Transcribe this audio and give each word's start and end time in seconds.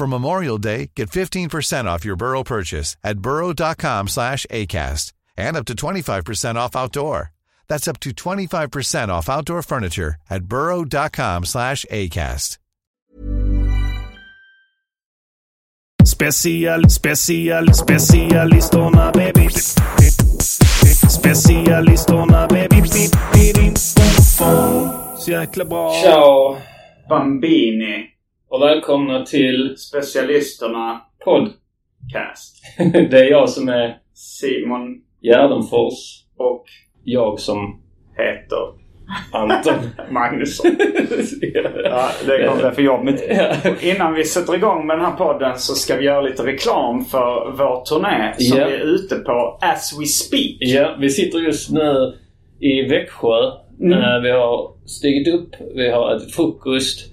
For 0.00 0.06
Memorial 0.06 0.56
Day, 0.56 0.92
get 0.96 1.10
15% 1.10 1.84
off 1.84 2.06
your 2.06 2.16
Burrow 2.16 2.42
purchase 2.42 2.96
at 3.04 3.18
burrow.com 3.18 4.08
slash 4.08 4.46
ACAST 4.50 5.12
and 5.36 5.58
up 5.58 5.66
to 5.66 5.74
25% 5.74 6.54
off 6.54 6.74
outdoor. 6.74 7.32
That's 7.68 7.86
up 7.86 8.00
to 8.00 8.10
25% 8.10 9.10
off 9.10 9.28
outdoor 9.28 9.62
furniture 9.62 10.14
at 10.30 10.44
burrow.com 10.44 11.44
slash 11.44 11.84
ACAST. 11.90 12.56
Special, 16.04 16.88
special, 16.88 17.66
specialisterna 17.66 19.12
baby. 19.12 19.48
Specialisterna 21.18 22.48
baby. 22.48 23.76
Så 25.18 25.30
jäkla 25.30 25.64
bra. 25.64 26.02
Ciao 26.02 26.56
Bambini. 27.08 28.19
Och 28.50 28.62
välkomna 28.62 29.24
till 29.24 29.74
Specialisterna 29.78 31.00
Podcast. 31.24 31.56
Cast. 32.12 32.56
Det 33.10 33.18
är 33.18 33.30
jag 33.30 33.48
som 33.48 33.68
är 33.68 33.98
Simon 34.14 35.00
Gärdenfors. 35.22 36.24
och 36.36 36.64
Jag 37.04 37.40
som 37.40 37.80
heter 38.16 38.80
Anton. 39.32 39.74
Magnusson. 40.10 40.70
Ja, 41.84 42.10
det 42.26 42.46
kommer 42.48 42.62
bli 42.62 42.70
för 42.74 42.82
jobbigt. 42.82 43.22
Innan 43.82 44.14
vi 44.14 44.24
sätter 44.24 44.54
igång 44.54 44.86
med 44.86 44.98
den 44.98 45.04
här 45.06 45.16
podden 45.16 45.58
så 45.58 45.74
ska 45.74 45.96
vi 45.96 46.04
göra 46.04 46.20
lite 46.20 46.46
reklam 46.46 47.04
för 47.04 47.52
vår 47.58 47.84
turné 47.84 48.34
som 48.38 48.58
Ja. 48.58 48.66
vi 48.66 48.74
är 48.74 48.80
ute 48.80 49.16
på 49.16 49.58
as 49.60 49.96
we 50.00 50.06
speak. 50.06 50.56
Ja, 50.60 50.96
vi 51.00 51.10
sitter 51.10 51.38
just 51.38 51.70
nu 51.70 52.14
i 52.60 52.82
Växjö. 52.82 53.50
Mm. 53.80 53.92
Eh, 53.92 54.20
Vi 54.22 54.30
har 54.30 54.72
stigit 54.86 55.34
upp, 55.34 55.50
vi 55.74 55.90
har 55.90 56.16
ätit 56.16 56.34
frukost. 56.34 57.12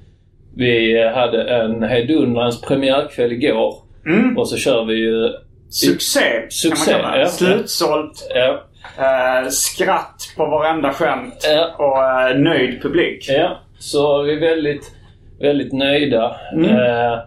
Vi 0.57 1.03
hade 1.15 1.43
en 1.43 1.83
hejdundrans 1.83 2.61
premiärkväll 2.61 3.31
igår. 3.31 3.75
Mm. 4.05 4.37
Och 4.37 4.49
så 4.49 4.57
kör 4.57 4.85
vi 4.85 4.93
ju... 4.93 5.29
Succé, 5.69 6.21
Succé, 6.49 6.91
kan 6.91 7.01
man 7.01 7.11
kalla 7.11 7.17
ja. 7.17 7.23
det. 7.23 7.29
Slutsålt. 7.29 8.27
Ja, 8.35 8.63
Eh, 8.99 9.49
skratt 9.49 10.33
på 10.37 10.45
varenda 10.45 10.93
skämt. 10.93 11.47
Ja. 11.49 11.75
Och 11.77 12.03
eh, 12.29 12.37
nöjd 12.37 12.81
publik. 12.81 13.25
ja. 13.29 13.57
Så 13.79 14.21
vi 14.23 14.33
är 14.33 14.39
väldigt, 14.39 14.91
väldigt 15.39 15.73
nöjda. 15.73 16.35
Mm. 16.53 16.69
Eh, 16.75 17.19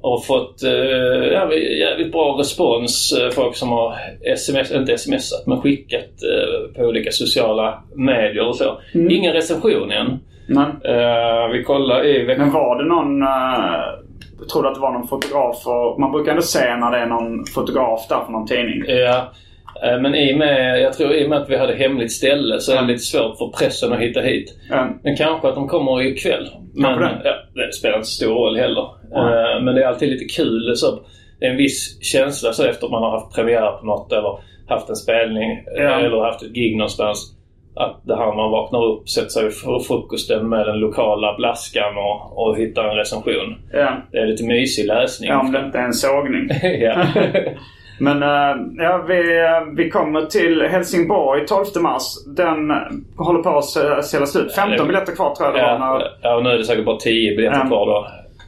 och 0.00 0.24
fått 0.26 0.62
eh, 0.62 0.70
ja, 1.32 1.46
vi- 1.46 1.80
jävligt 1.80 2.12
bra 2.12 2.36
respons. 2.40 3.12
eh, 3.20 3.30
Folk 3.30 3.56
som 3.56 3.68
har 3.72 3.94
sms, 4.34 4.70
inte 4.72 4.98
smsat, 4.98 5.46
men 5.46 5.60
skickat 5.60 6.00
eh, 6.22 6.74
på 6.76 6.82
olika 6.82 7.10
sociala 7.12 7.82
medier 7.94 8.46
och 8.48 8.56
så. 8.56 8.78
Mm. 8.94 9.10
Ingen 9.10 9.32
recension 9.32 9.90
än. 9.92 10.18
Men, 10.48 10.66
Eh, 10.70 11.48
vi 11.52 11.64
kollar 11.64 12.06
i 12.06 12.24
Växjö. 12.24 12.44
men 12.44 12.52
var 12.52 12.76
det 12.82 12.88
någon... 12.88 13.22
Uh, 13.22 14.48
tror 14.52 14.66
att 14.66 14.74
det 14.74 14.80
var 14.80 14.92
någon 14.92 15.08
fotograf. 15.08 15.66
Och 15.66 16.00
man 16.00 16.12
brukar 16.12 16.30
ändå 16.30 16.42
se 16.42 16.76
när 16.76 16.90
det 16.90 16.98
är 16.98 17.06
någon 17.06 17.46
fotograf 17.54 18.08
där 18.08 18.20
för 18.24 18.32
någon 18.32 18.46
tidning. 18.46 18.82
Ja, 18.86 19.32
eh, 19.84 20.00
men 20.00 20.14
i 20.14 20.34
och 20.34 20.38
med, 20.38 20.80
jag 20.80 20.92
tror 20.92 21.12
i 21.14 21.24
och 21.24 21.28
med 21.30 21.38
att 21.38 21.50
vi 21.50 21.56
hade 21.56 21.74
hemligt 21.74 22.12
ställe 22.12 22.60
så 22.60 22.72
är 22.72 22.76
det 22.82 22.86
lite 22.86 23.02
svårt 23.04 23.38
för 23.38 23.58
pressen 23.58 23.92
att 23.92 23.98
hitta 24.00 24.20
hit. 24.20 24.58
Eh, 24.72 24.86
Men 25.02 25.16
kanske 25.16 25.48
att 25.48 25.54
de 25.54 25.68
kommer 25.68 26.02
ikväll. 26.02 26.48
Men 26.74 26.98
det. 27.00 27.20
ja, 27.24 27.34
det 27.54 27.72
spelar 27.74 27.96
inte 27.96 28.08
så 28.08 28.24
stor 28.24 28.34
roll 28.34 28.56
heller. 28.56 28.82
Eh, 29.14 29.62
Men 29.62 29.74
det 29.74 29.82
är 29.82 29.86
alltid 29.88 30.08
lite 30.08 30.24
kul. 30.42 30.72
Så 30.76 31.00
det 31.40 31.46
är 31.46 31.50
en 31.50 31.56
viss 31.56 31.98
känsla 32.02 32.52
så 32.52 32.64
efter 32.64 32.88
man 32.88 33.02
har 33.02 33.10
haft 33.10 33.34
premiär 33.34 33.70
på 33.80 33.86
något 33.86 34.12
eller 34.12 34.38
haft 34.68 34.88
en 34.88 34.96
spelning 34.96 35.62
Ja. 35.76 36.00
eller 36.00 36.24
haft 36.24 36.42
ett 36.42 36.52
gig 36.54 36.76
någonstans. 36.76 37.34
Att 37.76 38.00
det 38.02 38.16
här 38.16 38.34
man 38.36 38.50
vaknar 38.50 38.84
upp, 38.84 39.08
sätter 39.08 39.28
sig 39.28 39.50
för 39.50 39.78
frukosten 39.78 40.48
med 40.48 40.66
den 40.66 40.78
lokala 40.78 41.34
blaskan 41.36 41.96
och, 41.96 42.38
och 42.46 42.56
hittar 42.56 42.84
en 42.84 42.96
recension. 42.96 43.54
ja. 43.72 43.92
Det 44.12 44.18
är 44.18 44.26
lite 44.26 44.44
mysig 44.44 44.86
läsning. 44.86 45.30
Ja, 45.30 45.40
om 45.40 45.52
det 45.52 45.58
inte 45.64 45.78
är 45.78 45.82
en 45.82 45.92
sågning. 45.92 46.48
ja. 46.80 47.04
Men 48.00 48.22
eh, 48.22 48.56
ja, 48.84 49.04
vi, 49.08 49.38
eh, 49.40 49.74
vi 49.76 49.90
kommer 49.90 50.22
till 50.22 50.62
Helsingborg 50.62 51.46
12 51.46 51.64
mars. 51.82 52.02
Den 52.36 52.70
håller 53.16 53.42
på 53.42 53.48
att 53.58 53.64
sä- 53.64 54.02
sälja 54.02 54.26
slut. 54.26 54.54
15 54.54 54.86
biljetter 54.86 55.14
kvar 55.14 55.34
tror 55.34 55.48
jag 55.48 55.54
det 55.58 55.62
var 55.78 55.78
när, 55.98 56.06
ja, 56.22 56.36
och 56.36 56.42
nu 56.42 56.50
är 56.50 56.58
det 56.58 56.64
säkert 56.64 56.84
bara 56.84 56.96
10 56.96 57.36
biljetter 57.36 57.58
Ja. 57.58 57.66
kvar 57.66 57.86
då. 57.86 58.06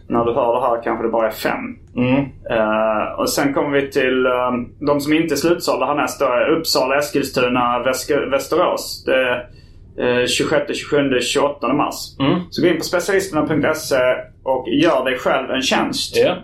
När 0.08 0.24
du 0.24 0.32
hör 0.32 0.54
det 0.54 0.66
här. 0.66 0.82
Kanske 0.82 1.06
det 1.06 1.10
bara 1.10 1.26
är 1.26 1.30
5. 1.30 1.52
Mm. 1.96 2.24
Eh, 2.50 3.20
och 3.20 3.30
sen 3.30 3.54
kommer 3.54 3.70
vi 3.80 3.90
till 3.90 4.26
eh, 4.26 4.52
de 4.86 5.00
som 5.00 5.12
inte 5.12 5.34
är 5.34 5.36
slutsålda 5.36 5.86
härnäst. 5.86 6.20
då 6.20 6.26
är 6.26 6.56
Uppsala, 6.56 6.98
Eskilstuna, 6.98 7.82
Väske, 7.82 8.20
Västerås. 8.30 9.04
Det 9.06 9.14
är 9.14 10.20
eh, 10.20 10.26
26, 10.26 10.78
27, 10.78 11.20
28 11.20 11.72
mars. 11.72 11.94
Mm. 12.20 12.40
Så 12.50 12.62
gå 12.62 12.68
in 12.68 12.78
på 12.78 12.84
specialisterna.se 12.84 13.96
och 14.42 14.68
gör 14.68 15.04
dig 15.04 15.18
själv 15.18 15.50
en 15.50 15.62
tjänst. 15.62 16.16
Ja. 16.16 16.36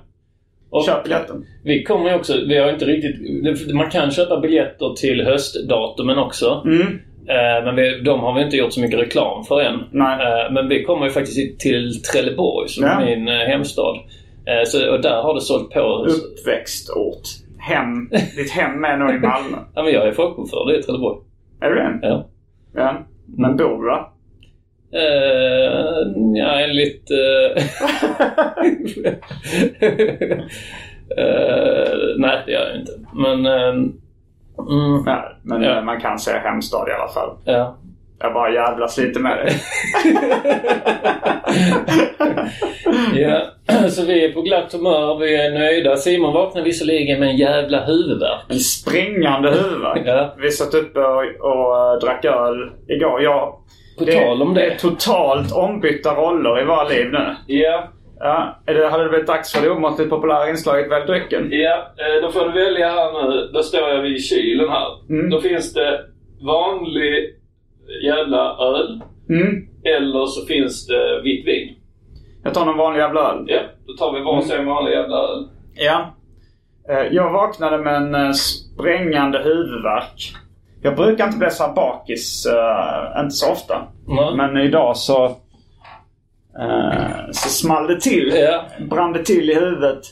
Och 0.71 0.84
Köp 0.84 1.03
biljetten. 1.03 1.47
Vi 1.65 1.83
kommer 1.83 2.15
också, 2.15 2.33
vi 2.49 2.59
har 2.59 2.73
inte 2.73 2.84
riktigt, 2.84 3.75
man 3.75 3.91
kan 3.91 4.11
köpa 4.11 4.41
biljetter 4.41 4.94
till 4.94 5.25
höstdatumen 5.25 6.19
också. 6.19 6.62
Mm. 6.65 6.99
Eh, 7.28 7.65
Men 7.65 7.77
vi, 7.77 8.00
de 8.00 8.21
har 8.21 8.34
vi 8.34 8.43
inte 8.43 8.56
gjort 8.56 8.72
så 8.72 8.81
mycket 8.81 9.00
reklam 9.00 9.44
för 9.44 9.60
än. 9.60 9.81
Nej. 9.91 10.44
Eh, 10.47 10.53
Men 10.53 10.69
vi 10.69 10.83
kommer 10.84 11.05
ju 11.06 11.10
faktiskt 11.12 11.60
till 11.60 12.03
Trelleborg 12.03 12.69
som 12.69 12.84
Ja. 12.84 13.00
är 13.00 13.05
min 13.16 13.28
eh, 13.28 13.34
hemstad. 13.34 13.97
Så, 14.66 14.91
och 14.94 15.00
där 15.03 15.22
har 15.22 15.34
det 15.34 15.41
sålt 15.41 15.71
på. 15.71 15.81
Uppväxtort. 16.09 17.22
Hem. 17.59 18.09
Ditt 18.37 18.50
hem 18.50 18.84
är 18.84 18.97
nog 18.97 19.11
i 19.11 19.19
Malmö. 19.19 19.56
Ja, 19.75 19.82
men 19.82 19.93
jag 19.93 20.09
är 20.09 20.12
folkbokförd 20.12 20.71
i 20.78 20.82
Trelleborg. 20.82 21.19
Är 21.61 21.69
du 21.69 21.75
det? 21.75 21.99
Ja. 22.03 22.28
Ja. 22.75 23.06
Men 23.38 23.56
bor 23.56 23.82
du 23.82 23.88
där? 23.91 24.05
Uh, 24.94 26.12
ja, 26.37 26.61
enligt... 26.61 27.11
Uh, 27.11 27.62
uh, 31.19 32.14
nej, 32.19 32.43
det 32.47 32.52
gör 32.52 32.67
jag 32.69 32.76
inte. 32.81 32.93
Men... 33.14 33.47
ehm, 33.47 33.93
mm, 34.70 35.03
Nej, 35.06 35.23
men 35.43 35.62
Ja. 35.62 35.76
eh, 35.79 35.85
man 35.85 36.00
kan 36.00 36.19
säga 36.19 36.38
hemstad 36.38 36.88
i 36.88 36.93
alla 36.93 37.09
fall. 37.09 37.31
ja. 37.44 37.76
Jag 38.25 38.32
bara 38.35 38.53
jävlas 38.53 38.99
lite 38.99 39.20
med 39.20 39.37
det. 39.37 39.53
ja, 43.20 43.43
så 43.91 44.05
vi 44.05 44.25
är 44.25 44.32
på 44.32 44.43
glatt 44.43 44.73
humör. 44.73 45.19
Vi 45.19 45.37
är 45.37 45.50
nöjda. 45.50 45.97
Simon 45.97 46.32
vaknade 46.32 46.64
visserligen 46.64 47.20
med 47.20 47.29
en 47.29 47.37
jävla 47.37 47.85
huvudvärk. 47.85 48.41
En 48.49 48.59
springande 48.59 49.50
huvudvärk. 49.50 50.03
Ja. 50.06 50.35
Vi 50.38 50.50
satt 50.50 50.75
uppe 50.75 51.00
och, 51.00 51.23
och 51.41 51.93
eh, 51.93 51.99
drack 52.00 52.25
öl 52.25 52.70
igår. 52.88 53.23
Jag, 53.23 53.55
På 53.99 54.05
tal 54.05 54.43
om 54.43 54.55
Det 54.55 54.61
det. 54.61 54.67
är 54.67 54.76
totalt 54.79 55.53
ombytta 55.53 56.14
roller 56.14 56.61
i 56.62 56.64
våra 56.64 56.85
liv 56.88 57.06
nu. 57.12 57.37
Ja, 57.47 57.85
Ja, 58.25 58.59
är 58.67 58.75
det, 58.75 58.89
hade 58.89 59.03
det 59.03 59.09
blivit 59.09 59.27
dags 59.27 59.53
för 59.53 59.63
det 59.63 59.71
omåttligt 59.71 60.11
populära 60.11 60.51
inslaget 60.51 60.91
Välj 60.91 61.07
drycken? 61.07 61.49
ja, 61.51 61.77
eh, 61.97 62.23
då 62.23 62.31
får 62.33 62.41
du 62.45 62.53
välja 62.53 62.89
här 62.89 63.13
nu. 63.31 63.51
Då 63.53 63.63
står 63.63 63.89
jag 63.89 64.03
vid 64.03 64.25
kylen 64.25 64.69
här. 64.71 64.89
Mm. 65.11 65.31
Då 65.31 65.41
finns 65.41 65.75
det 65.75 66.01
vanlig 66.47 67.35
jävla 68.05 68.57
öl. 68.57 69.01
Mm. 69.29 69.69
Eller 69.85 70.27
så 70.27 70.47
finns 70.47 70.87
det 70.87 71.21
vitt 71.23 71.47
vin. 71.47 71.75
Jag 72.45 72.55
tar 72.55 72.65
någon 72.67 72.77
vanlig 72.79 73.01
jävla 73.01 73.21
öl. 73.21 73.45
Ja, 73.47 73.61
då 73.87 73.93
tar 73.93 74.13
vi 74.13 74.21
varsin 74.25 74.67
vanlig 74.67 74.93
jävla 74.93 75.17
öl. 75.17 75.49
Ja. 75.75 76.15
Eh, 76.89 77.07
Jag 77.13 77.33
vaknade 77.33 77.79
med 77.79 77.95
en 77.95 78.15
eh, 78.15 78.31
sprängande 78.33 79.39
huvudvärk. 79.39 80.33
Jag 80.83 80.97
brukar 80.97 81.27
inte 81.27 81.39
bli 81.39 81.51
så 81.51 81.73
bakis, 81.77 82.47
inte 83.21 83.31
så 83.31 83.53
ofta. 83.53 83.83
Nej. 84.07 84.37
Men 84.37 84.57
idag 84.57 84.97
så, 84.97 85.37
eh, 86.58 87.31
så 87.32 87.49
small 87.49 87.87
det 87.87 88.00
till. 88.00 88.32
Ja. 88.37 88.64
Brann 88.90 89.12
det 89.12 89.25
till 89.25 89.50
i 89.50 89.54
huvudet. 89.54 90.04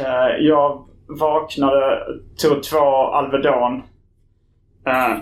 Eh, 0.00 0.36
jag 0.46 0.86
vaknade, 1.08 1.98
tog 2.42 2.62
två 2.62 2.78
Alvedon. 3.06 3.82
Eh, 4.86 5.18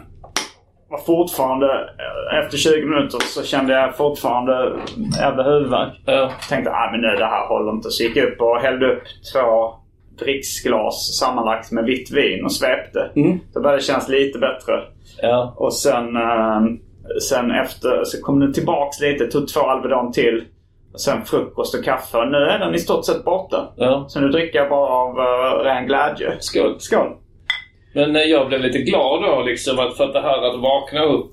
var 0.91 0.99
fortfarande, 0.99 1.91
efter 2.45 2.59
20 2.59 2.87
minuter 2.87 3.19
så 3.21 3.43
kände 3.43 3.73
jag 3.73 3.97
fortfarande 3.97 4.77
jävla 5.19 5.43
huvudvärk. 5.43 6.01
Ja. 6.07 6.31
Tänkte 6.49 6.71
ah, 6.71 6.91
men 6.93 7.01
nu 7.01 7.17
det 7.19 7.25
här 7.25 7.49
håller 7.49 7.73
inte. 7.73 7.91
Så 7.91 8.03
gick 8.03 8.17
jag 8.17 8.33
upp 8.33 8.41
och 8.41 8.61
hällde 8.61 8.93
upp 8.93 9.03
två 9.33 9.75
dricksglas 10.19 11.19
sammanlagt 11.19 11.73
med 11.73 11.85
vitt 11.85 12.11
vin 12.11 12.45
och 12.45 12.53
svepte. 12.53 13.11
Mm. 13.17 13.39
Då 13.55 13.61
började 13.61 13.79
det 13.79 13.85
kännas 13.85 14.09
lite 14.09 14.39
bättre. 14.39 14.73
Ja. 15.23 15.55
Och 15.57 15.75
sen, 15.75 16.17
sen 17.29 17.51
efter 17.51 18.05
så 18.05 18.23
kom 18.23 18.41
det 18.41 18.55
tillbaks 18.55 19.01
lite. 19.01 19.27
Tog 19.27 19.49
två 19.49 19.61
Alvedon 19.61 20.13
till. 20.13 20.45
Sen 20.97 21.25
frukost 21.25 21.75
och 21.75 21.85
kaffe. 21.85 22.19
Och 22.19 22.29
nu 22.29 22.39
är 22.39 22.59
den 22.59 22.75
i 22.75 22.79
stort 22.79 23.07
sett 23.07 23.25
borta. 23.25 23.73
ja. 23.77 24.05
Så 24.09 24.21
nu 24.21 24.29
dricker 24.29 24.59
jag 24.59 24.69
bara 24.69 24.89
av 24.89 25.19
uh, 25.19 25.65
ren 25.65 25.87
glädje. 25.87 26.37
Skål. 26.41 26.77
Skål! 26.79 27.17
Men 27.95 28.17
eh, 28.17 28.23
jag 28.23 28.49
blev 28.49 28.61
lite 28.61 28.79
glad 28.79 29.23
då 29.23 29.43
liksom 29.43 29.79
att 29.79 29.97
för 29.97 30.05
att 30.05 30.13
det 30.13 30.21
här 30.21 30.43
att 30.43 30.61
vakna 30.61 31.05
upp 31.05 31.33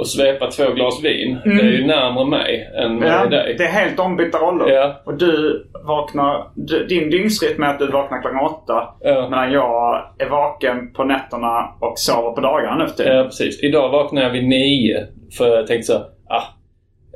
och 0.00 0.08
svepa 0.08 0.46
två 0.50 0.72
glas 0.72 1.04
vin. 1.04 1.38
Det 1.44 1.50
är 1.50 1.70
ju 1.70 1.86
närmare 1.86 2.26
mig 2.26 2.70
än 2.76 2.90
Mm. 2.96 3.08
Ja, 3.08 3.26
dig. 3.26 3.54
det 3.58 3.64
är 3.64 3.68
helt 3.68 4.00
ombytta 4.00 4.38
roller. 4.38 4.68
Ja. 4.74 4.94
Och 5.04 5.14
du 5.18 5.64
vaknar... 5.86 6.50
Du, 6.54 6.86
din 6.86 7.10
dygnsrytm 7.10 7.62
är 7.62 7.66
att 7.68 7.78
du 7.78 7.86
vaknar 7.86 8.20
klockan 8.20 8.40
åtta. 8.40 8.88
Ja. 9.00 9.28
Medan 9.30 9.52
jag 9.52 10.02
är 10.18 10.28
vaken 10.30 10.92
på 10.92 11.04
nätterna 11.04 11.68
och 11.80 11.98
sover 11.98 12.30
på 12.30 12.40
dagarna 12.40 12.76
nu 12.76 12.86
för 12.88 12.96
tiden. 12.96 13.16
Ja, 13.16 13.24
precis. 13.24 13.62
Idag 13.62 13.88
vaknade 13.88 14.26
jag 14.26 14.32
vid 14.32 14.48
nio. 14.48 15.06
För 15.38 15.56
jag 15.56 15.66
tänkte 15.66 15.86
så 15.92 15.98
ah, 16.28 16.42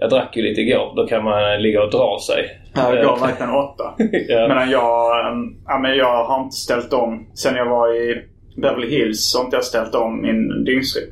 jag 0.01 0.11
drack 0.11 0.37
ju 0.37 0.43
lite 0.43 0.61
igår. 0.61 0.93
Då 0.97 1.07
kan 1.07 1.25
man 1.25 1.63
ligga 1.63 1.83
och 1.83 1.91
dra 1.91 2.19
sig. 2.27 2.61
Jag 2.75 2.99
Eh, 2.99 3.05
går 3.05 3.17
verkligen 3.27 3.55
åtta. 3.55 3.95
ja. 4.29 4.49
Medan 4.49 4.71
jag, 4.71 5.27
ehm, 5.29 5.57
ja, 5.67 5.79
men 5.79 5.97
jag 5.97 6.25
har 6.25 6.43
inte 6.43 6.57
ställt 6.57 6.93
om. 6.93 7.27
Sen 7.35 7.57
jag 7.57 7.67
var 7.71 7.95
i 7.95 8.25
Beverly 8.57 8.91
Hills 8.91 9.31
så 9.31 9.39
har 9.39 9.45
inte 9.45 9.57
jag 9.57 9.65
ställt 9.65 9.95
om 9.95 10.23
min 10.23 10.65
dygnsrytm. 10.65 11.11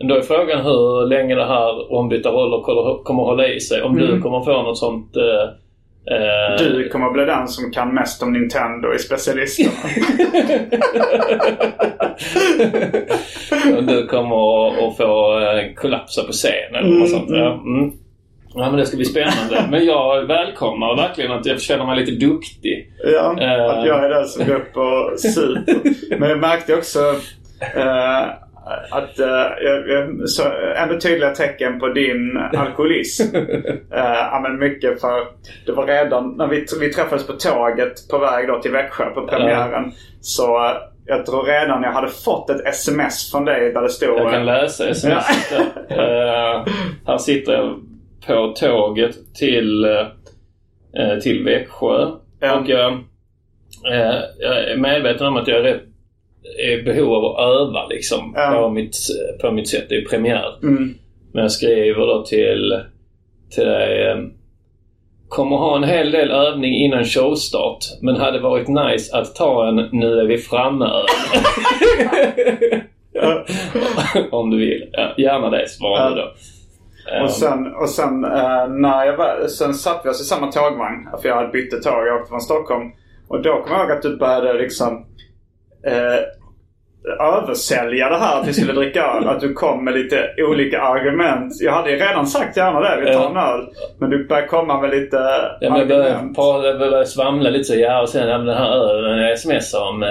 Men 0.00 0.08
då 0.08 0.14
är 0.14 0.20
frågan 0.20 0.60
hur 0.64 1.06
länge 1.06 1.34
det 1.34 1.44
här 1.46 1.92
ombytta 1.92 2.28
roller 2.30 2.62
kommer 3.04 3.22
att 3.22 3.28
hålla 3.28 3.48
i 3.48 3.60
sig. 3.60 3.82
Om 3.82 3.96
du 3.96 4.20
kommer 4.20 4.40
få 4.44 4.62
något 4.62 4.78
sånt... 4.78 5.16
Eh, 5.16 5.42
eh, 6.16 6.56
Du 6.58 6.88
kommer 6.88 7.06
att 7.06 7.12
bli 7.12 7.24
den 7.24 7.48
som 7.48 7.70
kan 7.72 7.94
mest 7.94 8.22
om 8.22 8.32
Nintendo 8.32 8.94
i 8.94 8.98
specialisterna. 8.98 9.70
Du 13.88 14.06
kommer 14.06 14.68
att- 14.88 14.96
få 14.96 15.38
eh, 15.40 15.74
kollapsa 15.74 16.22
på 16.24 16.32
scen 16.32 16.74
eller 16.74 16.88
något 16.98 17.08
sånt. 17.10 17.24
Ja, 17.30 17.52
mm. 17.52 17.92
ja, 18.54 18.70
men 18.70 18.76
det 18.76 18.86
ska 18.86 18.96
bli 18.96 19.04
spännande. 19.06 19.66
Men 19.70 19.84
jag 19.84 20.26
välkomnar 20.26 20.96
verkligen 20.96 21.32
att 21.32 21.46
jag 21.46 21.60
känner 21.60 21.86
mig 21.86 21.96
lite 22.00 22.26
duktig. 22.26 22.92
ja, 23.04 23.36
Eh. 23.40 23.64
att 23.78 23.86
jag 23.86 24.04
är 24.04 24.08
den 24.08 24.24
som 24.24 24.46
går 24.46 24.54
upp 24.54 24.76
och 24.76 25.20
super. 25.20 25.64
Men 26.18 26.28
jag 26.30 26.38
märkte 26.38 26.74
också 26.74 26.98
eh, 27.76 28.26
att 28.90 29.18
jag, 29.18 29.88
jag, 29.88 30.28
så, 30.28 30.42
ännu 30.76 31.00
tydliga 31.00 31.30
tecken 31.30 31.80
på 31.80 31.88
din 31.88 32.36
alkoholism. 32.56 33.36
Ja, 33.90 34.40
men 34.42 34.58
mycket 34.58 35.00
för 35.00 35.26
det 35.66 35.72
var 35.72 35.86
redan 35.86 36.36
när 36.36 36.46
vi, 36.46 36.66
vi 36.80 36.92
träffades 36.92 37.26
på 37.26 37.32
tåget 37.32 38.08
på 38.10 38.18
väg 38.18 38.48
då 38.48 38.60
till 38.60 38.72
Växjö 38.72 39.04
på 39.04 39.26
premiären. 39.26 39.92
Så 40.20 40.66
eh, 40.66 40.72
jag 41.06 41.26
tror 41.26 41.42
redan 41.42 41.82
jag 41.82 41.92
hade 41.92 42.08
fått 42.08 42.50
ett 42.50 42.66
sms 42.66 43.30
från 43.30 43.44
dig 43.44 43.72
där 43.72 43.82
det 43.82 43.88
stod... 43.88 44.18
Jag 44.18 44.32
kan 44.32 44.46
läsa 44.46 44.88
sms. 44.88 45.52
uh, 45.52 45.96
här 47.06 47.18
sitter 47.18 47.52
jag 47.52 47.80
på 48.26 48.54
tåget 48.56 49.34
till, 49.34 49.84
eh, 49.84 51.18
till 51.22 51.44
Växjö. 51.44 52.06
Ja. 52.40 52.60
Och 52.60 52.68
jag, 52.68 53.04
är 53.92 54.76
medveten 54.76 55.26
om 55.26 55.36
att 55.36 55.48
jag 55.48 55.58
är 55.58 55.62
rätt 55.62 55.89
behov 56.84 57.12
av 57.14 57.24
att 57.24 57.40
öva 57.40 57.86
liksom, 57.86 58.32
Ja. 58.36 58.50
på, 58.62 58.70
mitt, 58.70 58.96
på 59.40 59.50
mitt 59.50 59.68
sätt. 59.68 59.86
Det 59.88 59.94
är 59.96 60.04
premiär. 60.04 60.58
Mm. 60.62 60.94
Men 61.32 61.42
jag 61.42 61.52
skriver 61.52 62.06
då 62.06 62.22
till, 62.24 62.80
till 63.54 63.64
dig. 63.66 64.06
eh, 64.10 64.16
Kommer 65.28 65.56
ha 65.56 65.76
en 65.76 65.84
hel 65.84 66.10
del 66.10 66.30
övning 66.30 66.74
innan 66.74 67.04
showstart. 67.04 67.78
Men 68.02 68.16
hade 68.16 68.38
varit 68.40 68.68
nice 68.68 69.16
att 69.16 69.34
ta 69.34 69.68
en 69.68 69.76
nu 69.92 70.20
är 70.20 70.26
vi 70.26 70.38
framme-öl. 70.38 71.06
Om 74.30 74.50
du 74.50 74.58
vill. 74.58 74.88
Ja, 74.92 75.14
gärna 75.18 75.50
det 75.50 75.68
svarade 75.68 76.20
Ja. 76.20 76.26
då. 76.26 77.16
Eh, 77.16 77.22
Och 77.22 77.30
sen, 77.30 77.74
och 77.74 77.88
sen, 77.88 78.24
eh, 78.24 78.68
när 78.68 79.04
jag 79.04 79.16
var, 79.16 79.46
sen 79.48 79.74
satt 79.74 80.00
vi 80.04 80.10
oss 80.10 80.20
i 80.20 80.24
samma 80.24 80.52
tågvagn. 80.52 81.08
För 81.22 81.28
jag 81.28 81.36
hade 81.36 81.48
bytt 81.48 81.82
tåg. 81.82 82.06
Jag 82.06 82.16
åkte 82.16 82.28
från 82.28 82.40
Stockholm. 82.40 82.90
Och 83.28 83.42
då 83.42 83.52
kom 83.62 83.72
jag 83.72 83.80
ihåg 83.80 83.90
att 83.92 84.02
du 84.02 84.16
började 84.16 84.58
liksom 84.58 85.06
eh, 85.86 86.18
översälja 87.20 88.08
det 88.08 88.16
här 88.18 88.40
att 88.40 88.48
vi 88.48 88.52
skulle 88.52 88.72
dricka 88.72 89.02
öl. 89.02 89.28
Att 89.28 89.40
du 89.40 89.52
kom 89.52 89.84
med 89.84 89.94
lite 89.94 90.30
olika 90.38 90.80
argument. 90.80 91.52
Jag 91.60 91.72
hade 91.72 91.90
ju 91.90 91.96
redan 91.96 92.26
sagt 92.26 92.56
gärna 92.56 92.80
det. 92.80 93.00
Vi 93.06 93.12
tar 93.14 93.30
en 93.30 93.36
öl. 93.36 93.66
Men 93.98 94.10
du 94.10 94.26
började 94.28 94.46
komma 94.48 94.80
med 94.80 94.90
lite 94.90 95.16
Ja, 95.60 95.70
men 95.70 95.88
jag 95.88 95.92
argument. 95.92 96.36
jag 96.38 96.78
började 96.78 97.06
svamla 97.06 97.50
lite 97.50 97.64
så. 97.64 97.74
Ja, 97.74 98.02
och 98.02 98.08
sen 98.08 98.28
ja, 98.28 98.38
den 98.38 98.56
här 98.56 98.70
ölen 98.70 99.18
jag 99.28 99.38
smsade 99.38 99.84
om. 99.84 100.02
Eh, 100.02 100.08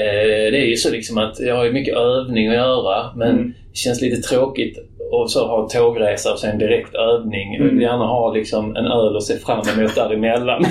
eh, 0.00 0.50
det 0.52 0.58
är 0.58 0.66
ju 0.66 0.76
så 0.76 0.90
liksom 0.90 1.18
att 1.18 1.40
jag 1.40 1.56
har 1.56 1.64
ju 1.64 1.72
mycket 1.72 1.96
övning 1.96 2.48
att 2.48 2.54
göra. 2.54 3.10
Men 3.16 3.30
Mm. 3.30 3.52
det 3.72 3.76
känns 3.78 4.00
lite 4.02 4.28
tråkigt 4.28 4.78
och 5.12 5.30
så 5.30 5.46
ha 5.46 5.68
tågresa 5.68 6.32
och 6.32 6.38
sen 6.38 6.58
direkt 6.58 6.94
övning. 6.94 7.54
Jag 7.54 7.62
Mm. 7.68 7.80
gärna 7.80 8.04
ha 8.06 8.32
liksom 8.32 8.76
en 8.76 8.86
öl 8.86 9.16
och 9.16 9.24
se 9.24 9.36
fram 9.38 9.62
emot 9.78 9.94
däremellan. 9.94 10.64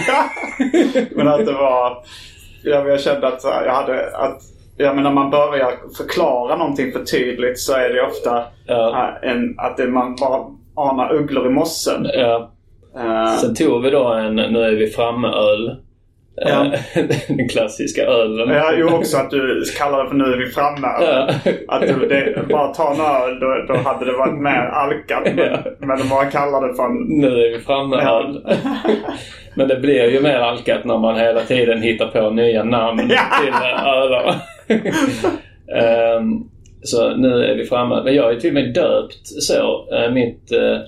Men 1.15 1.27
att 1.27 1.45
det 1.45 1.53
var... 1.53 1.97
Ja, 2.63 2.79
men 2.83 2.87
jag 2.91 3.01
kände 3.01 3.27
att 3.27 3.43
jag 3.65 3.73
hade... 3.73 4.05
Att, 4.17 4.37
ja, 4.77 4.93
men 4.93 5.03
när 5.03 5.11
man 5.11 5.29
börjar 5.29 5.71
förklara 5.97 6.55
någonting 6.55 6.91
för 6.91 6.99
tydligt 7.03 7.59
så 7.59 7.73
är 7.73 7.89
det 7.89 8.01
ofta 8.01 8.43
Ja. 8.67 9.09
äh, 9.23 9.29
en, 9.31 9.55
att 9.57 9.77
det, 9.77 9.87
man 9.87 10.15
bara 10.15 10.39
anar 10.75 11.13
ugglor 11.13 11.47
i 11.47 11.49
mossen. 11.49 12.07
Ja. 12.13 12.51
Eh, 12.97 13.33
Sen 13.33 13.55
tog 13.55 13.83
vi 13.83 13.89
då 13.89 14.07
en 14.13 14.35
Nu 14.35 14.63
är 14.63 14.75
vi 14.75 14.87
framme-öl. 14.87 15.75
Ja. 16.35 16.65
Eh, 16.65 17.03
Den 17.27 17.49
klassiska 17.49 18.05
ölen. 18.05 18.49
Ja, 18.49 18.71
jo 18.77 18.87
också 18.95 19.17
att 19.17 19.29
du 19.29 19.63
kallar 19.77 20.03
det 20.03 20.09
för 20.09 20.15
nu 20.15 20.23
är 20.23 20.37
vi 20.37 20.45
framme. 20.47 20.87
Ja. 21.01 21.29
Att 21.67 21.81
du 21.81 22.07
det, 22.07 22.47
bara 22.49 22.67
ta 22.73 22.93
en 22.93 23.01
öl, 23.01 23.39
då, 23.39 23.73
då 23.73 23.79
hade 23.89 24.05
det 24.05 24.17
varit 24.17 24.41
mer 24.41 24.69
alkat. 24.73 25.23
Men, 25.35 25.37
Ja. 25.37 25.57
men 25.79 26.09
bara 26.09 26.25
kallar 26.25 26.67
det 26.67 26.73
för 26.75 26.83
en... 26.85 26.97
Nu 27.07 27.27
är 27.27 27.57
vi 27.57 27.59
framme 27.59 27.95
Ja. 28.01 28.19
öl. 28.23 28.57
Men 29.55 29.67
det 29.67 29.75
blir 29.75 30.09
ju 30.09 30.21
mer 30.21 30.39
alkat 30.39 30.85
när 30.85 30.97
man 30.97 31.15
hela 31.15 31.41
tiden 31.41 31.81
hittar 31.81 32.07
på 32.07 32.29
nya 32.29 32.63
namn 32.63 32.99
till 32.99 33.53
eh, 33.53 33.87
ölar. 33.87 34.35
Ehm, 35.75 36.43
så 36.83 37.15
nu 37.15 37.43
är 37.43 37.55
vi 37.55 37.65
framme. 37.65 38.01
Men 38.03 38.15
jag 38.15 38.31
är 38.31 38.39
till 38.39 38.49
och 38.49 38.53
med 38.53 38.73
döpt 38.73 39.27
så. 39.27 39.87
Eh, 39.91 40.13
mitt, 40.13 40.51
eh, 40.51 40.79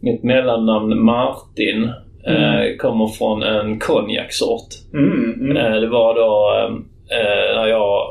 mitt 0.00 0.22
mellannamn 0.22 1.04
Martin 1.04 1.90
eh, 2.26 2.76
kommer 2.78 3.06
från 3.06 3.42
en 3.42 3.78
konjaksort. 3.78 4.68
Mm, 4.94 5.50
mm. 5.50 5.80
Det 5.80 5.88
var 5.88 6.14
då 6.14 6.52
när 7.54 7.66
jag, 7.66 8.08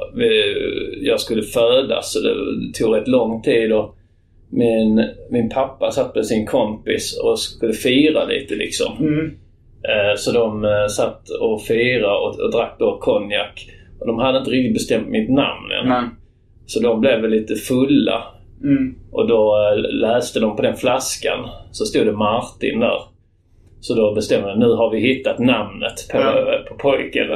jag 1.01 1.19
skulle 1.19 1.41
födas 1.41 2.13
så 2.13 2.19
det 2.19 2.33
tog 2.73 2.95
rätt 2.95 3.07
lång 3.07 3.41
tid 3.41 3.73
och 3.73 3.95
min, 4.49 5.09
min 5.29 5.49
pappa 5.49 5.91
satt 5.91 6.15
med 6.15 6.25
sin 6.25 6.45
kompis 6.45 7.19
och 7.23 7.39
skulle 7.39 7.73
fira 7.73 8.25
lite 8.25 8.55
liksom. 8.55 8.97
Mm. 8.99 9.31
Så 10.17 10.31
de 10.31 10.67
satt 10.89 11.29
och 11.29 11.61
firade 11.61 12.17
och, 12.17 12.39
och 12.39 12.51
drack 12.51 12.75
då 12.79 12.97
konjak. 12.97 13.69
Och 13.99 14.07
de 14.07 14.19
hade 14.19 14.37
inte 14.37 14.51
riktigt 14.51 14.73
bestämt 14.73 15.07
mitt 15.07 15.29
namn 15.29 15.71
än. 15.81 15.89
Nej. 15.89 16.03
Så 16.65 16.79
de 16.79 16.99
blev 17.01 17.21
väl 17.21 17.31
lite 17.31 17.55
fulla. 17.55 18.23
Mm. 18.63 18.95
Och 19.11 19.27
då 19.27 19.55
eh, 19.55 19.99
läste 19.99 20.39
de 20.39 20.55
på 20.55 20.61
den 20.61 20.75
flaskan. 20.75 21.49
Så 21.71 21.85
stod 21.85 22.05
det 22.05 22.11
Martin 22.11 22.79
där. 22.79 23.01
Så 23.79 23.93
då 23.95 24.13
bestämde 24.13 24.49
de 24.49 24.59
nu 24.59 24.73
har 24.73 24.91
vi 24.91 24.99
hittat 24.99 25.39
namnet 25.39 26.07
på, 26.11 26.17
Ja. 26.17 26.59
på 26.69 26.75
pojken. 26.75 27.27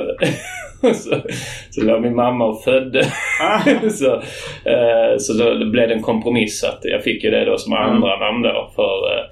så, 0.96 1.15
så 1.70 1.82
då 1.82 2.00
min 2.00 2.15
mamma 2.15 2.46
och 2.46 2.63
födde. 2.63 3.03
Ah. 3.41 3.89
så, 3.89 4.13
eh, 4.70 5.18
så 5.18 5.34
då 5.34 5.65
blev 5.65 5.88
det 5.88 5.94
en 5.94 6.01
kompromiss 6.01 6.63
att 6.63 6.80
jag 6.84 7.03
fick 7.03 7.24
ju 7.24 7.32
det 7.32 7.46
då 7.46 7.58
som 7.58 7.74
andra 7.74 8.18
namn 8.20 8.41
då. 8.41 8.72
För, 8.75 9.13
eh, 9.13 9.25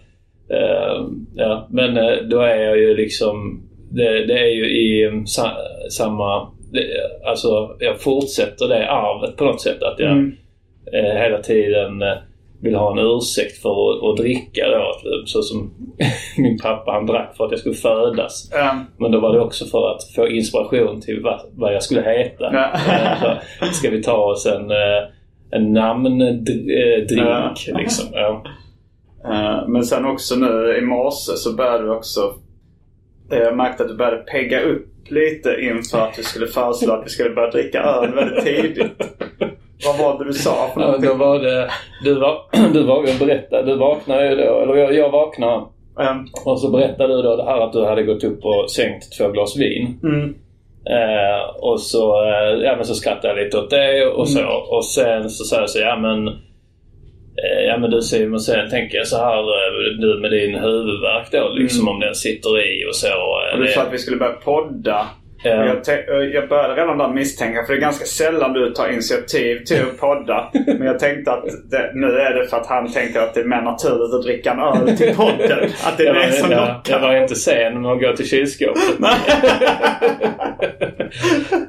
eh, 0.57 1.01
ja, 1.35 1.67
men 1.71 1.97
eh, 1.97 2.15
då 2.29 2.39
är 2.39 2.55
jag 2.55 2.77
ju 2.77 2.95
liksom... 2.95 3.63
Det, 3.91 4.25
det 4.25 4.39
är 4.39 4.55
ju 4.55 4.65
i 4.65 5.07
um, 5.07 5.27
sa, 5.27 5.51
samma... 5.91 6.47
Det, 6.71 6.81
alltså 7.29 7.75
jag 7.79 7.99
fortsätter 8.01 8.67
det 8.67 8.89
arvet 8.91 9.35
på 9.37 9.43
något 9.45 9.61
sätt. 9.61 9.83
Att 9.83 9.99
jag 9.99 10.11
Mm. 10.11 10.31
eh, 10.93 11.21
hela 11.21 11.41
tiden 11.41 12.01
eh, 12.01 12.17
vill 12.61 12.75
ha 12.75 12.91
en 12.91 12.99
ursäkt 13.17 13.61
för 13.61 13.69
att, 13.69 14.03
att 14.03 14.17
dricka 14.17 14.67
då. 14.67 14.77
Att, 14.89 15.29
Så 15.29 15.41
som 15.41 15.73
min 16.37 16.57
pappa 16.59 16.91
han 16.91 17.05
drack 17.05 17.37
för 17.37 17.45
att 17.45 17.51
jag 17.51 17.59
skulle 17.59 17.75
födas. 17.75 18.49
Ja. 18.53 18.75
Men 18.97 19.11
då 19.11 19.19
var 19.19 19.33
det 19.33 19.39
också 19.41 19.65
för 19.65 19.91
att 19.95 20.03
få 20.15 20.27
inspiration 20.27 21.01
till 21.01 21.21
vad, 21.23 21.39
vad 21.51 21.73
jag 21.73 21.83
skulle 21.83 22.01
heta. 22.01 22.45
Eh, 22.47 23.37
så 23.67 23.73
Ska 23.73 23.89
vi 23.89 24.03
ta 24.03 24.17
oss 24.17 24.45
en, 24.45 24.71
eh, 24.71 25.03
en 25.51 25.73
namndrink 25.73 27.09
Ja. 27.09 27.53
liksom. 27.77 28.05
Ja. 28.13 28.43
Eh, 29.25 29.67
Men 29.67 29.83
sen 29.83 30.05
också 30.05 30.35
nu 30.35 30.77
i 30.77 30.81
morse 30.81 31.31
så 31.35 31.53
började 31.55 31.83
du 31.83 31.89
också... 31.91 32.19
eh, 33.31 33.37
Jag 33.39 33.57
märkte 33.57 33.83
att 33.83 33.89
du 33.89 33.95
började 33.95 34.17
pegga 34.17 34.61
upp 34.61 34.85
lite 35.11 35.57
inför 35.61 35.99
att 36.01 36.15
du 36.15 36.23
skulle 36.23 36.47
föreslå 36.47 36.93
att 36.93 37.05
vi 37.05 37.09
skulle 37.09 37.29
börja 37.29 37.51
dricka 37.51 37.81
öl 37.81 38.13
väldigt 38.13 38.45
tidigt. 38.45 38.91
Vad 39.85 39.97
var 39.97 40.19
det 40.19 40.25
du 40.25 40.33
sa 40.33 40.69
för 40.73 40.81
Ja, 40.81 40.87
någonting? 40.87 41.09
då 41.09 41.15
var 41.15 41.39
det... 41.39 41.69
Du, 42.03 42.13
var, 42.13 42.41
du 42.73 42.83
var, 42.83 43.19
berättade, 43.19 43.71
du 43.71 43.77
vaknade 43.77 44.29
ju 44.29 44.35
då, 44.35 44.59
eller 44.59 44.75
jag, 44.75 44.93
jag 44.93 45.09
vaknade 45.09 45.65
Ehm, 45.99 46.25
och 46.45 46.59
så 46.59 46.69
berättade 46.69 47.15
du 47.15 47.21
då 47.21 47.35
det 47.35 47.43
här 47.43 47.61
att 47.61 47.73
du 47.73 47.85
hade 47.85 48.03
gått 48.03 48.23
upp 48.23 48.45
och 48.45 48.71
sänkt 48.71 49.17
två 49.17 49.31
glas 49.31 49.57
vin. 49.57 49.99
Mm. 50.03 50.35
Eh, 50.85 51.55
och 51.59 51.81
så, 51.81 52.23
eh, 52.25 52.63
ja, 52.63 52.75
men 52.75 52.85
så 52.85 52.95
skrattade 52.95 53.27
jag 53.27 53.45
lite 53.45 53.57
åt 53.57 53.69
det 53.69 54.05
och 54.05 54.29
så. 54.29 54.39
Mm. 54.39 54.51
Och 54.69 54.85
sen 54.85 55.29
så 55.29 55.43
sa 55.43 55.59
jag 55.59 55.69
så 55.69 55.79
ja 55.79 55.97
men... 55.97 56.35
Eh, 57.43 57.65
ja 57.67 57.77
men 57.77 57.89
du 57.91 58.01
Simon, 58.01 58.39
sen 58.39 58.69
tänker 58.69 58.97
jag 58.97 59.07
så 59.07 59.17
här 59.17 59.39
eh, 59.39 59.97
du 59.99 60.19
med 60.21 60.31
din 60.31 60.55
huvudvärk 60.55 61.31
då 61.31 61.49
liksom 61.53 61.87
om 61.87 61.99
den 61.99 62.15
sitter 62.15 62.59
i 62.65 62.85
och 62.89 62.95
så. 62.95 63.07
eh, 63.07 63.53
Och 63.53 63.59
du 63.59 63.67
sa 63.67 63.81
att 63.81 63.93
vi 63.93 63.97
skulle 63.97 64.17
börja 64.17 64.31
podda. 64.33 65.07
Och 65.43 65.47
Jag, 66.07 66.33
jag 66.33 66.49
började 66.49 66.81
redan 66.81 66.97
där 66.97 67.07
misstänka, 67.07 67.63
för 67.65 67.73
det 67.73 67.79
är 67.79 67.81
ganska 67.81 68.05
sällan 68.05 68.53
du 68.53 68.71
tar 68.71 68.87
initiativ 68.89 69.63
till 69.65 69.81
att 69.81 69.99
podda. 69.99 70.49
Men 70.67 70.87
jag 70.87 70.99
tänkte 70.99 71.31
att 71.31 71.43
det, 71.71 71.91
nu 71.93 72.07
är 72.07 72.33
det 72.33 72.47
för 72.47 72.57
att 72.57 72.67
han 72.67 72.91
tänker 72.91 73.19
att 73.19 73.33
det 73.33 73.39
är 73.39 73.45
mer 73.45 73.61
naturligt 73.61 74.13
att 74.13 74.23
dricka 74.23 74.51
en 74.51 74.59
öl 74.59 74.97
till 74.97 75.15
podden. 75.15 75.59
Att 75.85 75.97
det 75.97 76.07
är 76.07 76.13
det 76.13 76.31
som 76.31 76.51
jag, 76.51 76.67
lockar. 76.67 76.93
jag 76.93 76.99
var 76.99 77.15
inte 77.21 77.35
sen 77.35 77.81
med 77.81 77.91
att 77.91 78.01
gå 78.01 78.15
till 78.15 78.29
kylskåpet. 78.29 78.81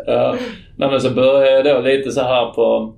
ja. 0.06 0.36
Nej, 0.76 0.90
men 0.90 1.00
så 1.00 1.10
började 1.10 1.68
jag 1.68 1.76
då 1.76 1.88
lite 1.88 2.10
så 2.10 2.20
här 2.20 2.46
på... 2.52 2.94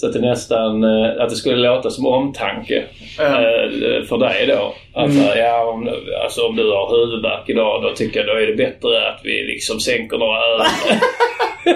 Så 0.00 0.06
att 0.06 0.12
det 0.12 0.20
nästan 0.20 0.84
eh, 0.84 1.22
att 1.22 1.30
det 1.30 1.36
skulle 1.36 1.56
låta 1.56 1.90
som 1.90 2.06
omtanke 2.06 2.84
Ja. 3.18 3.24
eh, 3.24 4.04
för 4.08 4.18
dig 4.18 4.46
då. 4.46 4.74
Att 4.94 5.10
Mm. 5.10 5.22
eh, 5.22 5.38
ja, 5.38 5.64
om, 5.64 5.88
alltså, 6.24 6.46
om 6.46 6.56
du 6.56 6.70
har 6.70 6.96
huvudvärk 7.06 7.48
idag 7.48 7.82
då 7.82 7.92
tycker 7.94 8.20
jag 8.20 8.28
då 8.28 8.32
är 8.42 8.46
det 8.46 8.54
bättre 8.56 9.08
att 9.08 9.20
vi 9.24 9.42
liksom 9.44 9.80
sänker 9.80 10.18
några 10.18 10.38
öl. 10.38 10.60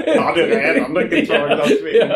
Jag 0.07 0.23
hade 0.23 0.43
redan 0.47 0.95
druckit 0.95 1.29
två 1.29 1.35
glas 1.47 1.71
vin. 1.71 2.03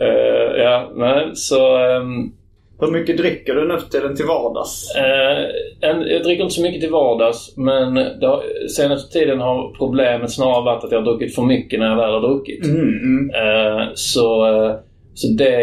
Eh, 0.00 0.62
ja, 0.62 0.90
men 0.94 1.36
så... 1.36 1.76
ehm, 1.76 2.32
Hur 2.80 2.90
mycket 2.90 3.16
dricker 3.16 3.54
du 3.54 3.68
nu 3.68 3.78
för 3.78 3.88
tiden 3.88 4.16
till 4.16 4.26
vardags? 4.26 4.96
Eh, 4.96 5.44
en, 5.90 6.00
jag 6.00 6.22
dricker 6.22 6.42
inte 6.42 6.54
så 6.54 6.62
mycket 6.62 6.80
till 6.80 6.90
vardags 6.90 7.56
men 7.56 7.96
har, 7.96 8.68
senaste 8.68 9.18
tiden 9.18 9.40
har 9.40 9.74
problemet 9.78 10.32
snarare 10.32 10.64
varit 10.64 10.84
att 10.84 10.92
jag 10.92 10.98
har 10.98 11.04
druckit 11.04 11.34
för 11.34 11.42
mycket 11.42 11.80
när 11.80 11.88
jag 11.88 11.96
väl 11.96 12.12
har 12.12 12.20
druckit. 12.20 12.64
Mm, 12.64 12.80
mm. 12.80 13.30
Eh, 13.30 13.88
så 13.94 14.46
eh, 14.46 14.74
så 15.14 15.28
det, 15.28 15.56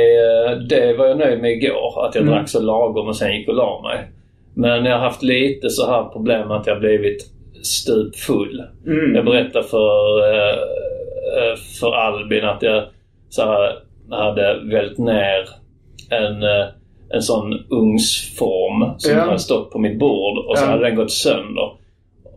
det 0.69 0.93
var 0.93 1.05
jag 1.05 1.17
nöjd 1.17 1.41
med 1.41 1.51
igår. 1.51 2.05
Att 2.05 2.15
jag 2.15 2.21
Mm. 2.21 2.33
drack 2.33 2.49
så 2.49 2.61
lagom 2.61 3.07
och 3.07 3.15
sen 3.15 3.35
gick 3.35 3.47
och 3.47 3.55
la 3.55 3.81
mig. 3.81 4.07
Men 4.53 4.85
jag 4.85 4.93
har 4.93 5.03
haft 5.03 5.23
lite 5.23 5.69
så 5.69 5.91
här 5.91 6.03
problem 6.03 6.47
med 6.47 6.57
att 6.57 6.67
jag 6.67 6.73
har 6.73 6.79
blivit 6.79 7.25
stupfull. 7.63 8.63
Mm. 8.87 9.15
Jag 9.15 9.25
berättade 9.25 9.67
för, 9.67 10.23
eh, 10.33 10.53
eh, 11.37 11.55
för 11.79 11.95
Albin 11.95 12.45
att 12.45 12.61
jag 12.61 12.83
så 13.29 13.41
här, 13.41 13.75
hade 14.09 14.59
vält 14.71 14.97
ner 14.97 15.49
en, 16.09 16.43
en 17.13 17.21
sån 17.21 17.53
ugnsform 17.69 18.93
som 18.97 19.11
Ja. 19.17 19.19
hade 19.23 19.39
stått 19.39 19.71
på 19.71 19.79
mitt 19.79 19.99
bord 19.99 20.37
och 20.37 20.57
så 20.57 20.65
Ja. 20.65 20.69
hade 20.69 20.83
den 20.85 20.95
gått 20.95 21.11
sönder. 21.11 21.71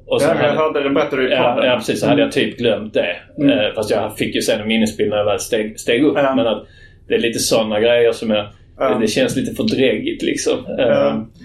Och 0.07 0.19
Ja, 0.23 0.35
jag 0.43 0.53
hörde 0.55 0.83
det 0.83 0.91
berättade 0.91 1.23
du 1.23 1.29
i 1.29 1.33
ja, 1.33 1.65
ja, 1.67 1.77
precis. 1.77 2.01
Så 2.01 2.07
hade 2.07 2.23
jag 2.23 2.33
typ 2.33 2.59
glömt 2.59 2.95
det. 2.95 3.17
Mm. 3.39 3.59
Eh, 3.59 3.73
fast 3.75 3.91
jag 3.91 4.17
fick 4.17 4.35
ju 4.35 4.43
sen 4.43 4.61
en 4.61 4.69
minnesbild 4.69 5.11
när 5.11 5.17
jag 5.17 5.25
väl 5.25 5.39
steg, 5.39 5.81
steg 5.81 6.05
upp. 6.05 6.15
Men 6.15 6.47
att 6.47 6.67
det 7.09 7.15
är 7.15 7.19
lite 7.19 7.39
sådana 7.39 7.81
grejer 7.81 8.13
som 8.13 8.31
jag... 8.31 8.47
Ja. 8.79 8.99
Det, 9.01 9.07
känns 9.07 9.37
lite 9.37 9.55
för 9.55 9.63
dräggigt 9.77 10.23
liksom. 10.23 10.53
Ja. 10.67 10.83
Eh, 10.83 10.89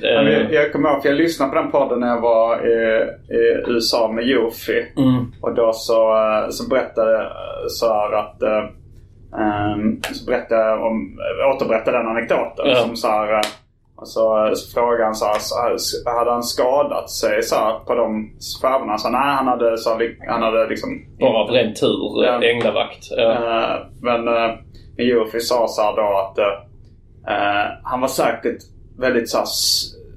Ja, 0.01 0.21
men 0.23 0.27
eh, 0.27 0.33
jag, 0.33 0.53
jag 0.53 0.71
kommer 0.71 0.89
ihåg, 0.89 1.01
för 1.01 1.09
jag 1.09 1.17
lyssnade 1.17 1.51
på 1.51 1.55
den 1.57 1.71
podden 1.71 1.99
när 1.99 2.07
jag 2.07 2.21
var 2.21 2.67
i, 2.67 3.03
i 3.35 3.63
USA 3.67 4.11
med 4.11 4.25
Jofi. 4.27 4.85
mm, 4.97 5.25
Och 5.41 5.55
då 5.55 5.71
så, 5.73 6.15
så 6.49 6.69
berättade 6.69 7.11
jag 7.11 7.31
så 7.71 7.93
här 7.93 8.13
att... 8.19 8.41
eh, 9.37 9.71
ehm, 9.71 10.01
så 10.01 10.25
berättade 10.25 10.61
jag 10.61 10.83
om, 10.85 11.19
återberättade 11.55 11.97
den 11.97 12.07
anekdoten. 12.07 12.65
Ja. 12.69 12.75
Som 12.75 12.95
så 12.95 13.07
här, 13.07 13.33
eh, 13.33 13.41
och 13.97 14.07
så, 14.07 14.51
så 14.55 14.73
frågade 14.73 15.05
han 15.05 15.15
så 15.15 15.25
här, 15.25 15.39
så 15.39 15.55
här, 16.09 16.17
hade 16.17 16.31
han 16.31 16.43
skadat 16.43 17.09
sig 17.09 17.43
så 17.43 17.55
här, 17.55 17.79
på 17.79 17.95
de 17.95 18.31
färgerna? 18.61 18.91
Han 18.91 18.99
sa 18.99 19.09
nej, 19.09 19.35
han 19.35 19.47
hade, 19.47 19.77
så 19.77 19.99
han 20.27 20.41
hade 20.41 20.67
liksom... 20.67 20.89
bara 21.19 21.37
av 21.37 21.49
ren 21.49 21.73
tur. 21.73 22.23
Ja. 22.25 22.43
Änglavakt. 22.43 23.07
Ja. 23.17 23.31
Eh, 23.31 23.79
men 24.01 24.27
uh, 24.27 24.55
Jofi 24.97 25.39
sa 25.39 25.67
så 25.67 25.81
här 25.81 25.95
då 25.95 26.17
att 26.17 26.37
eh, 26.37 27.73
han 27.83 28.01
var 28.01 28.07
säkert 28.07 28.57
väldigt 28.97 29.29
så 29.29 29.37
här, 29.37 29.47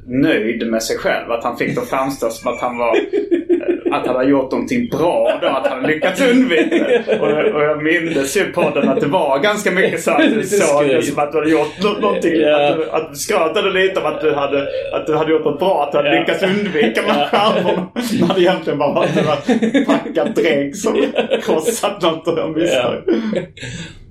nöjd 0.06 0.70
med 0.70 0.82
sig 0.82 0.98
själv. 0.98 1.32
Att 1.32 1.44
han 1.44 1.56
fick 1.56 1.74
det 1.74 1.80
att 1.80 1.88
framstå 1.88 2.30
som 2.30 2.52
att 2.52 2.60
han 2.60 2.78
var 2.78 2.96
eh, 2.96 3.02
att 3.92 4.06
han 4.06 4.16
hade 4.16 4.30
gjort 4.30 4.52
någonting 4.52 4.88
bra 4.88 5.38
då. 5.42 5.46
Att 5.48 5.66
han 5.66 5.82
lyckats 5.82 6.20
undvika 6.20 6.76
det. 6.76 7.18
Och, 7.20 7.54
och 7.54 7.62
jag 7.62 7.82
minns 7.82 8.36
ju 8.36 8.44
podden 8.52 8.88
att 8.88 9.00
det 9.00 9.06
var 9.06 9.38
ganska 9.38 9.70
mycket 9.70 10.02
så 10.02 10.10
att 10.10 10.22
du 10.34 10.42
såg 10.42 10.86
det 10.88 11.02
som 11.02 11.18
att 11.22 11.32
du 11.32 11.38
hade 11.38 11.50
gjort 11.50 11.82
nå- 11.82 11.96
någonting. 12.00 12.32
Ja. 12.40 12.68
Att, 12.70 12.76
du, 12.76 12.90
att 12.90 13.10
du 13.12 13.16
skrötade 13.16 13.70
lite 13.70 14.00
om 14.00 14.06
att 14.06 14.20
du 14.20 14.34
hade, 14.34 14.66
att 14.92 15.06
du 15.06 15.16
hade 15.16 15.30
gjort 15.32 15.44
något 15.44 15.58
bra. 15.58 15.82
Att 15.84 15.92
du 15.92 15.96
hade 15.98 16.14
Ja. 16.14 16.20
lyckats 16.20 16.42
undvika 16.42 17.02
här 17.02 17.26
skärvorna. 17.26 17.88
När 18.20 18.34
det 18.34 18.40
egentligen 18.40 18.78
bara 18.78 18.92
var 18.94 19.06
var 19.26 19.84
packad 19.84 20.34
drägg 20.34 20.76
som 20.76 21.04
krossat 21.42 22.02
något 22.02 22.38
av 22.38 22.50
misstag. 22.52 22.94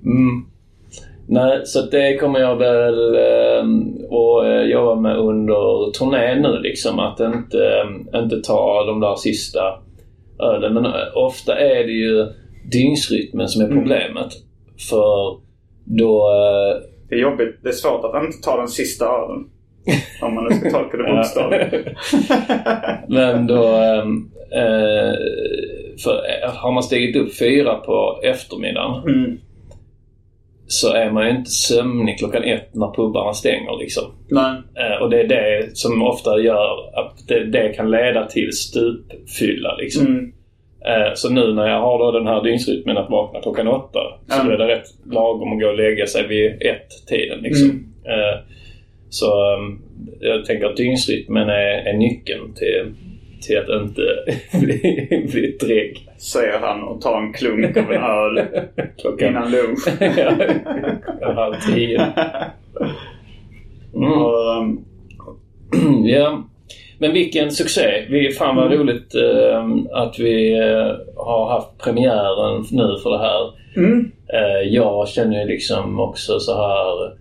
Mm. 0.06 0.44
Nej, 1.30 1.60
så 1.64 1.82
det 1.82 2.16
kommer 2.16 2.40
jag 2.40 2.56
väl 2.56 3.14
att 3.14 4.44
eh, 4.46 4.62
jobba 4.62 4.94
med 4.94 5.16
under 5.16 5.92
turnén 5.92 6.42
nu 6.42 6.58
liksom. 6.62 6.98
Att 6.98 7.20
inte, 7.20 7.58
eh, 7.58 8.20
inte 8.22 8.40
ta 8.40 8.84
de 8.84 9.00
där 9.00 9.16
sista 9.16 9.60
ölen. 10.42 10.74
Men 10.74 10.84
eh, 10.84 10.92
ofta 11.14 11.58
är 11.58 11.84
det 11.84 11.92
ju 11.92 12.26
dygnsrytmen 12.72 13.48
som 13.48 13.62
är 13.64 13.68
problemet. 13.68 14.32
För 14.90 15.38
då... 15.84 16.28
Eh, 16.28 16.82
Det 17.08 17.14
är 17.14 17.18
jobbigt. 17.20 17.58
Det 17.62 17.68
är 17.68 17.72
svårt 17.72 18.04
att 18.04 18.24
inte 18.24 18.38
ta 18.42 18.56
den 18.56 18.68
sista 18.68 19.04
ölen. 19.04 19.44
Om 20.22 20.34
man 20.34 20.44
nu 20.44 20.56
ska 20.56 20.70
tolka 20.70 20.96
det 20.96 21.12
bokstavligt. 21.16 21.88
Men 23.08 23.46
då... 23.46 23.64
ehm, 23.64 24.30
Eh, 24.52 25.14
för 26.04 26.22
har 26.54 26.72
man 26.72 26.82
stigit 26.82 27.16
upp 27.16 27.38
fyra 27.38 27.74
på 27.74 28.20
eftermiddagen 28.24 29.02
Mm. 29.08 29.38
Så 30.70 30.92
är 30.92 31.10
man 31.10 31.24
ju 31.24 31.30
inte 31.30 31.50
sömnig 31.50 32.18
klockan 32.18 32.44
ett 32.44 32.74
när 32.74 32.94
pubarna 32.94 33.34
stänger 33.34 33.78
liksom. 33.80 34.04
Eh, 34.76 35.02
och 35.02 35.10
det 35.10 35.20
är 35.20 35.28
det 35.28 35.76
som 35.76 36.02
ofta 36.02 36.40
gör 36.40 36.98
att 37.00 37.28
det, 37.28 37.44
det 37.44 37.68
kan 37.68 37.90
leda 37.90 38.26
till 38.26 38.52
stupfylla 38.52 39.76
liksom. 39.76 40.06
Mm. 40.06 40.32
Eh, 40.86 41.14
så 41.14 41.30
nu 41.30 41.52
när 41.52 41.68
jag 41.68 41.80
har 41.80 41.98
då 41.98 42.18
den 42.18 42.26
här 42.26 42.42
dygnsrytmen 42.42 42.96
att 42.96 43.10
vakna 43.10 43.40
klockan 43.40 43.68
åtta 43.68 44.00
så 44.28 44.40
Mm. 44.40 44.52
är 44.52 44.58
det 44.58 44.68
rätt 44.68 44.86
lagom 45.12 45.52
att 45.52 45.60
gå 45.60 45.68
och 45.68 45.76
lägga 45.76 46.06
sig 46.06 46.26
vid 46.26 46.62
ett-tiden 46.62 47.38
liksom. 47.42 47.68
Mm. 47.70 48.20
Eh, 48.20 48.38
så 49.10 49.54
um, 49.54 49.82
jag 50.20 50.44
tänker 50.44 50.66
att 50.66 50.76
dygnsrytmen 50.76 51.48
är, 51.48 51.88
är 51.88 51.94
nyckeln 51.94 52.54
till, 52.54 52.94
till 53.42 53.58
att 53.58 53.82
inte 53.82 54.02
bli, 54.60 54.80
bli 55.32 55.56
drägg. 55.60 56.08
Säger 56.18 56.58
han 56.58 56.82
och 56.82 57.00
tar 57.00 57.22
en 57.22 57.32
klunk 57.32 57.76
av 57.76 57.92
en 57.92 58.02
öl 58.02 58.40
Klockan 59.00 59.28
innan 59.28 59.50
lunch. 59.50 59.88
ja, 61.20 61.32
halv 61.32 61.54
tio. 61.74 62.06
Mm. 63.94 64.12
Um, 64.12 64.84
ja. 66.06 66.44
Men 67.00 67.12
vilken 67.12 67.50
succé! 67.50 68.06
Vi, 68.10 68.30
fan 68.30 68.56
vad 68.56 68.66
Mm. 68.72 68.78
roligt 68.78 69.14
eh, 69.14 69.66
att 69.92 70.18
vi 70.18 70.58
eh, 70.58 70.96
har 71.16 71.48
haft 71.50 71.78
premiären 71.78 72.64
nu 72.72 72.98
för 73.02 73.10
det 73.10 73.18
här. 73.18 73.52
mm. 73.76 74.10
Eh, 74.32 74.68
jag 74.68 75.08
känner 75.08 75.40
ju 75.40 75.48
liksom 75.48 76.00
också 76.00 76.38
så 76.40 76.52
här... 76.56 77.18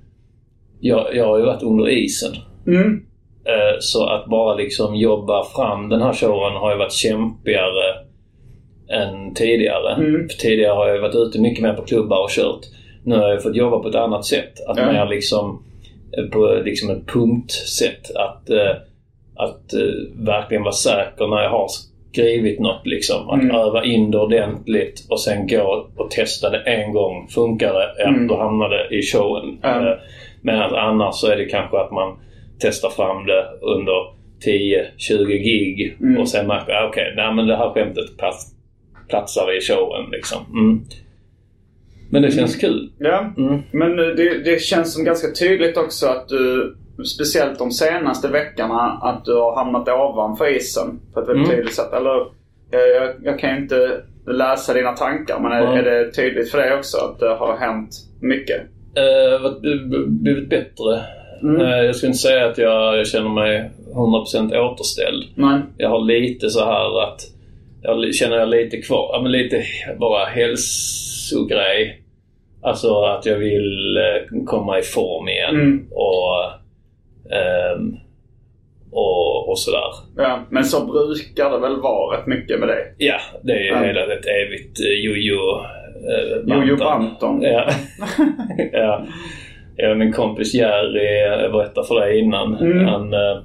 Jag, 0.80 1.16
jag 1.16 1.26
har 1.28 1.38
ju 1.38 1.46
varit 1.46 1.64
under 1.64 1.90
isen. 1.90 2.32
Mm. 2.68 3.02
Eh, 3.48 3.76
så 3.80 4.06
att 4.10 4.26
bara 4.26 4.56
liksom 4.56 4.96
jobba 4.96 5.44
fram 5.44 5.90
den 5.90 6.02
här 6.02 6.14
showen 6.14 6.54
har 6.54 6.72
ju 6.72 6.78
varit 6.78 6.94
kämpigare 6.94 7.94
än 8.90 9.34
tidigare. 9.34 9.94
Mm. 9.94 10.30
För 10.30 10.38
tidigare 10.38 10.74
har 10.74 10.88
jag 10.88 11.02
varit 11.02 11.16
ute 11.16 11.40
mycket 11.42 11.64
mer 11.64 11.74
på 11.74 11.82
klubbar 11.82 12.24
och 12.24 12.30
kört. 12.30 12.62
Nu 13.04 13.16
har 13.16 13.30
jag 13.30 13.44
fått 13.44 13.56
jobba 13.56 13.80
på 13.80 13.90
ett 13.90 13.96
annat 13.96 14.26
sätt. 14.26 14.54
Att 14.68 14.78
Ja. 14.78 14.92
mer 14.92 15.06
liksom 15.06 15.64
eh, 16.18 16.26
på 16.26 16.62
liksom 16.66 16.90
ett 16.90 17.08
punktsätt. 17.08 18.16
Att, 18.16 18.50
eh, 18.50 18.76
att 19.36 19.74
verkligen 20.16 20.64
vara 20.64 20.72
säker 20.74 21.28
när 21.28 21.42
jag 21.44 21.50
har 21.50 21.68
skrivit 22.12 22.60
något 22.60 22.82
liksom. 22.88 23.30
Att 23.30 23.42
Mm. 23.42 23.56
öva 23.56 23.84
in 23.84 24.12
det 24.12 24.18
ordentligt 24.20 25.06
och 25.10 25.22
sen 25.22 25.48
gå 25.48 25.88
och 25.98 26.12
testa 26.12 26.50
det 26.50 26.58
en 26.60 26.94
gång. 26.94 27.28
Funkar 27.28 27.74
det? 27.74 27.94
Ja, 27.98 28.08
Mm. 28.08 28.28
då 28.28 28.38
hamnar 28.38 28.70
det 28.70 28.96
i 28.98 29.02
showen. 29.02 29.58
Eh, 29.64 29.94
Medan 30.42 30.76
annars 30.76 31.16
så 31.16 31.28
är 31.32 31.36
det 31.38 31.46
kanske 31.46 31.78
att 31.80 31.92
man 31.92 32.18
testar 32.60 32.90
fram 32.90 33.26
det 33.26 33.46
under 33.62 34.18
10-20 34.46 35.26
gig 35.28 35.98
Mm. 36.02 36.18
och 36.22 36.30
sen 36.30 36.48
märker 36.48 36.74
jag 36.74 36.90
okej, 36.90 37.14
nej 37.16 37.34
men 37.34 37.48
det 37.48 37.58
här 37.58 37.70
skämtet 37.74 38.18
plats, 38.18 38.54
platsar 39.10 39.58
i 39.58 39.62
showen 39.62 40.10
liksom. 40.12 40.38
Mm. 40.54 40.82
Men 42.12 42.22
det 42.22 42.32
känns 42.32 42.56
kul. 42.56 42.90
Ja, 43.00 43.34
Mm. 43.38 43.62
men 43.72 43.96
det, 43.98 44.44
det 44.44 44.62
känns 44.62 44.94
som 44.94 45.04
ganska 45.04 45.28
tydligt 45.32 45.78
också 45.78 46.08
att 46.08 46.30
du, 46.30 46.76
speciellt 47.18 47.60
de 47.60 47.72
senaste 47.72 48.28
veckorna, 48.28 48.82
att 49.02 49.26
du 49.26 49.34
har 49.36 49.56
hamnat 49.56 49.88
ovanför 49.90 50.56
isen 50.56 51.00
på 51.14 51.20
ett 51.20 51.28
väldigt 51.30 51.46
Mm. 51.48 51.58
tydligt 51.58 51.76
sätt. 51.76 51.94
Eller, 51.94 52.26
jag, 52.72 52.90
jag, 52.96 53.16
jag 53.24 53.40
kan 53.40 53.50
ju 53.56 53.62
inte 53.62 54.02
läsa 54.28 54.74
dina 54.74 54.92
tankar, 54.92 55.40
men 55.40 55.52
är, 55.52 55.62
Mm. 55.62 55.74
är 55.78 55.84
det 55.84 56.12
tydligt 56.12 56.52
för 56.52 56.58
dig 56.58 56.74
också 56.78 56.98
att 56.98 57.20
det 57.20 57.30
har 57.30 57.58
hänt 57.58 57.90
mycket? 58.22 58.62
Varit- 59.42 60.08
blivit 60.08 60.50
bättre. 60.50 61.02
Mm. 61.44 61.62
Eh, 61.62 61.78
jag 61.86 61.96
skulle 61.96 62.08
inte 62.08 62.20
säga 62.20 62.46
att 62.46 62.58
jag, 62.58 62.98
jag 62.98 63.08
känner 63.08 63.30
mig 63.30 63.70
100% 63.94 64.58
återställd. 64.58 65.24
Men, 65.36 65.62
Jag 65.78 65.90
har 65.90 66.02
lite 66.06 66.50
så 66.50 66.66
här 66.66 67.04
att 67.04 67.22
jag 67.82 68.16
känner 68.16 68.38
jag 68.38 68.50
lite 68.50 68.78
kvar, 68.82 69.10
ja 69.14 69.22
men 69.22 69.32
lite 69.32 69.64
bara 70.00 70.26
hälsogrej. 70.26 72.02
Alltså 72.62 73.02
att 73.02 73.26
jag 73.26 73.38
vill 73.38 73.98
eh, 73.98 74.44
komma 74.46 74.80
i 74.80 74.82
form 74.82 75.28
igen 75.30 75.56
Mm. 75.56 75.88
och, 75.92 76.44
ehm, 77.36 77.96
och, 78.92 79.50
och 79.50 79.60
sådär. 79.60 79.90
ja, 80.18 80.40
men 80.50 80.64
så 80.66 80.86
brukar 80.86 81.50
det 81.52 81.58
väl 81.60 81.82
vara 81.82 82.18
rätt 82.18 82.28
mycket 82.28 82.60
med 82.60 82.68
dig? 82.70 82.96
Ja, 82.98 83.20
det 83.44 83.52
är 83.54 83.60
ju 83.64 83.68
Ja. 83.68 83.84
hela 83.84 84.02
ett 84.14 84.26
evigt 84.26 84.80
eh, 84.80 85.06
jojo 85.06 85.62
eh, 86.12 86.58
Jojo. 86.58 86.78
Banton. 86.78 87.42
Ja. 87.42 87.70
ja. 88.72 89.06
Min 89.98 90.14
kompis 90.14 90.54
Jerry, 90.54 91.42
jag 91.42 91.52
berättade 91.52 91.88
för 91.88 92.00
dig 92.00 92.20
innan. 92.20 92.56
Mm. 92.56 92.86
Han, 92.86 93.14
eh, 93.14 93.38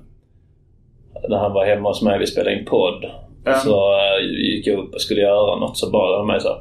när 1.29 1.37
han 1.37 1.53
var 1.53 1.67
hemma 1.67 1.89
hos 1.89 2.03
mig, 2.03 2.19
vi 2.19 2.27
spelade 2.27 2.57
in 2.59 2.65
podd. 2.65 3.05
Ja. 3.45 3.55
Så 3.55 3.93
eh, 3.95 4.25
gick 4.25 4.67
jag 4.67 4.79
upp 4.79 4.95
och 4.95 5.01
skulle 5.01 5.21
göra 5.21 5.57
något 5.57 5.79
så 5.79 5.91
bad 5.91 6.19
han 6.19 6.27
mig 6.27 6.41
så 6.41 6.49
här, 6.49 6.59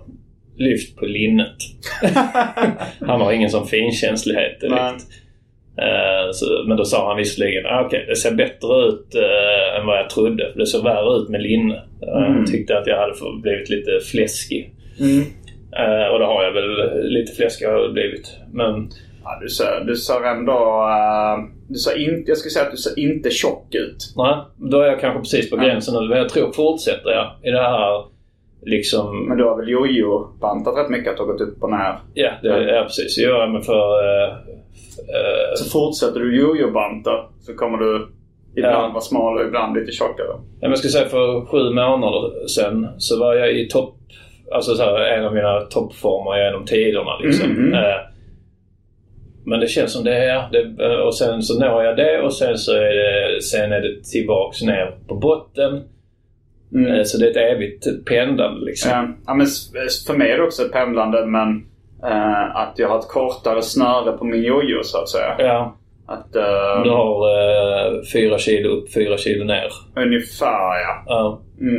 Lyft 0.57 0.97
på 0.97 1.05
linnet. 1.05 1.55
han 2.99 3.21
har 3.21 3.31
ingen 3.31 3.49
sån 3.49 3.67
finkänslighet 3.67 4.59
direkt. 4.61 5.03
Eh, 5.77 6.31
så, 6.31 6.63
men 6.67 6.77
då 6.77 6.85
sa 6.85 7.07
han 7.07 7.17
visserligen 7.17 7.65
ah, 7.65 7.85
okej 7.85 8.05
det 8.07 8.15
ser 8.15 8.31
bättre 8.31 8.87
ut 8.87 9.15
eh, 9.15 9.79
än 9.79 9.85
vad 9.85 9.97
jag 9.97 10.09
trodde. 10.09 10.51
För 10.51 10.59
det 10.59 10.65
såg 10.65 10.83
värre 10.83 11.17
ut 11.17 11.29
med 11.29 11.41
linne. 11.41 11.75
Eh, 11.75 12.17
Mm. 12.17 12.33
Han 12.33 12.45
tyckte 12.45 12.77
att 12.77 12.87
jag 12.87 12.97
hade 12.97 13.13
blivit 13.41 13.69
lite 13.69 13.99
fläskig. 14.11 14.73
Mm. 14.99 15.25
Och 16.11 16.19
det 16.19 16.25
har 16.25 16.43
jag 16.43 16.51
väl. 16.51 17.03
Lite 17.03 17.35
fläskig 17.35 17.65
har 17.65 17.73
jag 17.73 17.93
blivit. 17.93 18.37
Men 18.51 18.89
Ja, 19.23 19.37
du, 19.41 19.49
ser, 19.49 19.83
du 19.85 19.95
ser 19.95 20.23
ändå... 20.23 20.53
eh, 20.89 21.43
du 21.67 21.75
ser 21.79 21.97
inte, 22.09 22.31
jag 22.31 22.37
skulle 22.37 22.51
säga 22.51 22.65
att 22.65 22.71
du 22.71 22.77
ser 22.77 22.99
inte 22.99 23.29
tjock 23.29 23.75
ut. 23.75 24.13
nej, 24.17 24.35
då 24.57 24.79
är 24.81 24.85
jag 24.87 24.99
kanske 24.99 25.19
precis 25.19 25.49
på 25.49 25.57
Ja. 25.57 25.63
gränsen 25.63 25.93
nu. 25.93 26.09
Men 26.09 26.17
jag 26.17 26.29
tror 26.29 26.51
fortsätter 26.51 27.09
jag 27.09 27.31
i 27.43 27.51
det 27.51 27.61
här 27.61 28.03
liksom... 28.65 29.25
Men 29.27 29.37
du 29.37 29.43
har 29.43 29.57
väl 29.57 29.69
jojo-bantat 29.69 30.77
rätt 30.77 30.89
mycket? 30.89 31.11
Att 31.11 31.17
du 31.17 31.23
har 31.23 31.31
gått 31.31 31.41
upp 31.41 31.63
och 31.63 31.69
ner? 31.71 31.99
Ja, 32.13 32.31
det 32.41 32.49
är 32.49 32.83
precis. 32.83 33.17
Jag 33.17 33.29
gör 33.29 33.47
men 33.47 33.61
för... 33.61 34.03
eh, 34.23 34.29
eh, 34.97 35.55
Så 35.55 35.69
fortsätter 35.69 36.19
du 36.19 36.37
jojo-banta 36.41 37.25
så 37.41 37.53
kommer 37.55 37.77
du 37.77 38.07
ibland 38.55 38.75
Ja. 38.75 38.89
vara 38.93 39.01
smal 39.01 39.37
och 39.37 39.45
ibland 39.47 39.77
lite 39.77 39.91
tjockare. 39.91 40.27
Ja, 40.27 40.37
men 40.61 40.69
jag 40.69 40.77
skulle 40.77 40.91
säga 40.91 41.09
för 41.09 41.45
sju 41.45 41.63
månader 41.69 42.47
sedan 42.47 42.87
så 42.97 43.19
var 43.19 43.33
jag 43.35 43.51
i 43.51 43.67
topp... 43.69 43.95
Alltså 44.53 44.75
så 44.75 44.83
här, 44.83 44.99
en 44.99 45.25
av 45.25 45.33
mina 45.33 45.59
toppformer 45.61 46.45
genom 46.45 46.65
tiderna 46.65 47.17
liksom. 47.23 47.51
Mm, 47.51 47.67
mm. 47.67 47.79
Eh, 49.41 49.50
men 49.50 49.60
det 49.60 49.67
känns 49.67 49.93
som 49.93 50.03
det 50.03 50.15
är... 50.15 50.50
Det, 50.51 50.86
eh, 50.86 51.00
och 51.00 51.15
sen 51.15 51.41
så 51.41 51.60
når 51.60 51.83
jag 51.83 51.98
det 51.98 52.21
och 52.21 52.33
sen 52.33 52.57
så 52.57 52.71
är 52.71 52.95
det, 52.95 53.41
sen 53.41 53.71
är 53.71 53.81
det 53.81 54.03
tillbaks 54.03 54.62
ner 54.62 54.95
på 55.07 55.15
botten. 55.15 55.83
Mm. 56.74 56.91
Eh, 56.91 57.03
Så 57.03 57.17
det 57.17 57.25
är 57.25 57.31
ett 57.31 57.56
evigt 57.56 58.06
pendlande 58.06 58.65
liksom. 58.65 58.91
Ja, 58.91 59.08
ja, 59.27 59.34
men 59.34 59.47
för 60.08 60.13
mig 60.17 60.32
är 60.32 60.38
det 60.38 60.43
också 60.43 60.63
ett 60.65 60.71
pendlande 60.71 61.25
men 61.25 61.65
eh, 62.04 62.56
att 62.56 62.73
jag 62.77 62.89
har 62.89 62.99
ett 62.99 63.08
kortare 63.08 63.62
snöre 63.62 64.17
på 64.17 64.25
min 64.25 64.43
jojo 64.43 64.84
så 64.84 64.97
att 64.97 65.10
säga. 65.10 65.36
Ja. 65.39 65.77
Att, 66.06 66.36
eh, 66.36 66.84
Du 66.84 66.89
har 66.89 67.30
eh, 67.30 68.01
fyra 68.13 68.38
kilo 68.38 68.69
upp, 68.69 68.93
fyra 68.93 69.17
kilo 69.17 69.45
ner. 69.45 69.67
Ungefär 69.95 70.80
ja. 70.80 71.04
Ja. 71.06 71.41
Mm. 71.62 71.75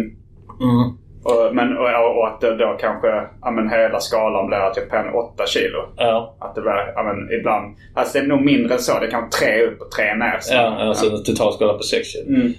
Mm. 0.61 0.99
Och, 1.25 1.55
men, 1.55 1.77
och, 1.79 2.19
och 2.19 2.27
att 2.29 2.41
det 2.41 2.57
då 2.57 2.77
kanske, 2.81 3.09
ja 3.43 3.51
men 3.51 3.71
hela 3.71 4.01
skalan 4.01 4.47
blir 4.47 4.59
att 4.59 4.77
jag 4.77 4.91
pendlar 4.91 5.17
8 5.17 5.47
kilo. 5.47 5.79
Ja. 5.97 6.37
Att 6.41 6.55
det 6.55 6.61
blir, 6.61 6.93
ja 6.95 7.03
men 7.03 7.39
ibland, 7.39 7.77
alltså 7.95 8.19
det 8.19 8.25
är 8.25 8.29
nog 8.29 8.41
mindre 8.45 8.75
än 8.75 8.81
så. 8.81 9.01
Det 9.01 9.07
kan 9.07 9.21
vara 9.21 9.31
tre 9.31 9.63
upp 9.63 9.81
och 9.81 9.91
tre 9.91 10.15
ner. 10.15 10.37
Så. 10.41 10.55
Ja, 10.55 10.61
alltså 10.61 11.19
totalt 11.19 11.55
skala 11.55 11.73
på 11.75 11.83
sex 11.83 12.09
kilo. 12.09 12.37
Mm. 12.37 12.53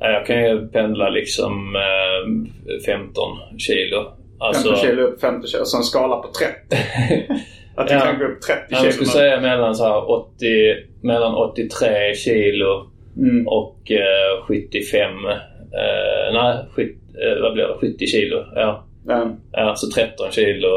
Ja, 0.00 0.10
Jag 0.10 0.26
kan 0.26 0.44
ju 0.44 0.68
pendla 0.68 1.08
liksom 1.08 1.76
eh, 1.76 2.80
15 2.86 3.12
kilo. 3.58 4.04
Alltså, 4.38 4.62
15 4.68 4.86
kilo 4.88 5.02
upp, 5.02 5.20
50 5.20 5.48
kilo. 5.48 5.64
Så 5.64 5.76
en 5.76 5.82
skala 5.82 6.16
på 6.16 6.28
30. 6.28 6.76
Att 7.76 7.88
du 7.88 7.94
Ja. 7.94 8.00
kan 8.00 8.18
gå 8.18 8.24
upp 8.24 8.40
30 8.42 8.62
Ja, 8.68 8.76
kilo. 8.76 8.86
jag 8.86 8.94
skulle 8.94 9.08
säga 9.10 9.40
mellan, 9.40 9.74
så 9.74 9.84
här 9.84 10.10
80, 10.10 10.36
mellan 11.02 11.34
83 11.34 12.14
kilo 12.14 12.86
Mm. 13.18 13.48
och 13.48 13.90
eh, 13.90 14.44
75. 14.46 15.10
Eh, 15.26 16.32
nej, 16.32 16.56
skit, 16.74 16.96
eh, 17.22 17.42
vad 17.42 17.52
blir 17.52 17.64
det? 17.64 17.92
70 17.92 18.06
kilo. 18.06 18.36
Ja. 18.54 18.84
Ja. 19.06 19.36
ja 19.52 19.74
så 19.76 19.90
13 19.90 20.30
kilo 20.30 20.68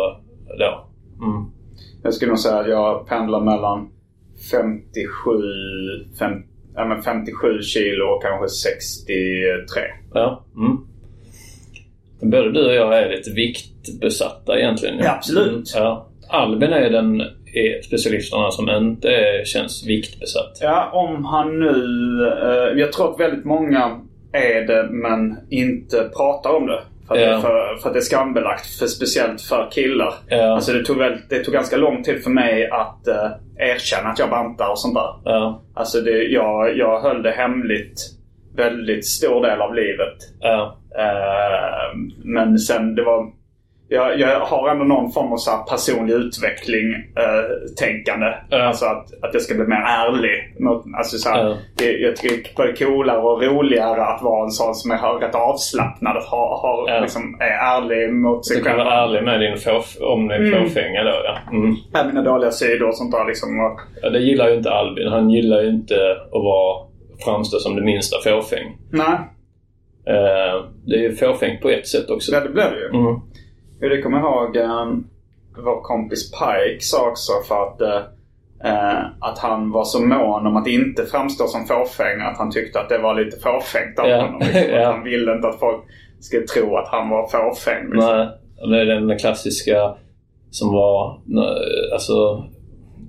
då. 0.59 0.87
Mm. 1.25 1.51
Jag 2.03 2.13
skulle 2.13 2.29
nog 2.29 2.39
säga 2.39 2.55
att 2.59 2.69
jag 2.69 3.07
pendlar 3.07 3.41
mellan 3.41 3.89
57, 4.51 5.31
fem, 6.19 6.31
ja, 6.75 6.85
men 6.85 7.01
57 7.01 7.61
kilo 7.61 8.05
och 8.05 8.21
kanske 8.23 8.47
63. 8.49 9.81
Ja. 10.13 10.45
Mm. 10.57 10.77
Både 12.21 12.51
du 12.51 12.65
och 12.67 12.73
jag 12.73 12.99
är 12.99 13.09
lite 13.09 13.31
viktbesatta 13.31 14.59
egentligen. 14.59 14.99
Ja, 14.99 15.15
absolut. 15.15 15.51
Mm, 15.51 15.63
Ja. 15.75 16.05
Albin 16.29 16.73
är 16.73 16.89
den 16.89 17.23
specialisterna 17.83 18.51
som 18.51 18.69
inte 18.69 19.41
känns 19.45 19.85
viktbesatt. 19.87 20.57
Ja, 20.61 20.89
om 20.93 21.25
han 21.25 21.59
nu... 21.59 21.73
Eh, 22.43 22.79
jag 22.79 22.91
tror 22.93 23.13
att 23.13 23.19
väldigt 23.19 23.45
många 23.45 24.01
är 24.31 24.61
det 24.61 24.87
men 24.91 25.37
inte 25.49 26.09
pratar 26.17 26.49
om 26.55 26.67
det. 26.67 26.81
För 27.07 27.15
att, 27.15 27.21
är 27.21 27.39
för, 27.41 27.77
för 27.81 27.89
att 27.89 27.93
det 27.93 27.99
är 27.99 28.01
skambelagt. 28.01 28.65
För, 28.65 28.85
speciellt 28.85 29.41
för 29.41 29.69
killar. 29.71 30.13
Ja. 30.27 30.53
Alltså 30.55 30.73
det 30.73 30.85
tog, 30.85 30.97
väl, 30.97 31.17
det 31.29 31.43
tog 31.43 31.53
ganska 31.53 31.77
lång 31.77 32.03
tid 32.03 32.23
för 32.23 32.29
mig 32.29 32.69
att 32.69 33.07
eh, 33.07 33.31
erkänna 33.57 34.09
att 34.09 34.19
jag 34.19 34.29
bantar 34.29 34.69
och 34.69 34.79
sånt 34.79 34.95
där. 34.95 35.13
Ja. 35.23 35.61
Alltså 35.73 36.01
det, 36.01 36.23
jag, 36.23 36.77
jag 36.77 37.01
höll 37.01 37.23
det 37.23 37.31
hemligt 37.31 38.01
väldigt 38.55 39.05
stor 39.05 39.41
del 39.41 39.61
av 39.61 39.75
livet. 39.75 40.17
Ja. 40.39 40.77
Eh, 40.97 41.97
men 42.23 42.59
sen 42.59 42.95
det 42.95 43.03
var... 43.03 43.38
Jag, 43.91 44.19
jag 44.19 44.39
har 44.39 44.69
ändå 44.69 44.85
någon 44.85 45.11
form 45.11 45.31
av 45.33 45.37
så 45.37 45.51
här 45.51 45.63
personlig 45.63 46.13
utveckling 46.13 46.93
eh, 46.93 47.75
tänkande. 47.79 48.27
Ja. 48.49 48.61
Alltså 48.63 48.85
att, 48.85 49.23
att 49.23 49.33
jag 49.33 49.41
ska 49.41 49.53
bli 49.55 49.63
mer 49.67 49.83
ärlig. 50.05 50.55
Mot, 50.59 50.83
alltså 50.97 51.17
så 51.17 51.29
här, 51.29 51.43
Ja. 51.49 51.55
det, 51.77 51.91
jag 51.91 52.15
tycker 52.15 52.35
det 52.35 52.49
är 52.49 52.55
både 52.55 52.73
coolare 52.73 53.17
och 53.17 53.41
roligare 53.43 54.01
att 54.05 54.21
vara 54.21 54.43
en 54.43 54.51
sån 54.51 54.75
som 54.75 54.91
är 54.91 55.19
rätt 55.19 55.35
avslappnad. 55.35 56.17
Att 56.17 56.23
ha, 56.25 56.59
ha, 56.61 56.85
Ja. 56.95 56.99
liksom, 57.01 57.37
är 57.39 57.77
ärlig 57.77 58.13
mot 58.13 58.47
sig 58.47 58.57
Du 58.57 58.63
kan 58.63 58.71
själv. 58.75 58.85
vara 58.85 59.03
ärlig 59.03 59.23
med 59.23 59.39
din 59.39 59.57
fåf, 59.57 59.97
om 60.01 60.27
din 60.27 60.45
Mm. 60.45 60.63
fåfänga 60.63 61.03
då 61.03 61.15
ja. 61.23 61.37
Mm. 61.51 61.75
Med 61.93 62.05
mina 62.07 62.21
dåliga 62.21 62.51
sidor 62.51 62.87
och 62.87 62.95
sånt 62.95 63.11
där. 63.11 63.25
Liksom, 63.27 63.49
och, 63.59 63.79
ja. 64.01 64.09
Det 64.09 64.19
gillar 64.19 64.49
ju 64.49 64.55
inte 64.55 64.71
Albin. 64.71 65.07
Han 65.07 65.29
gillar 65.29 65.61
ju 65.61 65.69
inte 65.69 65.95
att 66.11 66.43
vara, 66.43 66.85
framstå 67.25 67.59
som 67.59 67.75
det 67.75 67.81
minsta 67.81 68.17
fåfäng. 68.23 68.77
nej, 68.91 69.17
Eh, 70.07 70.65
det 70.85 70.95
är 70.95 70.99
ju 70.99 71.15
fåfängt 71.15 71.61
på 71.61 71.69
ett 71.69 71.87
sätt 71.87 72.09
också. 72.09 72.31
ja, 72.31 72.39
det 72.39 72.49
blev 72.49 72.71
det 72.71 72.79
ju. 72.79 72.99
Mm. 72.99 73.19
Jo, 73.81 73.89
det 73.89 74.01
kommer 74.01 74.19
jag 74.19 74.27
ihåg 74.27 74.57
um, 74.57 75.07
vår 75.65 75.81
kompis 75.81 76.31
Pike 76.31 76.79
sa 76.85 77.09
också 77.09 77.31
för 77.47 77.63
att, 77.67 77.81
eh, 77.81 78.01
eh, 78.71 78.99
att 79.19 79.37
han 79.39 79.71
var 79.71 79.83
så 79.83 80.01
mån 80.01 80.47
om 80.47 80.57
att 80.57 80.67
inte 80.67 81.05
framstå 81.05 81.47
som 81.47 81.65
fåfäng. 81.65 82.21
Att 82.21 82.37
han 82.37 82.51
tyckte 82.51 82.79
att 82.79 82.89
det 82.89 82.97
var 82.97 83.15
lite 83.15 83.37
fåfängt 83.39 83.99
av 83.99 84.07
Ja. 84.07 84.21
honom. 84.21 84.39
Liksom. 84.39 84.61
Ja. 84.73 84.79
Att 84.89 84.95
han 84.95 85.03
ville 85.03 85.35
inte 85.35 85.47
att 85.47 85.59
folk 85.59 85.83
skulle 86.19 86.45
tro 86.47 86.75
att 86.77 86.87
han 86.87 87.09
var 87.09 87.27
fåfäng. 87.27 87.83
Liksom. 87.91 88.27
Nej, 88.67 88.85
det 88.85 88.93
är 88.93 88.99
den 89.01 89.19
klassiska 89.19 89.95
som 90.51 90.73
var... 90.73 91.21
när- 91.25 91.93
Alltså, 91.93 92.43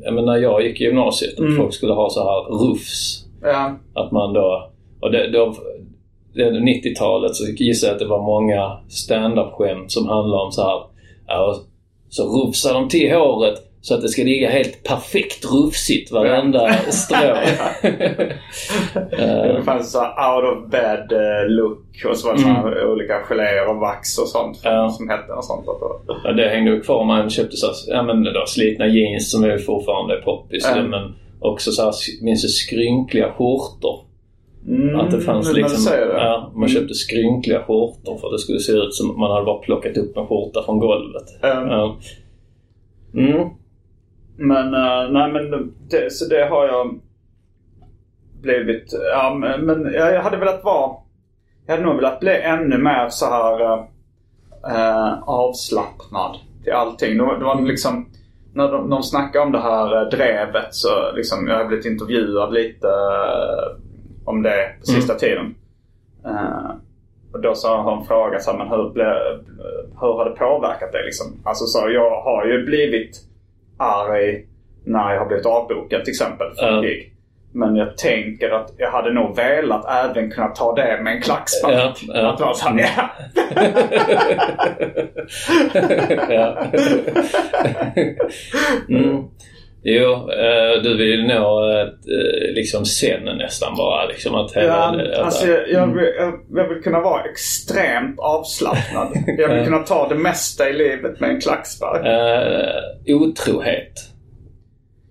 jag 0.02 0.14
menar, 0.14 0.32
när 0.32 0.40
jag 0.42 0.62
gick 0.62 0.80
i 0.80 0.84
gymnasiet 0.84 1.38
Mm. 1.38 1.56
folk 1.56 1.74
skulle 1.74 1.92
ha 1.92 2.10
så 2.10 2.20
här 2.24 2.58
rufs. 2.58 3.24
Ja, 3.42 3.72
Att 3.94 4.12
man 4.12 4.32
då... 4.32 4.70
Och 5.00 5.10
det, 5.12 5.30
då, 5.30 5.54
90-talet 6.36 7.34
så 7.34 7.44
gissar 7.44 7.88
jag 7.88 7.94
att 7.94 8.00
det 8.00 8.06
var 8.06 8.22
många 8.22 8.78
stand-up-skämt 8.88 9.92
som 9.92 10.08
handlade 10.08 10.42
om 10.42 10.52
så 10.52 10.62
här... 10.62 10.80
Ja, 11.26 11.56
så 12.08 12.22
rufsar 12.24 12.74
de 12.74 12.88
till 12.88 13.12
håret 13.14 13.54
Så 13.82 13.94
att 13.94 14.02
det 14.02 14.08
ska 14.08 14.22
ligga 14.22 14.50
helt 14.50 14.82
perfekt 14.84 15.44
rufsigt 15.44 16.12
varenda 16.12 16.72
strå. 16.72 17.18
Det 19.56 19.62
fanns 19.64 19.92
så 19.92 20.00
här 20.00 20.34
out 20.34 20.44
of 20.44 20.70
bed 20.70 21.12
eh, 21.12 21.48
look 21.48 22.04
och 22.10 22.16
så 22.16 22.28
var 22.28 22.34
det 22.34 22.42
här 22.42 22.86
olika 22.92 23.20
geléer 23.20 23.68
och 23.68 23.76
vax 23.76 24.18
och 24.18 24.28
sånt 24.28 24.64
Mm. 24.64 24.76
Ja. 24.76 24.90
som 24.90 25.08
hette 25.08 25.32
och 25.32 25.44
sånt. 25.44 25.66
Ja, 26.24 26.32
det 26.32 26.48
hängde 26.48 26.70
ju 26.70 26.80
kvar. 26.80 27.04
Man 27.04 27.30
köpte 27.30 27.56
så, 27.56 27.66
ja, 27.88 28.02
men 28.02 28.22
då, 28.24 28.44
slitna 28.46 28.86
jeans 28.86 29.30
som 29.30 29.44
är 29.44 29.58
fortfarande 29.58 30.16
poppis. 30.16 30.66
Mm. 30.66 30.90
Men 30.90 31.14
också 31.40 31.70
så 31.72 31.82
här, 31.82 31.92
minns 32.22 32.42
du 32.42 32.48
skrynkliga 32.48 33.32
skjortor? 33.32 34.00
Mm, 34.66 35.00
Att 35.00 35.10
det 35.10 35.20
fanns 35.20 35.52
liksom... 35.52 35.92
det. 35.92 36.06
Ja, 36.06 36.52
man 36.54 36.68
köpte 36.68 36.94
skrynkliga 36.94 37.62
skjortor 37.62 38.18
för 38.18 38.26
att 38.26 38.32
det 38.32 38.38
skulle 38.38 38.58
se 38.58 38.72
ut 38.72 38.94
som 38.94 39.10
att 39.10 39.18
man 39.18 39.30
hade 39.30 39.44
bara 39.44 39.58
plockat 39.58 39.96
upp 39.96 40.16
en 40.16 40.26
skjorta 40.26 40.62
från 40.62 40.78
golvet. 40.78 41.42
Mm. 41.42 41.90
Mm. 43.14 43.48
Men, 44.36 44.74
eh, 44.74 45.10
nej 45.10 45.32
men 45.32 45.74
det, 45.90 46.12
så 46.12 46.28
det 46.28 46.48
har 46.50 46.66
jag 46.66 47.00
blivit. 48.42 48.92
Ja, 49.12 49.34
men 49.58 49.92
jag 49.92 50.22
hade 50.22 50.36
velat 50.36 50.64
vara. 50.64 50.96
Jag 51.66 51.74
hade 51.74 51.86
nog 51.86 51.96
velat 51.96 52.20
bli 52.20 52.40
ännu 52.42 52.78
mer 52.78 53.08
så 53.08 53.26
här 53.26 53.72
eh, 54.68 55.22
avslappnad 55.22 56.36
till 56.64 56.72
allting. 56.72 57.16
Det 57.16 57.22
var, 57.24 57.38
det 57.38 57.44
var 57.44 57.62
liksom 57.62 58.06
när 58.54 58.72
de, 58.72 58.90
de 58.90 59.02
snackade 59.02 59.44
om 59.44 59.52
det 59.52 59.60
här 59.60 60.10
drevet 60.10 60.74
så 60.74 61.12
liksom 61.14 61.46
jag 61.48 61.56
har 61.56 61.64
blivit 61.64 61.86
intervjuad 61.86 62.52
lite 62.52 62.88
eh, 62.88 63.89
om 64.30 64.42
det 64.42 64.72
på 64.80 64.86
sista 64.86 65.14
tiden. 65.14 65.54
Eh, 66.26 66.70
och 67.32 67.40
då 67.40 67.54
så 67.54 67.68
har 67.68 67.94
hon 67.94 68.06
frågat 68.06 68.42
så 68.42 68.50
här, 68.50 68.58
men 68.58 68.68
hur, 68.68 68.90
ble, 68.90 69.04
hur 70.00 70.12
har 70.16 70.24
det 70.24 70.36
påverkat 70.36 70.92
dig 70.92 71.04
liksom? 71.04 71.26
Alltså 71.44 71.64
så 71.64 71.90
jag 71.90 72.20
har 72.20 72.46
ju 72.46 72.64
blivit 72.64 73.16
arg 73.76 74.46
när 74.84 75.12
jag 75.12 75.20
har 75.20 75.26
blivit 75.26 75.46
avbokad 75.46 76.04
till 76.04 76.12
exempel 76.12 76.46
för 76.58 76.66
Ja. 76.66 76.76
en 76.76 76.82
gig. 76.82 77.14
Men 77.52 77.76
jag 77.76 77.96
tänker 77.98 78.50
att 78.50 78.70
jag 78.76 78.90
hade 78.90 79.12
nog 79.12 79.36
velat 79.36 79.84
även 80.04 80.30
kunna 80.30 80.48
ta 80.48 80.74
det 80.74 81.00
med 81.02 81.16
en 81.16 81.22
klackspark. 81.22 81.74
Ja, 81.74 82.14
ja. 82.14 82.32
Att 82.34 82.40
vara 82.40 82.54
såhär, 82.54 82.78
ja. 82.78 83.10
ja. 86.34 86.64
mm. 88.96 89.24
Jo, 89.82 90.12
eh, 90.12 90.82
du 90.82 90.96
vill 90.96 91.26
nå 91.26 91.70
eh, 91.80 91.86
liksom 92.54 92.84
sen 92.84 93.24
nästan 93.24 93.76
bara. 93.76 94.06
Liksom 94.06 94.34
att 94.34 94.52
hela, 94.56 94.66
Ja, 95.14 95.22
alltså, 95.24 95.46
jag, 95.46 95.86
vill, 95.94 96.04
jag, 96.18 96.40
jag 96.54 96.68
vill 96.68 96.82
kunna 96.82 97.00
vara 97.00 97.22
extremt 97.24 98.18
avslappnad. 98.18 99.08
Jag 99.38 99.48
vill 99.54 99.64
kunna 99.64 99.78
ta 99.78 100.08
det 100.08 100.14
mesta 100.14 100.68
i 100.70 100.72
livet 100.72 101.20
med 101.20 101.30
en 101.30 101.40
klackspark. 101.40 102.06
Eh, 102.06 103.14
otrohet. 103.16 103.92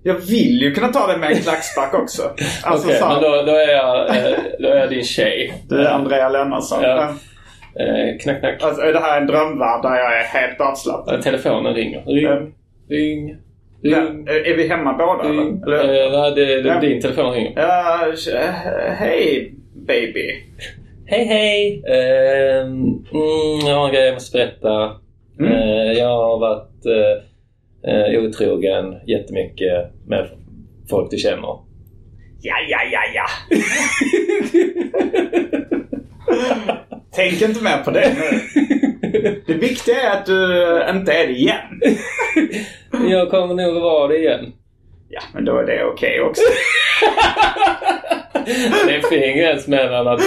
Jag 0.03 0.13
vill 0.15 0.61
ju 0.61 0.73
kunna 0.73 0.87
ta 0.87 1.07
det 1.07 1.17
med 1.17 1.31
en 1.31 1.37
klackspark 1.37 1.93
också. 1.93 2.21
Alltså, 2.63 2.87
Okej, 2.87 2.99
här, 3.01 3.13
men 3.13 3.21
då, 3.23 3.29
då, 3.51 3.57
är 3.57 3.69
jag, 3.71 4.07
då 4.59 4.67
är 4.67 4.75
jag 4.79 4.89
din 4.89 5.03
tjej. 5.03 5.53
Du 5.69 5.81
är 5.81 5.85
Andrea 5.89 6.29
Lennartsson. 6.29 6.83
Ja. 6.83 7.09
Eh, 7.79 8.17
knack, 8.21 8.39
knack. 8.39 8.63
Alltså, 8.63 8.81
är 8.81 8.93
det 8.93 8.99
här 8.99 9.21
en 9.21 9.27
drömvärld 9.27 9.81
där 9.81 9.95
jag 9.95 10.19
är 10.19 10.23
helt 10.23 10.61
avslappnad? 10.61 11.21
Telefonen 11.21 11.73
ringer. 11.73 12.03
Ring, 12.05 12.25
Mm. 12.25 12.51
ring, 12.89 13.37
Ja, 13.81 13.99
ring. 13.99 14.27
är 14.27 14.57
vi 14.57 14.67
hemma 14.67 14.93
båda 14.93 15.29
ring. 15.29 15.61
eller? 15.65 15.77
eller? 15.77 16.05
Eh, 16.05 16.11
nej, 16.21 16.31
det, 16.35 16.61
det, 16.61 16.69
Ja. 16.69 16.79
din 16.79 17.01
telefon 17.01 17.33
ringer. 17.33 17.53
Ja, 17.55 18.07
eh, 18.35 18.49
hej 18.93 19.53
baby. 19.87 20.43
Hej 21.05 21.25
hej! 21.25 21.83
Eh, 21.87 22.61
mm, 22.61 23.67
jag 23.67 23.75
har 23.75 23.87
en 23.87 23.93
grej 23.93 24.05
jag 24.05 24.13
måste 24.13 24.37
berätta. 24.37 24.91
Mm. 25.39 25.51
Eh, 25.51 25.91
jag 25.99 26.07
har 26.07 26.39
varit 26.39 26.85
eh, 26.85 27.93
eh, 27.93 28.23
otrogen 28.23 28.95
jättemycket 29.07 29.91
med 30.07 30.27
folk 30.89 31.11
du 31.11 31.17
känner. 31.17 31.59
Ja, 32.41 32.55
ja, 32.69 32.79
ja, 32.91 33.01
ja. 33.15 33.25
Tänk 37.11 37.41
inte 37.41 37.63
mer 37.63 37.77
på 37.85 37.91
det 37.91 38.13
nu. 38.17 38.39
Det 39.45 39.53
viktiga 39.53 40.01
är 40.01 40.17
att 40.17 40.25
du 40.25 40.83
inte 40.89 41.13
är 41.13 41.27
det 41.27 41.33
igen. 41.33 41.81
Jag 43.09 43.29
kommer 43.29 43.53
nog 43.53 43.77
att 43.77 43.83
vara 43.83 44.07
det 44.07 44.17
igen. 44.17 44.53
Ja, 45.19 45.27
men 45.33 45.45
då 45.45 45.57
är 45.57 45.65
det 45.65 45.83
okej 45.83 46.21
också. 46.21 46.41
Det 48.87 48.95
är 48.95 49.01
fin 49.09 49.37
gräns 49.37 49.67
mellan, 49.67 50.07
att, 50.07 50.21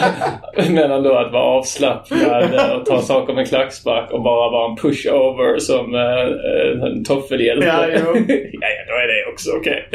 mellan 0.70 1.02
då 1.02 1.14
att 1.14 1.32
vara 1.32 1.42
avslappnad 1.42 2.76
och 2.76 2.86
ta 2.86 3.00
saker 3.00 3.34
med 3.34 3.48
klackspark 3.48 4.10
och 4.10 4.22
bara 4.22 4.50
vara 4.50 4.70
en 4.70 4.76
pushover 4.76 5.58
som 5.58 5.94
eh, 5.94 6.86
en 6.86 7.04
toffelhjälte. 7.04 7.66
Ja, 7.66 7.86
jo. 7.88 8.16
ja, 8.28 8.68
ja, 8.68 8.84
då 8.88 8.94
är 8.94 9.06
det 9.06 9.32
också 9.32 9.50
okej. 9.56 9.88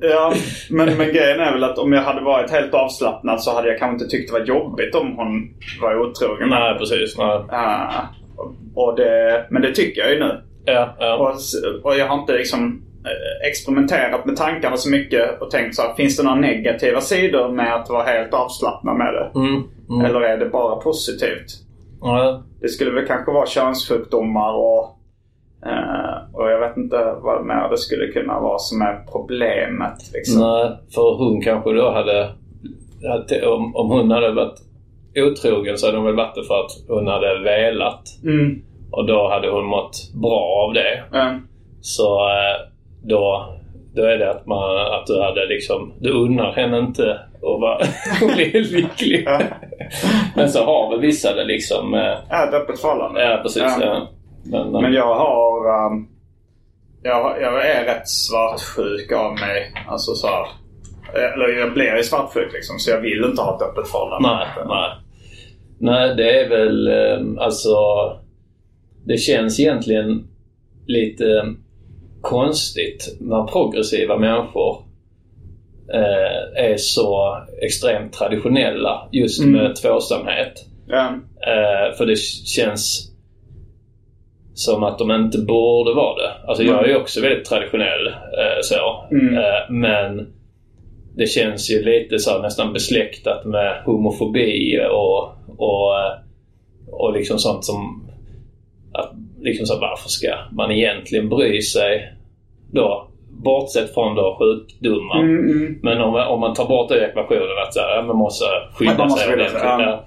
Ja, 0.00 0.34
men, 0.70 0.96
men 0.96 1.12
grejen 1.12 1.40
är 1.40 1.52
väl 1.52 1.64
att 1.64 1.78
om 1.78 1.92
jag 1.92 2.02
hade 2.02 2.20
varit 2.20 2.50
helt 2.50 2.74
avslappnad 2.74 3.42
så 3.42 3.54
hade 3.54 3.68
jag 3.68 3.78
kanske 3.78 3.94
inte 3.94 4.16
tyckt 4.16 4.32
det 4.32 4.38
var 4.38 4.46
jobbigt 4.46 4.94
om 4.94 5.16
hon 5.16 5.54
var 5.82 6.00
otrogen. 6.00 6.48
Nej, 6.48 6.78
precis. 6.78 7.18
Nej. 7.18 7.40
Ah, 7.48 7.90
och, 8.74 8.96
det, 8.96 9.46
men 9.50 9.62
det 9.62 9.72
tycker 9.72 10.00
jag 10.00 10.12
ju 10.12 10.18
nu. 10.18 10.40
Ja, 10.64 10.96
ja. 10.98 11.16
Och, 11.16 11.34
och 11.82 11.98
jag 11.98 12.06
har 12.06 12.18
inte 12.18 12.32
liksom 12.32 12.62
eh, 12.72 12.91
experimenterat 13.48 14.24
med 14.26 14.36
tankarna 14.36 14.76
så 14.76 14.90
mycket 14.90 15.42
och 15.42 15.50
tänkt 15.50 15.74
så 15.76 15.82
här, 15.82 15.94
finns 15.94 16.16
det 16.16 16.22
några 16.22 16.36
negativa 16.40 17.00
sidor 17.00 17.48
med 17.48 17.74
att 17.74 17.88
vara 17.90 18.02
helt 18.02 18.34
avslappnad 18.34 18.96
med 18.96 19.14
det? 19.14 19.30
Mm, 19.40 19.62
mm. 19.90 20.04
Eller 20.04 20.20
är 20.20 20.36
det 20.38 20.46
bara 20.46 20.76
positivt? 20.76 21.46
Ja, 22.00 22.42
Det 22.60 22.68
skulle 22.68 22.90
väl 22.90 23.06
kanske 23.06 23.32
vara 23.32 23.46
könssjukdomar 23.46 24.52
och, 24.52 24.98
eh, 25.66 26.34
och 26.34 26.50
jag 26.50 26.60
vet 26.60 26.76
inte 26.76 26.96
vad 27.22 27.46
mer 27.46 27.68
det 27.70 27.78
skulle 27.78 28.06
kunna 28.12 28.40
vara 28.40 28.58
som 28.58 28.82
är 28.82 29.04
problemet. 29.12 29.98
Liksom. 30.14 30.40
Nej, 30.40 30.70
för 30.94 31.16
hon 31.18 31.40
kanske 31.40 31.72
då 31.72 31.90
hade... 31.90 32.30
hade- 33.08 33.46
Om, 33.46 33.76
om 33.76 33.90
hon 33.90 34.10
hade 34.10 34.32
varit 34.32 34.58
otrogen 35.16 35.78
så 35.78 35.86
hade 35.86 35.98
hon 35.98 36.06
väl 36.06 36.16
varit 36.16 36.34
det 36.34 36.44
för 36.44 36.54
att 36.54 36.70
hon 36.88 37.06
hade 37.06 37.38
velat. 37.44 38.02
Mm. 38.24 38.62
Och 38.90 39.06
då 39.06 39.28
hade 39.28 39.50
hon 39.50 39.66
mått 39.66 39.96
bra 40.22 40.64
av 40.66 40.74
det. 40.74 41.02
Eh, 41.18 41.36
Så 41.80 42.28
eh, 42.28 42.71
då, 43.02 43.54
då 43.94 44.02
är 44.04 44.18
det 44.18 44.30
att, 44.30 44.46
man, 44.46 44.76
att 44.92 45.06
du 45.06 45.22
hade 45.22 45.46
liksom... 45.46 45.92
Du 46.00 46.10
unnar 46.10 46.52
henne 46.52 46.78
inte 46.78 47.12
att 47.34 47.60
vara 47.60 47.78
lycklig. 48.52 49.28
Men 50.36 50.48
så 50.48 50.64
har 50.64 50.90
väl 50.90 51.00
vissa 51.00 51.34
det 51.34 51.44
liksom... 51.44 51.94
eh, 51.94 52.14
Ja, 52.30 52.48
ett 52.48 52.54
öppet 52.54 52.80
förhållande. 52.80 53.24
Ja, 53.24 53.38
precis. 53.42 53.62
Ja. 53.62 53.76
Ja. 53.80 54.08
Men, 54.44 54.82
Men 54.82 54.92
jag 54.92 55.14
har... 55.14 55.86
Um, 55.86 56.08
jag, 57.02 57.42
jag 57.42 57.66
är 57.70 57.84
rätt 57.84 58.08
svartsjuk 58.08 59.12
av 59.12 59.32
mig. 59.32 59.72
Alltså 59.88 60.14
så 60.14 60.26
här, 60.26 60.46
Eller 61.14 61.58
jag 61.58 61.72
blir 61.74 61.96
ju 61.96 62.02
svartsjuk 62.02 62.52
liksom. 62.52 62.78
Så 62.78 62.90
jag 62.90 63.00
vill 63.00 63.24
inte 63.30 63.42
ha 63.42 63.56
ett 63.56 63.62
öppet 63.62 63.88
förhållande. 63.90 64.28
Nej, 64.28 64.46
nej. 64.66 64.90
Nej, 65.78 66.14
det 66.16 66.40
är 66.40 66.48
väl 66.48 66.88
eh, 66.88 67.44
alltså... 67.44 67.74
Det 69.06 69.16
känns 69.16 69.60
egentligen 69.60 70.28
lite 70.86 71.24
eh, 71.24 71.44
konstigt 72.22 73.16
när 73.20 73.44
progressiva 73.44 74.18
människor 74.18 74.84
eh, 75.94 76.64
är 76.64 76.76
så 76.76 77.38
extremt 77.62 78.12
traditionella 78.12 79.08
just 79.12 79.42
Mm. 79.42 79.52
med 79.52 79.76
tvåsamhet. 79.76 80.52
Ja. 80.88 81.08
Eh, 81.46 81.96
för 81.96 82.06
det 82.06 82.18
känns 82.46 83.12
som 84.54 84.82
att 84.82 84.98
de 84.98 85.10
inte 85.10 85.38
borde 85.38 85.94
vara 85.94 86.22
det. 86.22 86.32
Alltså 86.48 86.62
jag 86.64 86.84
är 86.84 86.88
ju 86.88 86.96
också 86.96 87.20
väldigt 87.20 87.44
traditionell 87.44 88.06
eh, 88.06 88.60
så. 88.62 89.04
Mm. 89.10 89.34
Eh, 89.34 89.70
men 89.70 90.32
det 91.16 91.26
känns 91.26 91.70
ju 91.70 91.82
lite 91.84 92.18
så 92.18 92.30
här, 92.30 92.42
nästan 92.42 92.72
besläktat 92.72 93.44
med 93.44 93.82
homofobi 93.84 94.78
och, 94.90 95.32
och, 95.58 95.92
och 96.90 97.12
liksom 97.12 97.38
sånt 97.38 97.64
som 97.64 98.08
att 98.92 99.12
liksom 99.42 99.66
så 99.66 99.80
varför 99.80 100.08
ska 100.08 100.28
man 100.52 100.70
egentligen 100.72 101.28
bry 101.28 101.62
sig 101.62 102.12
då? 102.72 103.08
Bortsett 103.44 103.94
från 103.94 104.14
då 104.14 104.36
sjukdomar. 104.38 105.18
Mm, 105.20 105.50
mm. 105.50 105.78
Men 105.82 106.00
om, 106.00 106.14
om 106.14 106.40
man 106.40 106.54
tar 106.54 106.68
bort 106.68 106.88
den 106.88 106.98
ekvationen 107.10 107.58
att 107.66 107.74
så 107.74 107.80
här, 107.80 108.02
man 108.02 108.16
måste 108.16 108.44
skydda 108.74 108.94
man 108.98 109.06
måste 109.08 109.24
sig 109.24 109.34
ordentligt. 109.34 109.62
ja. 109.62 110.04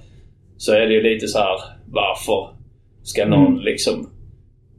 Så 0.57 0.73
är 0.73 0.79
det 0.87 0.93
ju 0.93 1.01
lite 1.03 1.27
så 1.27 1.39
här, 1.39 1.59
varför 1.91 2.47
ska 3.03 3.25
någon 3.25 3.47
Mm. 3.47 3.59
liksom 3.59 4.09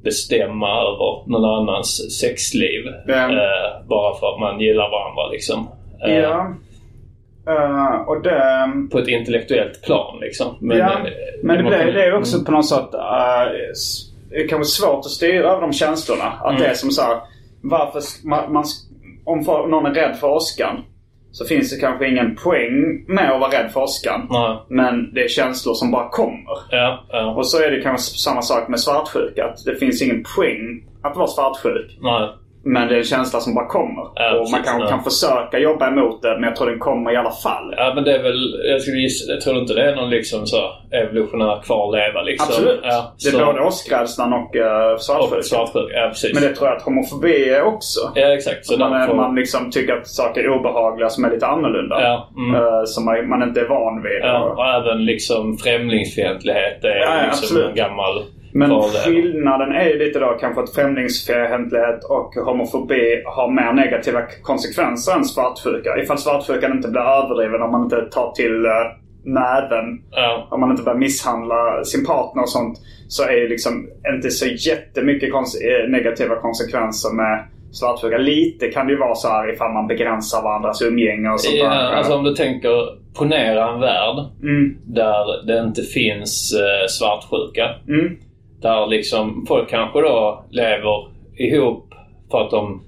bestämma 0.04 0.68
över 0.70 1.30
någon 1.30 1.44
annans 1.44 2.20
sexliv? 2.20 2.84
Ja. 3.06 3.30
Eh, 3.32 3.86
bara 3.88 4.14
för 4.14 4.34
att 4.34 4.40
man 4.40 4.60
gillar 4.60 4.90
varandra 4.90 5.32
liksom. 5.32 5.68
Eh, 6.06 6.18
Ja. 6.18 6.54
Eh, 7.48 8.08
och 8.08 8.22
det... 8.22 8.68
På 8.92 8.98
ett 8.98 9.08
intellektuellt 9.08 9.82
plan 9.82 10.18
liksom. 10.20 10.46
Men, 10.60 10.78
ja, 10.78 10.84
eh, 10.92 11.02
men 11.42 11.56
det, 11.56 11.62
man 11.62 11.70
blir, 11.72 11.78
kan- 11.84 11.94
det 11.94 12.16
också 12.16 12.44
på 12.44 12.52
något 12.52 12.68
sätt... 12.68 12.88
Uh, 12.94 13.52
det 14.30 14.36
är 14.36 14.48
kanske 14.48 14.82
svårt 14.82 14.98
att 14.98 15.10
styra 15.10 15.50
över 15.50 15.60
de 15.60 15.72
känslorna. 15.72 16.24
Att 16.24 16.50
Mm. 16.50 16.62
det 16.62 16.68
är 16.68 16.74
som 16.74 16.90
så 16.90 17.02
här, 17.02 17.20
varför... 17.62 18.02
Man, 18.28 18.52
man, 18.52 18.64
om 19.24 19.44
för, 19.44 19.66
någon 19.66 19.86
är 19.86 19.94
rädd 19.94 20.16
för 20.16 20.26
åskan 20.28 20.76
så 21.32 21.44
finns 21.44 21.70
det 21.70 21.80
kanske 21.80 22.08
ingen 22.08 22.36
poäng 22.36 23.04
med 23.08 23.30
att 23.32 23.40
vara 23.40 23.50
rädd 23.50 23.70
för 23.72 23.80
åskan. 23.82 24.26
Nej, 24.30 24.56
Men 24.68 25.14
det 25.14 25.24
är 25.24 25.28
känslor 25.28 25.74
som 25.74 25.90
bara 25.90 26.08
kommer. 26.08 26.58
ja, 26.70 27.04
ja. 27.08 27.34
Och 27.34 27.46
så 27.46 27.62
är 27.62 27.70
det 27.70 27.82
kanske 27.82 28.18
samma 28.18 28.42
sak 28.42 28.68
med 28.68 28.80
svartsjuka. 28.80 29.44
Att 29.44 29.64
det 29.64 29.74
finns 29.76 30.02
ingen 30.02 30.24
poäng 30.36 30.84
att 31.02 31.16
vara 31.16 31.26
svartsjuk. 31.26 31.98
Nej. 32.00 32.28
Men 32.74 32.88
det 32.88 32.94
är 32.94 32.98
en 32.98 33.04
känsla 33.04 33.40
som 33.40 33.54
bara 33.54 33.66
kommer. 33.66 34.04
Ja, 34.14 34.30
och 34.32 34.50
man 34.50 34.60
precis, 34.60 34.66
kan, 34.70 34.80
ja. 34.80 34.86
kan 34.88 35.04
försöka 35.04 35.58
jobba 35.58 35.88
emot 35.88 36.22
det 36.22 36.32
men 36.34 36.42
jag 36.42 36.56
tror 36.56 36.70
den 36.70 36.78
kommer 36.78 37.12
i 37.12 37.16
alla 37.16 37.30
fall. 37.30 37.74
Ja 37.76 37.92
men 37.94 38.04
det 38.04 38.12
är 38.18 38.22
väl, 38.22 38.40
jag, 38.70 38.82
skulle 38.82 38.96
gissa, 38.98 39.32
jag 39.32 39.40
tror 39.40 39.56
inte 39.58 39.74
det 39.74 39.90
är 39.90 39.94
någon 39.96 40.10
liksom 40.10 40.46
så 40.46 40.56
evolutionär 40.92 41.62
kvarleva 41.66 42.22
liksom. 42.22 42.46
Absolut. 42.48 42.80
Ja, 42.82 43.14
det 43.22 43.28
är 43.28 43.32
så- 43.32 43.44
både 43.46 43.60
åskrädslan 43.60 44.32
och 44.32 44.56
uh, 44.56 44.96
svartsjuka. 44.98 45.78
och. 45.78 45.90
Ja 45.92 46.08
precis. 46.08 46.34
Men 46.34 46.42
det 46.42 46.54
tror 46.56 46.68
jag 46.68 46.76
att 46.76 46.82
homofobi 46.82 47.48
är 47.50 47.62
också. 47.62 48.00
Ja 48.14 48.26
exakt. 48.34 48.66
Så 48.66 48.78
man, 48.78 48.92
är, 48.92 48.98
därför- 48.98 49.14
man 49.14 49.34
liksom 49.34 49.70
tycker 49.70 49.92
att 49.96 50.06
saker 50.08 50.40
är 50.44 50.48
obehagliga 50.58 51.08
som 51.08 51.24
är 51.24 51.30
lite 51.30 51.46
annorlunda. 51.46 51.96
Ja, 52.02 52.28
mm. 52.36 52.54
Eh, 52.54 52.82
som 52.84 53.04
man, 53.04 53.28
man 53.28 53.42
inte 53.42 53.60
är 53.60 53.68
van 53.68 54.02
vid. 54.02 54.20
Ja, 54.22 54.38
Och- 54.44 54.66
även 54.66 55.04
liksom 55.04 55.58
främlingsfientlighet 55.58 56.84
är 56.84 56.88
Ja, 56.88 56.94
ja, 57.06 57.12
liksom 57.26 57.44
absolut. 57.44 57.68
en 57.68 57.74
gammal 57.74 58.22
Men 58.58 58.70
skillnaden 59.04 59.72
är 59.72 59.84
ju 59.88 59.98
lite 59.98 60.18
då 60.18 60.36
kanske 60.40 60.60
att 60.62 60.74
främlingsfientlighet 60.74 62.04
och 62.04 62.34
homofobi 62.34 63.22
har 63.26 63.50
mer 63.50 63.72
negativa 63.72 64.20
konsekvenser 64.42 65.12
än 65.16 65.24
svartsjuka. 65.24 65.98
Ifall 66.02 66.18
svartsjukan 66.18 66.72
inte 66.72 66.88
blir 66.88 67.00
överdriven 67.00 67.62
om 67.62 67.70
man 67.72 67.82
inte 67.82 68.00
tar 68.10 68.32
till 68.32 68.66
uh, 68.66 68.72
näven. 69.24 69.86
Ja, 70.10 70.48
Om 70.50 70.60
man 70.60 70.70
inte 70.70 70.82
börjar 70.82 70.98
misshandla 70.98 71.84
sin 71.84 72.06
partner 72.06 72.42
och 72.42 72.48
sånt. 72.48 72.78
Så 73.08 73.22
är 73.22 73.32
ju 73.36 73.48
liksom 73.48 73.88
inte 74.14 74.30
så 74.30 74.46
jättemycket 74.46 75.32
kons- 75.32 75.60
eh, 75.68 75.88
negativa 75.90 76.34
konsekvenser 76.36 77.14
med 77.16 77.44
svartsjuka. 77.72 78.18
Lite 78.18 78.68
kan 78.68 78.86
det 78.86 78.92
ju 78.92 78.98
vara 78.98 79.14
så 79.14 79.28
här 79.28 79.52
ifall 79.52 79.72
man 79.72 79.86
begränsar 79.86 80.42
varandras 80.42 80.82
umgänge 80.82 81.30
och 81.30 81.40
sånt 81.40 81.56
ja 81.58 81.68
där. 81.68 81.92
alltså 81.92 82.14
om 82.14 82.24
du 82.24 82.34
tänker, 82.34 82.70
ponera 83.18 83.68
en 83.74 83.80
värld 83.80 84.16
Mm, 84.42 84.76
där 84.86 85.46
det 85.46 85.58
inte 85.68 85.82
finns 85.82 86.54
eh, 86.54 86.86
svartsjuka. 86.88 87.68
mm, 87.88 88.16
Där 88.62 88.86
liksom 88.86 89.44
folk 89.48 89.70
kanske 89.70 90.00
då 90.00 90.44
lever 90.50 91.08
ihop 91.36 91.94
för 92.30 92.40
att 92.44 92.50
de 92.50 92.82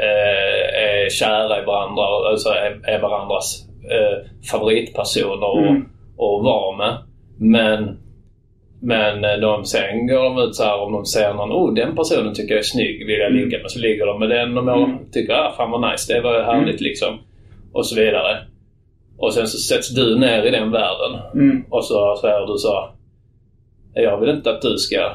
eh, 0.00 0.82
är 0.84 1.10
kära 1.10 1.62
i 1.62 1.64
varandra, 1.64 2.02
alltså 2.30 2.48
är, 2.48 2.80
är 2.94 3.00
varandras 3.00 3.66
eh, 3.90 4.26
favoritpersoner 4.50 5.46
och, 5.50 5.58
Mm. 5.66 5.88
och 6.16 6.44
vara 6.44 6.76
med. 6.76 6.96
Men, 7.38 7.98
men 8.82 9.24
eh, 9.24 9.36
de, 9.40 9.64
sen 9.64 10.06
går 10.06 10.22
de 10.24 10.38
ut 10.38 10.54
så 10.54 10.64
här 10.64 10.80
om 10.80 10.92
de 10.92 11.04
ser 11.06 11.34
någon, 11.34 11.52
oh 11.52 11.74
den 11.74 11.96
personen 11.96 12.34
tycker 12.34 12.54
jag 12.54 12.58
är 12.58 12.62
snygg, 12.62 13.06
vill 13.06 13.18
jag 13.18 13.30
Mm. 13.30 13.44
ligga 13.44 13.58
med. 13.62 13.70
Så 13.70 13.78
ligger 13.78 14.06
de 14.06 14.18
med 14.18 14.30
den 14.30 14.58
och 14.58 14.76
mm. 14.76 14.96
tycker, 15.12 15.34
ah 15.34 15.52
fan 15.56 15.70
vad 15.70 15.90
nice, 15.92 16.14
det 16.14 16.20
var 16.20 16.34
ju 16.34 16.42
härligt 16.42 16.80
liksom. 16.80 17.18
Och 17.72 17.86
så 17.86 17.96
vidare. 18.00 18.38
Och 19.18 19.34
sen 19.34 19.46
så 19.46 19.58
sätts 19.58 19.94
du 19.94 20.18
ner 20.18 20.42
i 20.42 20.50
den 20.50 20.70
världen. 20.70 21.20
mm, 21.34 21.64
Och 21.70 21.84
så 21.84 22.16
säger 22.20 22.46
du 22.46 22.58
så. 22.58 22.88
Jag 23.94 24.20
vill 24.20 24.30
inte 24.30 24.50
att 24.50 24.62
du 24.62 24.76
ska 24.76 25.12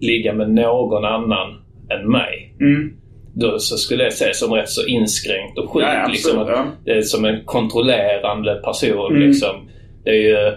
ligga 0.00 0.32
med 0.32 0.50
någon 0.50 1.04
annan 1.04 1.62
än 1.90 2.10
mig. 2.10 2.54
mm. 2.60 2.96
Då 3.34 3.58
så 3.58 3.76
skulle 3.76 4.02
jag 4.04 4.12
se 4.12 4.34
som 4.34 4.52
rätt 4.52 4.68
så 4.68 4.86
inskränkt 4.86 5.58
och 5.58 5.70
sjukt. 5.70 5.86
Ja, 5.92 6.06
liksom, 6.10 6.38
att 6.38 6.48
ja. 6.48 6.66
Det 6.84 6.90
är 6.90 7.02
som 7.02 7.24
en 7.24 7.44
kontrollerande 7.44 8.54
person. 8.54 9.16
Mm. 9.16 9.28
Liksom. 9.28 9.68
Det 10.04 10.10
är 10.10 10.14
ju... 10.14 10.46
eh, 10.46 10.52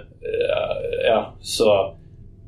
Ja, 1.05 1.33
så, 1.41 1.95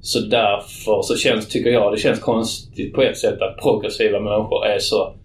så 0.02 0.20
därför 0.20 1.02
så 1.02 1.16
känns, 1.18 1.48
tycker 1.48 1.70
jag 1.70 1.94
det 1.94 1.98
känns 1.98 2.20
konstigt 2.20 2.94
på 2.94 3.02
ett 3.02 3.18
sätt 3.18 3.42
att 3.42 3.58
progressiva 3.58 4.20
människor 4.20 4.66
är 4.66 4.80
så 4.80 5.16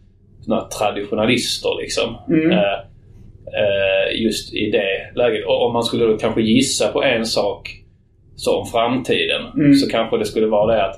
såna 0.40 0.60
traditionalister. 0.60 1.70
Liksom. 1.80 2.16
Mm. 2.28 2.50
Eh, 2.50 2.78
eh, 3.60 4.22
just 4.22 4.54
i 4.54 4.70
det 4.70 5.18
läget. 5.20 5.46
Och 5.46 5.66
om 5.66 5.72
man 5.72 5.82
skulle 5.82 6.04
då 6.04 6.16
kanske 6.18 6.42
gissa 6.42 6.88
på 6.88 7.02
en 7.02 7.26
sak 7.26 7.79
så 8.40 8.58
om 8.60 8.66
framtiden 8.66 9.42
Mm. 9.54 9.74
så 9.74 9.90
kanske 9.90 10.18
det 10.18 10.24
skulle 10.24 10.46
vara 10.46 10.74
det 10.74 10.84
att 10.84 10.96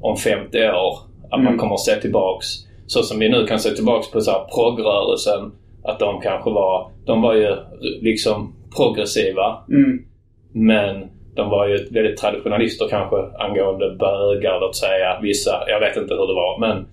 om 0.00 0.16
50 0.16 0.58
år 0.70 0.98
att 1.30 1.38
man 1.38 1.46
Mm. 1.46 1.58
kommer 1.58 1.74
att 1.74 1.80
se 1.80 1.94
tillbaks 1.96 2.46
så 2.86 3.02
som 3.02 3.18
vi 3.18 3.28
nu 3.28 3.46
kan 3.46 3.58
se 3.58 3.70
tillbaks 3.70 4.10
på 4.10 4.20
så 4.20 4.30
här 4.30 4.44
progrörelsen 4.54 5.52
att 5.84 5.98
de 5.98 6.20
kanske 6.20 6.50
var, 6.50 6.90
de 7.06 7.22
var 7.22 7.34
ju 7.34 7.56
liksom 8.00 8.52
progressiva 8.76 9.56
Mm. 9.68 10.04
men 10.52 11.08
de 11.34 11.50
var 11.50 11.66
ju 11.68 11.76
väldigt 11.90 12.16
traditionalister 12.20 12.88
kanske 12.90 13.16
angående 13.38 13.90
bögar, 13.98 14.60
låt 14.60 14.76
säga. 14.76 15.18
Vissa, 15.22 15.64
jag 15.68 15.80
vet 15.80 15.96
inte 15.96 16.14
hur 16.14 16.26
det 16.26 16.34
var, 16.34 16.58
men 16.58 16.86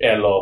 eller 0.00 0.38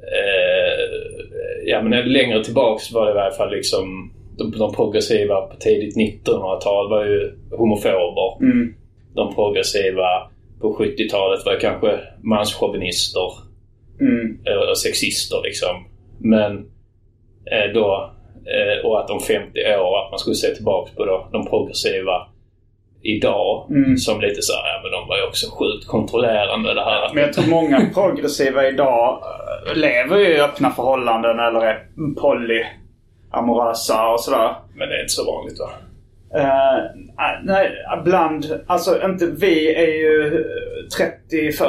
eh, 0.00 1.66
ja 1.66 1.82
men 1.82 2.12
längre 2.12 2.44
tillbaks 2.44 2.92
var 2.92 3.06
det 3.06 3.12
i 3.18 3.22
alla 3.22 3.30
fall 3.30 3.50
liksom 3.50 4.12
de, 4.38 4.50
de 4.58 4.74
progressiva 4.74 5.40
på 5.40 5.56
tidigt 5.56 5.96
1900-tal 5.96 6.90
var 6.90 7.04
ju 7.04 7.32
homofober. 7.50 8.42
Mm. 8.44 8.74
De 9.14 9.34
progressiva 9.34 10.06
på 10.60 10.76
70-talet 10.78 11.46
var 11.46 11.60
kanske 11.60 11.98
manschauvinister 12.22 13.28
Mm. 14.00 14.38
och 14.70 14.78
sexister 14.78 15.40
liksom. 15.42 15.84
Men 16.20 16.52
eh, 17.52 17.72
då, 17.74 18.10
eh, 18.54 18.86
och 18.86 19.00
att 19.00 19.10
om 19.10 19.20
50 19.20 19.58
år 19.78 20.04
att 20.04 20.10
man 20.10 20.18
skulle 20.18 20.34
se 20.36 20.54
tillbaks 20.54 20.94
på 20.94 21.04
då, 21.04 21.28
de 21.32 21.46
progressiva 21.46 22.26
idag 23.02 23.66
Mm. 23.70 23.96
som 23.96 24.20
lite 24.20 24.42
så 24.42 24.52
här, 24.52 24.62
ja 24.74 24.80
men 24.82 24.92
de 24.92 25.08
var 25.08 25.16
ju 25.16 25.22
också 25.28 25.46
sjukt 25.50 25.86
kontrollerande 25.86 26.74
det 26.74 26.84
här. 26.84 27.02
att- 27.06 27.14
Men 27.14 27.22
jag 27.24 27.32
tror 27.32 27.50
många 27.50 27.90
progressiva 27.94 28.68
idag 28.68 29.22
eh, 29.66 29.76
lever 29.76 30.18
ju 30.18 30.26
i 30.36 30.40
öppna 30.40 30.70
förhållanden 30.70 31.38
eller 31.38 31.60
är 31.60 31.86
polyamorösa 33.32 34.08
och 34.08 34.20
sådär. 34.20 34.54
men 34.74 34.88
det 34.88 34.94
är 34.96 35.00
inte 35.00 35.12
så 35.12 35.32
vanligt 35.32 35.58
va? 35.60 35.70
Eh, 36.34 36.78
nej, 37.42 37.70
bland... 38.04 38.60
Alltså 38.66 39.04
inte 39.04 39.26
vi 39.26 39.74
är 39.74 39.92
ju 39.92 40.44
30-40 41.30 41.66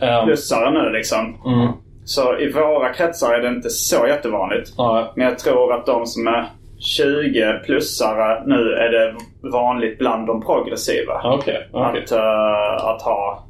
Ja. 0.00 0.22
plussare 0.26 0.70
nu 0.70 0.90
liksom. 0.90 1.18
Mm. 1.46 1.72
Så 2.04 2.38
i 2.38 2.52
våra 2.52 2.92
kretsar 2.92 3.34
är 3.34 3.42
det 3.42 3.48
inte 3.48 3.70
så 3.70 4.06
jättevanligt. 4.06 4.72
Ja, 4.76 5.12
Men 5.16 5.26
jag 5.26 5.38
tror 5.38 5.72
att 5.74 5.86
de 5.86 6.06
som 6.06 6.26
är 6.26 6.46
20 6.78 7.58
plussare 7.64 8.42
nu 8.46 8.72
är 8.72 8.88
det 8.92 9.14
vanligt 9.52 9.98
bland 9.98 10.26
de 10.26 10.42
progressiva. 10.42 11.20
okej. 11.24 11.68
okej. 11.72 12.02
Att, 12.04 12.12
eh, 12.12 12.84
att 12.88 13.02
ha 13.02 13.46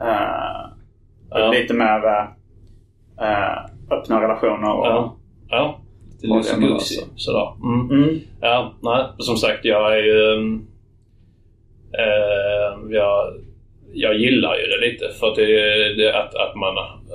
eh, 0.00 0.70
Ja. 1.30 1.48
lite 1.50 1.74
mer 1.74 2.06
eh, 3.20 3.56
öppna 3.90 4.20
relationer. 4.22 4.72
Och, 4.72 5.16
Ja. 5.48 5.78
Lite 6.22 6.28
Polyamorösa. 6.28 6.84
loosey-goosey 6.94 7.08
sådär. 7.16 7.48
Mm. 7.62 7.90
Mm. 8.04 8.20
Ja, 8.40 8.74
nej. 8.82 9.04
Som 9.18 9.36
sagt, 9.36 9.64
jag 9.64 9.98
är 9.98 10.02
ju... 10.02 10.34
eh, 11.98 12.78
jag, 12.90 13.34
jag 13.92 14.14
gillar 14.18 14.56
ju 14.56 14.62
det 14.66 14.86
lite 14.90 15.08
för 15.20 15.26
att 15.28 15.36
det, 15.36 15.94
det 15.94 16.18
att, 16.18 16.34
att 16.34 16.54
man... 16.56 16.74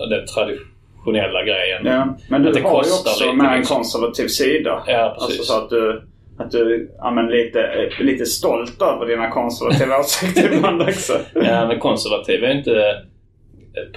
Den 0.09 0.25
traditionella 0.25 1.43
grejen. 1.43 1.81
Ja. 1.85 2.17
Men 2.29 2.41
du 2.41 2.47
Att 2.49 2.53
det 2.55 2.61
har 2.61 2.69
ju 2.69 2.75
kostar 2.77 3.11
också 3.11 3.23
lite, 3.23 3.35
med 3.37 3.51
en 3.51 3.57
liksom. 3.57 3.75
konservativ 3.75 4.27
sida. 4.27 4.83
Ja, 4.87 5.15
precis. 5.19 5.39
Alltså 5.39 5.53
så 5.53 5.63
att 5.63 5.69
du, 5.69 6.01
att 6.37 6.51
du 6.51 6.91
ja, 6.97 7.11
men 7.11 7.27
lite, 7.27 7.59
är 7.61 8.03
lite 8.03 8.25
stolt 8.25 8.81
över 8.81 9.05
dina 9.05 9.29
konservativa 9.31 9.97
åsikter 9.99 10.53
ibland 10.53 10.81
också. 10.81 11.13
Ja, 11.35 11.67
men 11.67 11.79
konservativ 11.79 12.43
är 12.43 12.51
inte 12.57 12.95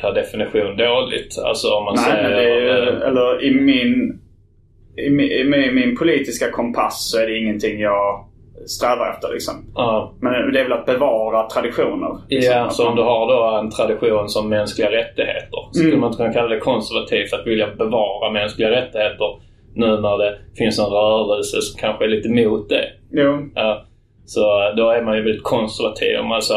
per 0.01 0.15
definition 0.15 0.77
dåligt. 0.77 1.39
Alltså 1.45 1.69
om 1.69 1.85
man 1.85 1.95
Nej, 1.95 2.05
säger... 2.05 2.31
det 2.31 2.43
är 2.43 2.61
ju, 2.61 2.69
eh, 2.69 3.09
eller 3.09 3.45
i 3.45 3.55
min, 3.55 4.21
i 5.07 5.11
min, 5.45 5.75
min, 5.75 5.97
politiska 5.97 6.51
kompass 6.51 7.11
så 7.11 7.19
är 7.21 7.27
det 7.27 7.39
ingenting 7.39 7.81
jag 7.81 8.25
strävar 8.67 9.11
efter 9.11 9.33
liksom. 9.33 9.55
ja. 9.75 10.15
Men 10.21 10.53
det 10.53 10.61
är 10.61 10.65
väl 10.65 10.73
att 10.73 10.87
bevara 10.87 11.49
traditioner. 11.49 12.19
liksom. 12.29 12.53
Ja, 12.57 12.71
så 12.71 12.89
om 12.89 12.97
du 12.97 13.03
har 13.03 13.27
då 13.29 13.59
en 13.59 13.71
tradition 13.71 14.29
som 14.29 14.49
mänskliga 14.49 14.91
rättigheter. 14.91 15.69
Skulle 15.73 15.89
Mm. 15.89 16.01
man 16.01 16.13
kunna 16.13 16.33
kalla 16.33 16.49
det 16.49 16.59
konservativt 16.61 17.33
att 17.33 17.47
vilja 17.47 17.67
bevara 17.79 18.31
mänskliga 18.33 18.71
rättigheter 18.71 19.41
nu 19.75 19.87
när 19.87 20.19
det 20.19 20.39
finns 20.59 20.79
en 20.79 20.85
rörelse 20.87 21.61
som 21.61 21.81
kanske 21.81 22.05
är 22.05 22.09
lite 22.09 22.29
emot 22.29 22.69
det. 22.69 22.85
Jo. 23.13 23.39
Ja, 23.55 23.85
så 24.25 24.41
då 24.77 24.91
är 24.91 25.03
man 25.03 25.17
ju 25.17 25.23
väldigt 25.23 25.43
konservativ 25.43 26.19
om 26.21 26.29
man, 26.29 26.43
så, 26.43 26.55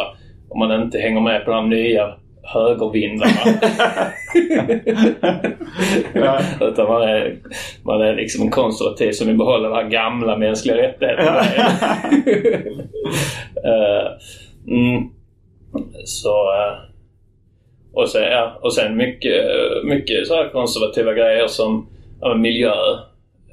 om 0.49 0.59
man 0.59 0.81
inte 0.81 0.99
hänger 0.99 1.21
med 1.21 1.45
på 1.45 1.51
de 1.51 1.69
nya 1.69 2.13
högervindarna. 2.43 3.31
Ja. 6.13 6.39
Utan 6.61 6.87
man 6.87 7.01
är, 7.01 7.35
man 7.85 8.01
är 8.01 8.15
liksom 8.15 8.41
en 8.43 8.51
konservativ 8.51 9.11
som 9.11 9.27
vill 9.27 9.37
behålla 9.37 9.69
de 9.69 9.75
här 9.75 9.89
gamla 9.89 10.37
mänskliga 10.37 10.77
rättigheterna. 10.77 11.41
Eh, 13.65 14.07
mm, 14.67 15.09
så... 16.05 16.29
eh, 16.29 16.73
och, 17.93 18.09
sen, 18.09 18.23
ja, 18.23 18.59
och 18.61 18.73
sen 18.73 18.97
mycket, 18.97 19.45
mycket 19.83 20.27
så 20.27 20.49
konservativa 20.51 21.13
grejer 21.13 21.47
som 21.47 21.87
ja, 22.21 22.35
miljö. 22.35 22.73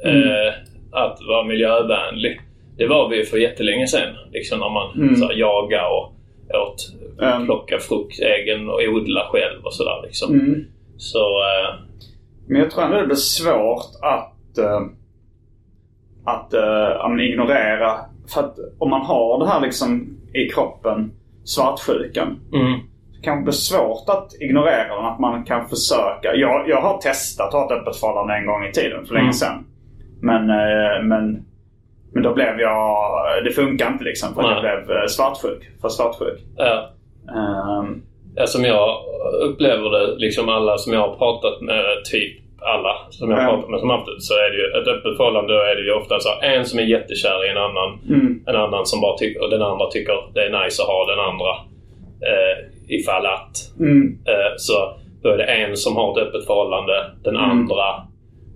Eh, 0.05 0.53
att 0.93 1.19
vara 1.29 1.45
miljövänlig. 1.45 2.41
Det 2.77 2.87
var 2.87 3.09
vi 3.09 3.25
för 3.25 3.39
jättelänge 3.39 3.87
sedan. 3.87 4.15
Liksom 4.33 4.59
när 4.59 4.69
man 4.71 4.93
Mm. 5.03 5.17
så 5.17 5.27
här, 5.27 5.35
jaga 5.35 5.89
och 5.89 6.13
åt, 6.55 6.87
Mm. 7.23 7.45
plocka 7.47 7.79
frukt 7.79 8.19
egen 8.21 8.69
och 8.69 8.81
odla 8.89 9.21
själv 9.33 9.65
och 9.65 9.75
sådär. 9.75 10.01
Liksom. 10.03 10.35
Mm. 10.35 10.65
Så... 10.97 11.19
Eh, 11.19 11.75
Men 12.47 12.61
jag 12.61 12.71
tror 12.71 12.85
ändå 12.85 12.97
det 12.97 13.07
blir 13.07 13.17
svårt 13.17 13.87
att, 14.03 14.59
eh, 14.59 14.81
att 16.25 16.55
eh, 16.55 17.25
ignorera. 17.25 17.97
För 18.35 18.41
att 18.41 18.57
om 18.79 18.91
man 18.91 19.01
har 19.01 19.39
det 19.39 19.49
här 19.49 19.61
liksom 19.61 20.17
i 20.35 20.49
kroppen, 20.49 21.13
svartsjukan. 21.45 22.39
mm, 22.53 22.81
kan 23.23 23.45
bli 23.45 23.53
svårt 23.53 24.09
att 24.09 24.35
ignorera 24.41 24.97
den. 24.97 25.05
Att 25.05 25.21
man 25.21 25.45
kan 25.45 25.69
försöka. 25.69 26.35
Jag, 26.35 26.69
jag 26.69 26.81
har 26.83 26.99
testat 26.99 27.47
att 27.47 27.53
ha 27.53 27.65
ett 27.67 27.81
öppet 27.81 27.97
förhållande 27.97 28.35
en 28.35 28.47
gång 28.47 28.65
i 28.65 28.73
tiden 28.73 29.07
för 29.07 29.15
länge 29.15 29.25
Mm. 29.25 29.33
sedan. 29.33 29.67
Men, 30.21 30.51
eh, 30.51 31.03
men, 31.03 31.45
men 32.15 32.23
då 32.23 32.35
blev 32.35 32.61
jag... 32.61 33.11
Det 33.45 33.51
funkar 33.51 33.93
inte 33.93 34.05
liksom 34.05 34.35
för 34.35 34.43
jag 34.43 34.61
blev 34.61 34.97
eh, 34.97 35.07
svartsjuk. 35.07 35.63
För 35.81 35.89
svartsjuk. 35.89 36.39
Ja. 36.57 36.91
Ehm, 37.29 38.03
Ja, 38.37 38.47
som 38.47 38.65
jag 38.65 38.99
upplever 39.43 39.91
det, 39.91 40.15
liksom 40.17 40.49
alla 40.49 40.79
som 40.79 40.93
jag 40.93 41.01
har 41.01 41.17
pratat 41.17 41.61
med, 41.61 41.85
typ 42.13 42.33
alla 42.75 42.95
som 43.11 43.31
jag 43.31 43.37
har 43.37 43.45
Ja. 43.45 43.51
pratat 43.51 43.71
med 43.71 43.81
som 43.81 43.91
haft 43.91 44.07
det, 44.07 44.21
så 44.21 44.35
är 44.35 44.51
det 44.51 44.57
ju 44.63 44.67
ett 44.83 44.89
öppet 44.89 45.17
förhållande. 45.17 45.53
Då 45.55 45.59
är 45.61 45.75
det 45.77 45.83
ju 45.83 45.93
ofta 45.93 46.21
så 46.21 46.29
en 46.43 46.65
som 46.65 46.79
är 46.79 46.83
jättekär 46.83 47.47
i 47.47 47.49
en 47.51 47.57
annan. 47.57 47.91
Mm. 48.09 48.41
En 48.47 48.57
annan 48.57 48.87
som 48.87 49.01
bara 49.01 49.17
tycker, 49.17 49.43
och 49.45 49.51
den 49.51 49.63
andra 49.63 49.87
tycker 49.87 50.15
det 50.35 50.41
är 50.41 50.65
nice 50.65 50.83
att 50.83 50.89
ha 50.89 51.07
den 51.13 51.21
andra. 51.31 51.51
Eh, 52.31 52.57
ifall 52.97 53.27
att. 53.27 53.55
mm, 53.81 54.19
Eh, 54.29 54.53
så 54.57 54.73
då 55.23 55.29
är 55.29 55.37
det 55.37 55.45
en 55.45 55.77
som 55.77 55.97
har 55.97 56.13
ett 56.13 56.27
öppet 56.27 56.47
förhållande. 56.47 57.11
Den 57.25 57.37
Mm. 57.37 57.51
andra 57.51 57.85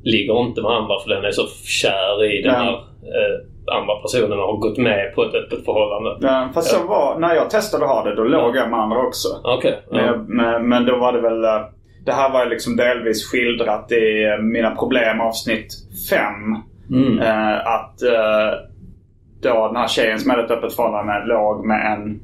ligger 0.05 0.41
inte 0.41 0.63
med 0.63 0.71
andra 0.71 0.95
för 1.01 1.09
den 1.11 1.25
är 1.25 1.31
så 1.31 1.47
kär 1.83 2.25
i 2.25 2.43
den 2.43 2.53
Ja. 2.53 2.59
här 2.59 2.79
eh, 3.17 3.77
andra 3.81 3.95
personen 4.03 4.39
och 4.39 4.47
har 4.47 4.57
gått 4.57 4.79
med 4.79 5.15
på 5.15 5.23
ett 5.25 5.35
öppet 5.35 5.65
förhållande. 5.65 6.17
ja, 6.21 6.49
fast 6.55 6.71
så 6.71 6.87
var, 6.87 7.19
när 7.19 7.35
jag 7.35 7.51
testade 7.51 7.85
att 7.85 7.91
ha 7.91 8.05
det, 8.05 8.15
då 8.15 8.23
låg 8.25 8.57
jag 8.57 8.71
med 8.71 8.81
andra 8.81 8.99
också. 8.99 9.29
Okej. 9.45 9.83
Men, 9.91 10.05
jag- 10.05 10.29
men, 10.29 10.69
men 10.69 10.85
då 10.87 10.97
var 10.97 11.13
det 11.13 11.21
väl... 11.21 11.45
eh, 11.45 11.61
Det 12.07 12.13
här 12.13 12.31
var 12.33 12.45
ju 12.45 12.51
liksom 12.51 12.77
delvis 12.77 13.31
skildrat 13.31 13.93
i 13.93 14.25
eh, 14.25 14.39
Mina 14.43 14.71
problem 14.77 15.21
avsnitt 15.21 15.67
5. 16.11 16.21
Mm. 16.91 17.19
Eh, 17.19 17.67
att 17.67 18.03
eh, 18.03 18.59
då 19.43 19.67
den 19.67 19.77
här 19.77 19.89
tjejen 19.89 20.19
som 20.19 20.31
hade 20.31 20.45
ett 20.45 20.51
öppet 20.51 20.73
förhållande 20.73 21.25
låg 21.27 21.67
med 21.67 21.93
en 21.93 22.21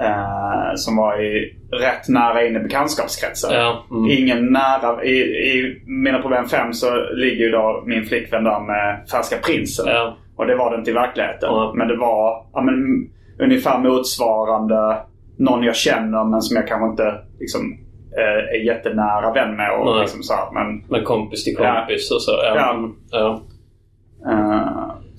eh, 0.00 0.74
som 0.74 0.96
var 0.96 1.20
i, 1.20 1.56
rätt 1.72 2.08
nära 2.08 2.46
in 2.46 2.56
i 2.56 2.60
bekantskapskretsen. 2.60 3.54
Ja, 3.54 3.84
mm. 3.90 4.10
Ingen 4.10 4.52
nära... 4.52 5.04
I, 5.04 5.18
I 5.20 5.82
Mina 5.86 6.22
problem 6.22 6.48
5 6.48 6.72
så 6.72 6.86
ligger 7.12 7.44
ju 7.44 7.50
då 7.50 7.82
min 7.86 8.04
flickvän 8.04 8.44
där 8.44 8.60
med 8.60 9.08
Färska 9.10 9.36
Prinsen. 9.36 9.86
Ja. 9.88 10.16
Och 10.36 10.46
det 10.46 10.56
var 10.56 10.70
det 10.70 10.76
inte 10.76 10.90
i 10.90 10.94
verkligheten. 10.94 11.48
Ja. 11.52 11.72
Men 11.76 11.88
det 11.88 11.96
var 11.96 12.46
ja, 12.52 12.60
men, 12.60 12.74
ungefär 13.38 13.78
motsvarande 13.78 14.96
någon 15.38 15.62
jag 15.62 15.76
känner 15.76 16.24
men 16.24 16.42
som 16.42 16.56
jag 16.56 16.68
kanske 16.68 16.86
inte 16.90 17.20
liksom, 17.40 17.78
eh, 18.18 18.54
är 18.54 18.64
jättenära 18.66 19.32
vän 19.32 19.56
med. 19.56 19.78
Och, 19.78 19.86
Nej. 19.86 20.00
liksom, 20.00 20.22
så 20.22 20.34
här, 20.34 20.52
men, 20.52 20.84
Men 20.88 21.04
kompis 21.04 21.44
till 21.44 21.56
kompis 21.56 22.10
och 22.10 22.22
så. 22.22 22.32
Ja. 22.44 22.88
Ja. 23.10 23.42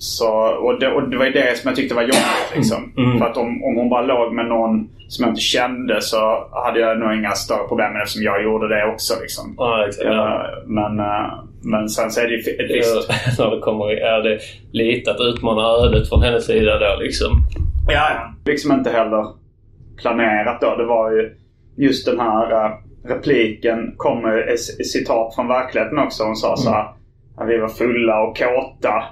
Mm. 0.00 0.06
eh, 0.06 0.06
så, 0.08 0.28
och, 0.66 0.80
det, 0.80 0.92
och 0.92 1.08
det 1.08 1.16
var 1.18 1.24
ju 1.24 1.32
det 1.32 1.58
som 1.58 1.68
jag 1.68 1.76
tyckte 1.76 1.94
var 1.94 2.02
jobbigt. 2.02 2.52
Liksom. 2.54 2.92
Mm. 2.96 3.18
För 3.18 3.26
att 3.26 3.36
om, 3.36 3.64
om 3.64 3.76
hon 3.76 3.88
bara 3.88 4.02
låg 4.02 4.32
med 4.34 4.46
någon 4.46 4.88
som 5.08 5.22
jag 5.22 5.30
inte 5.30 5.40
kände 5.40 6.00
så 6.00 6.48
hade 6.52 6.80
jag 6.80 6.98
nog 6.98 7.14
inga 7.14 7.30
större 7.30 7.68
problem 7.68 7.92
med 7.92 8.02
eftersom 8.02 8.22
jag 8.22 8.42
gjorde 8.42 8.68
det 8.68 8.84
också. 8.92 9.14
Liksom. 9.20 9.54
Ja, 9.58 9.86
exakt. 9.86 10.06
Ja. 10.06 10.44
Eh, 10.44 10.66
men, 10.66 11.00
eh, 11.00 11.44
men 11.62 11.88
sen 11.88 12.10
så 12.10 12.20
är 12.20 12.24
det 12.24 12.34
ju 12.34 12.38
ett 12.38 12.70
visst... 12.70 13.08
Ja, 13.08 13.14
när 13.44 13.56
det 13.56 13.60
kommer 13.60 13.86
är 13.90 14.22
det 14.22 14.38
lite 14.72 15.10
att 15.10 15.20
utmana 15.20 15.62
ödet 15.62 16.08
från 16.08 16.22
hennes 16.22 16.46
sida 16.46 16.78
då 16.78 17.02
liksom. 17.02 17.30
Ja, 17.88 18.10
ja. 18.14 18.34
Liksom 18.52 18.72
inte 18.72 18.90
heller 18.90 19.26
planerat 20.02 20.60
då. 20.60 20.76
Det 20.76 20.84
var 20.84 21.10
ju 21.10 21.36
just 21.76 22.06
den 22.06 22.20
här 22.20 22.52
uh, 22.52 22.72
repliken 23.04 23.94
kommer 23.96 24.52
i 24.52 24.84
citat 24.84 25.34
från 25.34 25.48
verkligheten 25.48 25.98
också. 25.98 26.24
Hon 26.24 26.36
sa 26.36 26.56
så 26.56 26.70
här. 26.70 26.86
Att 27.36 27.48
vi 27.48 27.58
var 27.58 27.68
fulla 27.68 28.22
och 28.22 28.38
kåta. 28.38 29.04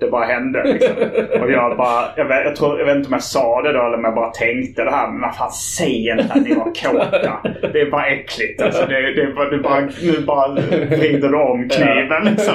Det 0.00 0.10
bara 0.10 0.24
hände 0.24 0.64
liksom. 0.64 0.96
och 1.42 1.50
jag 1.50 1.76
bara, 1.76 2.04
jag 2.16 2.24
vet, 2.24 2.44
jag, 2.44 2.56
tror, 2.56 2.78
jag 2.78 2.86
vet 2.86 2.96
inte 2.96 3.06
om 3.06 3.12
jag 3.12 3.22
sa 3.22 3.62
det 3.62 3.72
då 3.72 3.86
eller 3.86 3.96
om 3.96 4.04
jag 4.04 4.14
bara 4.14 4.30
tänkte 4.30 4.84
det 4.84 4.90
här. 4.90 5.10
Men 5.10 5.20
vad 5.20 5.36
fan, 5.36 5.50
säg 5.50 6.08
inte 6.08 6.34
att 6.34 6.42
ni 6.42 6.54
var 6.54 6.64
kåta. 6.64 7.40
Det 7.72 7.80
är 7.80 7.90
bara 7.90 8.06
äckligt. 8.06 8.62
Alltså, 8.62 8.86
det, 8.86 9.14
det 9.14 9.34
bara, 9.34 9.50
du 9.50 9.62
bara, 9.62 9.80
nu 9.80 10.20
bara 10.26 10.48
vrider 10.90 11.28
du 11.28 11.36
om 11.36 11.68
kniven 11.68 12.24
liksom. 12.24 12.54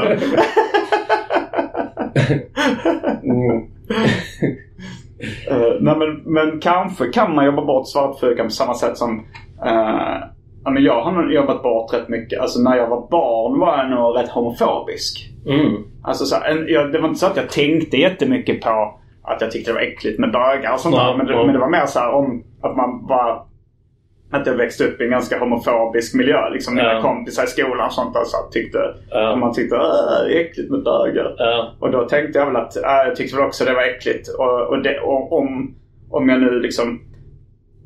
Mm. 3.23 3.67
Eh, 5.49 5.73
nej, 5.79 5.95
men, 5.97 6.21
men 6.25 6.59
kanske 6.59 7.07
kan 7.07 7.35
man 7.35 7.45
jobba 7.45 7.65
bort 7.65 7.87
svartsjukan 7.87 8.45
på 8.45 8.51
samma 8.51 8.73
sätt 8.73 8.97
som... 8.97 9.25
men 10.63 10.83
jag 10.83 11.01
har 11.01 11.31
jobbat 11.31 11.63
bort 11.63 11.93
rätt 11.93 12.09
mycket. 12.09 12.39
Alltså 12.39 12.59
när 12.59 12.77
jag 12.77 12.87
var 12.87 13.07
barn 13.09 13.59
var 13.59 13.77
jag 13.77 13.89
nog 13.89 14.17
rätt 14.17 14.29
homofobisk. 14.29 15.34
Mm. 15.45 15.83
Alltså, 16.03 16.25
så, 16.25 16.35
en, 16.35 16.65
jag, 16.67 16.91
det 16.91 16.99
var 16.99 17.07
inte 17.07 17.19
så 17.19 17.25
att 17.25 17.37
jag 17.37 17.49
tänkte 17.49 17.97
jättemycket 17.97 18.61
på 18.61 18.99
att 19.23 19.41
jag 19.41 19.51
tyckte 19.51 19.71
det 19.71 19.75
var 19.75 19.81
äckligt 19.81 20.19
med 20.19 20.31
bögar 20.31 20.73
och 20.73 20.79
sånt 20.79 20.95
där. 20.95 21.17
Men 21.17 21.25
det, 21.25 21.35
men 21.45 21.53
det 21.53 21.59
var 21.59 21.69
mer 21.69 21.85
så 21.85 22.09
om 22.09 22.43
att 22.61 22.75
man 22.77 23.07
bara... 23.07 23.41
Att 24.31 24.47
jag 24.47 24.53
växte 24.53 24.83
upp 24.83 25.01
i 25.01 25.03
en 25.03 25.09
ganska 25.09 25.39
homofobisk 25.39 26.13
miljö. 26.15 26.49
Liksom 26.49 26.75
mina 26.75 26.93
Ja. 26.93 27.01
kompisar 27.01 27.43
i 27.43 27.47
skolan 27.47 27.85
och 27.85 27.93
sånt 27.93 28.13
där 28.13 28.23
så 28.23 28.37
tyckte... 28.51 28.77
Ja. 29.09 29.35
Man 29.35 29.53
tyckte 29.53 29.75
att 29.75 30.27
det 30.27 30.35
är 30.35 30.39
äckligt 30.39 30.71
med 30.71 30.83
bögar. 30.83 31.35
Ja. 31.37 31.73
Och 31.79 31.91
då 31.91 32.05
tänkte 32.09 32.39
jag 32.39 32.45
väl 32.45 32.55
att, 32.55 32.75
äh, 32.75 32.83
jag 33.07 33.15
tyckte 33.15 33.35
väl 33.37 33.45
också 33.45 33.65
det 33.65 33.73
var 33.73 33.81
äckligt. 33.83 34.27
Och, 34.27 34.61
och, 34.61 34.81
det, 34.83 34.99
och 34.99 35.33
om, 35.33 35.75
om 36.09 36.29
jag 36.29 36.41
nu 36.41 36.59
liksom... 36.59 37.01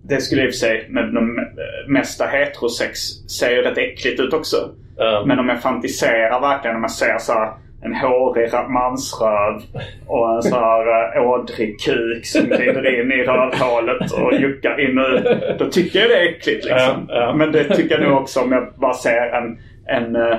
Det 0.04 0.22
skulle 0.22 0.42
i 0.44 0.46
och 0.48 0.52
för 0.52 0.58
sig 0.58 0.88
med 0.90 1.14
de 1.14 1.40
mesta 1.88 2.26
heterosex 2.26 3.00
ser 3.40 3.50
ju 3.52 3.62
rätt 3.62 3.78
äckligt 3.78 4.20
ut 4.20 4.34
också. 4.34 4.58
Ja. 5.00 5.24
Men 5.26 5.40
om 5.40 5.50
jag 5.50 5.62
fantiserar 5.62 6.42
verkligen 6.42 6.76
om 6.76 6.82
jag 6.82 6.92
ser 6.92 7.18
så 7.18 7.34
här 7.34 7.52
en 7.82 7.96
hårig 7.96 8.50
mansröv 8.70 9.62
och 10.08 10.36
en 10.36 10.44
så 10.44 10.56
här 10.56 11.18
äh, 11.18 11.28
ådrig 11.28 11.80
kuk 11.80 12.26
som 12.26 12.46
glider 12.46 13.00
in 13.00 13.12
i 13.12 13.24
rövhålet 13.24 14.12
och 14.12 14.34
juckar 14.34 14.90
in 14.90 14.98
och 14.98 15.10
ut. 15.10 15.60
Då 15.60 15.66
tycker 15.66 16.00
jag 16.00 16.10
det 16.10 16.16
är 16.16 16.30
äckligt 16.30 16.66
liksom. 16.66 17.10
Men 17.38 17.52
det 17.52 17.64
tycker 17.64 18.00
jag 18.00 18.10
nog 18.10 18.22
också 18.22 18.42
om 18.42 18.52
jag 18.52 18.74
bara 18.76 18.94
ser 18.94 19.34
en, 19.34 19.60
en, 19.86 20.16
äh, 20.16 20.38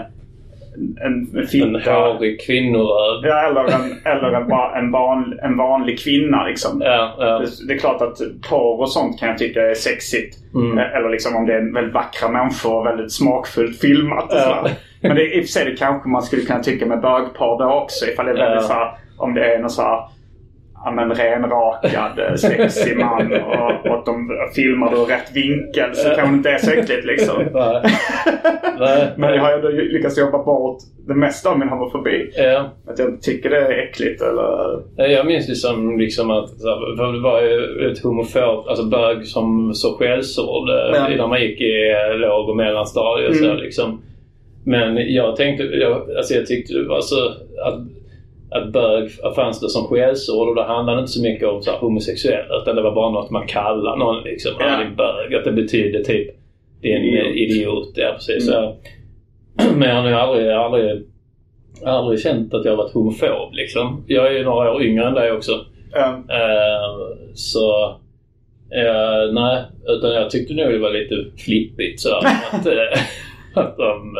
en, 0.76 0.96
en 1.34 1.38
En 1.40 1.46
fitta. 1.46 1.92
hårig 1.92 2.40
kvinnoröv. 2.46 3.24
Ja, 3.24 3.46
eller 3.48 3.60
en, 3.60 3.96
eller 4.04 4.32
en, 4.32 4.52
en, 4.84 4.90
van, 4.92 5.38
en 5.42 5.56
vanlig 5.56 5.98
kvinna 5.98 6.44
liksom. 6.44 6.82
Ja, 6.84 7.14
ja. 7.18 7.38
Det, 7.38 7.46
det 7.68 7.74
är 7.74 7.78
klart 7.78 8.02
att 8.02 8.18
porr 8.50 8.80
och 8.80 8.90
sånt 8.92 9.18
kan 9.20 9.28
jag 9.28 9.38
tycka 9.38 9.62
är 9.70 9.74
sexigt. 9.74 10.36
Mm. 10.54 10.78
Eh, 10.78 10.96
Eller 10.96 11.08
liksom 11.08 11.36
om 11.36 11.46
det 11.46 11.54
är 11.54 11.74
väldigt 11.74 11.94
vackra 11.94 12.28
människor 12.28 12.74
och 12.78 12.86
väldigt 12.86 13.12
smakfullt 13.12 13.80
filmat. 13.80 14.26
Ja. 14.30 14.66
Men 15.00 15.16
det, 15.16 15.34
i 15.34 15.40
och 15.40 15.44
för 15.44 15.48
sig 15.48 15.64
det 15.64 15.76
kanske 15.76 16.08
man 16.08 16.22
skulle 16.22 16.42
kunna 16.42 16.62
tycka 16.62 16.86
med 16.86 17.00
bögporr 17.00 17.58
då 17.58 17.72
också. 17.72 18.06
Ifall 18.06 18.26
det 18.26 18.32
är 18.32 18.36
väldigt 18.36 18.62
Ja. 18.62 18.68
så 18.68 18.72
här, 18.72 18.90
om 19.18 19.34
det 19.34 19.54
är 19.54 19.58
någon 19.58 19.70
så 19.70 19.82
här, 19.82 20.00
men 20.94 21.14
renrakad, 21.14 22.18
eh, 22.18 22.34
sexig 22.34 22.96
man 22.98 23.32
och, 23.32 23.86
och 23.86 23.94
att 23.98 24.06
de 24.06 24.28
filmar 24.56 24.90
då 24.90 25.04
rätt 25.04 25.32
vinkel 25.34 25.94
så 25.94 26.08
kanske 26.08 26.34
inte 26.36 26.50
är 26.50 26.58
så 26.58 26.70
äckligt 26.70 27.04
liksom. 27.06 27.36
Nej. 27.52 27.82
Nej. 28.78 29.08
Men 29.16 29.34
jag 29.34 29.42
har 29.42 29.52
ändå 29.52 29.68
lyckats 29.68 30.18
jobba 30.18 30.44
bort 30.44 30.78
det 31.08 31.14
mesta 31.14 31.50
av 31.50 31.58
min 31.58 31.68
homofobi. 31.68 32.30
Ja. 32.36 32.70
Att 32.88 32.98
jag 32.98 33.22
tycker 33.22 33.50
det 33.50 33.56
är 33.56 33.70
äckligt 33.88 34.22
eller... 34.22 34.80
Jag 35.10 35.26
minns 35.26 35.62
som 35.62 35.98
liksom 35.98 36.30
att 36.30 36.50
här, 36.50 37.12
det 37.12 37.20
var 37.22 37.40
ju 37.42 37.90
ett 37.92 38.02
homofobt, 38.02 38.68
alltså 38.68 38.84
bög 38.84 39.26
som 39.26 39.74
så 39.74 39.96
skällsord 39.98 40.68
eh, 40.70 40.74
Ja. 40.94 41.08
när 41.16 41.26
man 41.26 41.40
gick 41.42 41.60
i 41.60 41.90
eh, 42.10 42.18
låg 42.18 42.48
och 42.48 42.56
mellanstadiet. 42.56 43.36
Så 43.36 43.44
Mm. 43.44 43.56
liksom. 43.56 44.02
Men 44.64 45.14
jag 45.14 45.36
tänkte, 45.36 45.64
jag, 45.64 46.10
alltså 46.16 46.34
jag 46.34 46.46
tyckte 46.46 46.74
det 46.74 46.88
var 46.88 47.00
så 47.00 47.28
att, 47.64 47.80
att 48.50 48.72
bög 48.72 49.10
fanns 49.36 49.60
det 49.60 49.68
som 49.68 49.84
skällsord 49.86 50.48
och 50.48 50.54
det 50.54 50.62
handlade 50.64 50.98
inte 51.00 51.12
så 51.12 51.22
mycket 51.22 51.48
om 51.48 51.62
så 51.62 51.70
här, 51.70 51.78
homosexuell 51.78 52.46
utan 52.62 52.76
det 52.76 52.82
var 52.82 52.94
bara 52.94 53.10
något 53.10 53.30
man 53.30 53.46
kallar 53.46 53.96
någon 53.96 54.22
liksom. 54.24 54.52
Ja. 54.58 54.78
Din 54.84 54.96
bög. 54.96 55.34
Att 55.34 55.44
det 55.44 55.52
betydde 55.52 56.04
typ 56.04 56.30
din 56.82 57.02
Idiot. 57.02 57.36
idiot. 57.36 57.92
ja, 57.94 58.12
precis. 58.14 58.48
Mm. 58.48 58.62
Så, 58.62 58.76
men 59.76 59.88
jag 59.88 59.96
har 59.96 60.02
nog 60.02 60.12
aldrig, 60.12 60.50
aldrig, 60.50 61.02
aldrig 61.84 62.20
känt 62.20 62.54
att 62.54 62.64
jag 62.64 62.76
varit 62.76 62.92
homofob 62.94 63.52
liksom. 63.52 64.04
Jag 64.06 64.26
är 64.26 64.30
ju 64.38 64.44
några 64.44 64.72
år 64.72 64.82
yngre 64.82 65.06
än 65.06 65.14
dig 65.14 65.32
också. 65.32 65.52
eh, 65.96 66.10
Eh, 66.10 67.16
så 67.34 67.88
eh, 68.74 69.32
nej, 69.32 69.62
utan 69.86 70.10
jag 70.10 70.30
tyckte 70.30 70.54
nog 70.54 70.72
det 70.72 70.78
var 70.78 70.90
lite 70.90 71.42
flippigt 71.44 72.00
så 72.00 72.14
att, 72.52 72.66
eh, 72.66 73.00
att 73.54 73.76
de 73.76 74.16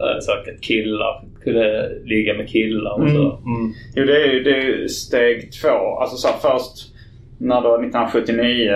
eh, 0.00 0.18
säkert 0.20 0.60
killar 0.64 1.22
kunde 1.44 1.88
ligga 2.04 2.34
med 2.34 2.48
killar 2.48 2.92
och 3.02 3.10
så. 3.10 3.38
Mm. 3.46 3.72
Jo, 3.96 4.04
det 4.04 4.22
är 4.22 4.26
ju 4.32 4.42
det 4.42 4.50
är 4.56 4.88
steg 4.88 5.52
två. 5.62 5.98
Alltså 6.00 6.16
så 6.16 6.28
här, 6.28 6.36
först 6.36 6.94
när 7.38 7.60
då 7.60 7.74
1979 7.74 8.70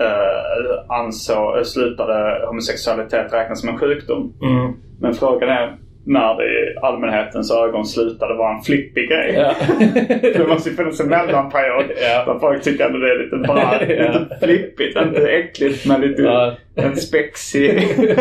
eh, 0.00 0.96
ansåg, 0.98 1.66
slutade 1.66 2.46
homosexualitet 2.46 3.32
räknas 3.32 3.60
som 3.60 3.68
en 3.68 3.78
sjukdom. 3.78 4.32
Mm. 4.42 4.72
Men 5.00 5.14
frågan 5.14 5.48
är 5.48 5.76
när 6.04 6.34
det 6.36 6.44
i 6.44 6.76
allmänhetens 6.82 7.50
ögon 7.52 7.86
slutade 7.86 8.34
vara 8.34 8.56
en 8.56 8.62
flippig 8.62 9.08
grej. 9.08 9.34
Ja. 9.36 9.54
det 10.22 10.48
måste 10.48 10.70
ju 10.70 10.76
finnas 10.76 11.00
en 11.00 11.08
mellanperiod 11.08 11.84
Ja. 12.02 12.24
där 12.32 12.38
folk 12.38 12.62
tycker 12.62 12.84
att 12.84 12.92
det 12.92 13.10
är 13.10 13.24
lite 13.24 13.36
bra, 13.36 13.76
Ja. 13.88 14.18
lite 14.18 14.38
flippigt. 14.42 14.96
Inte 14.96 15.28
äckligt 15.32 15.86
men 15.86 16.00
lite 16.00 16.22
Ja. 16.22 16.54
en 16.74 16.96
spexig... 16.96 17.88